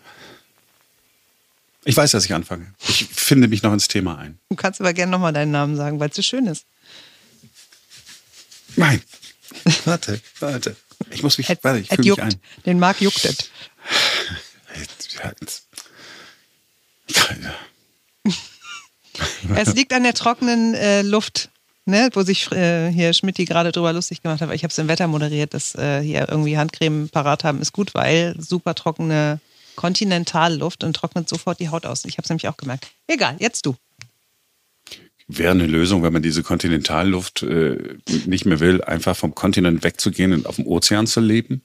Ich 1.87 1.97
weiß, 1.97 2.11
dass 2.11 2.27
ich 2.27 2.35
anfange. 2.35 2.75
Ich 2.87 3.07
finde 3.07 3.49
mich 3.49 3.63
noch 3.63 3.73
ins 3.73 3.89
Thema 3.89 4.19
ein. 4.19 4.39
Du 4.51 4.57
kannst 4.57 4.79
aber 4.79 4.93
gerne 4.93 5.11
nochmal 5.11 5.33
deinen 5.33 5.53
Namen 5.53 5.75
sagen, 5.75 5.99
weil 6.01 6.11
es 6.11 6.17
so 6.17 6.21
schön 6.21 6.47
ist. 6.47 6.67
Nein. 8.77 9.03
Warte, 9.87 10.21
warte. 10.41 10.77
Ich 11.11 11.23
muss 11.23 11.39
mich, 11.39 11.49
warte, 11.49 11.79
ich 11.79 11.89
fühle 11.89 12.11
mich 12.11 12.21
ein. 12.21 12.35
Den 12.67 12.79
Marc 12.79 13.01
juckt 13.01 13.25
es. 13.25 13.39
es 19.57 19.75
liegt 19.75 19.95
an 19.95 20.03
der 20.03 20.13
trockenen 20.13 20.75
äh, 20.75 21.01
Luft 21.01 21.49
ne, 21.87 22.11
wo 22.13 22.23
sich 22.23 22.51
äh, 22.53 22.91
hier 22.93 23.13
Schmidt 23.15 23.37
gerade 23.37 23.73
drüber 23.73 23.93
lustig 23.93 24.23
gemacht 24.23 24.41
hat, 24.41 24.53
ich 24.53 24.63
habe 24.63 24.71
es 24.71 24.79
im 24.79 24.89
Wetter 24.89 25.07
moderiert, 25.07 25.55
dass 25.55 25.75
äh, 25.75 26.03
hier 26.03 26.29
irgendwie 26.29 26.59
Handcreme 26.59 27.09
parat 27.09 27.45
haben, 27.45 27.61
ist 27.61 27.73
gut, 27.73 27.95
weil 27.95 28.35
super 28.39 28.75
trockene 28.75 29.41
Kontinentalluft 29.77 30.85
und 30.85 30.95
trocknet 30.95 31.29
sofort 31.29 31.61
die 31.61 31.69
Haut 31.69 31.87
aus. 31.87 32.05
Ich 32.05 32.19
habe 32.19 32.25
es 32.25 32.29
nämlich 32.29 32.49
auch 32.49 32.57
gemerkt. 32.57 32.89
Egal, 33.07 33.37
jetzt 33.39 33.65
du. 33.67 33.77
Wäre 35.29 35.51
eine 35.51 35.67
Lösung, 35.67 36.03
wenn 36.03 36.13
man 36.13 36.23
diese 36.23 36.43
Kontinentalluft 36.43 37.43
äh, 37.43 37.99
nicht 38.27 38.47
mehr 38.47 38.61
will, 38.61 38.83
einfach 38.83 39.17
vom 39.17 39.35
Kontinent 39.35 39.83
wegzugehen 39.83 40.33
und 40.33 40.47
auf 40.47 40.57
dem 40.57 40.67
Ozean 40.67 41.07
zu 41.07 41.21
leben? 41.21 41.63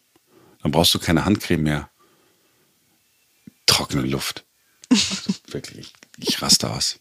Dann 0.64 0.72
brauchst 0.72 0.94
du 0.94 1.00
keine 1.00 1.26
Handcreme 1.26 1.64
mehr. 1.64 1.90
Trockene 3.66 4.04
Luft. 4.04 4.46
Also 4.92 5.34
wirklich, 5.48 5.94
ich 6.18 6.42
raste 6.42 6.70
aus. 6.70 7.00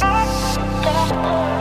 Stop. 0.82 1.59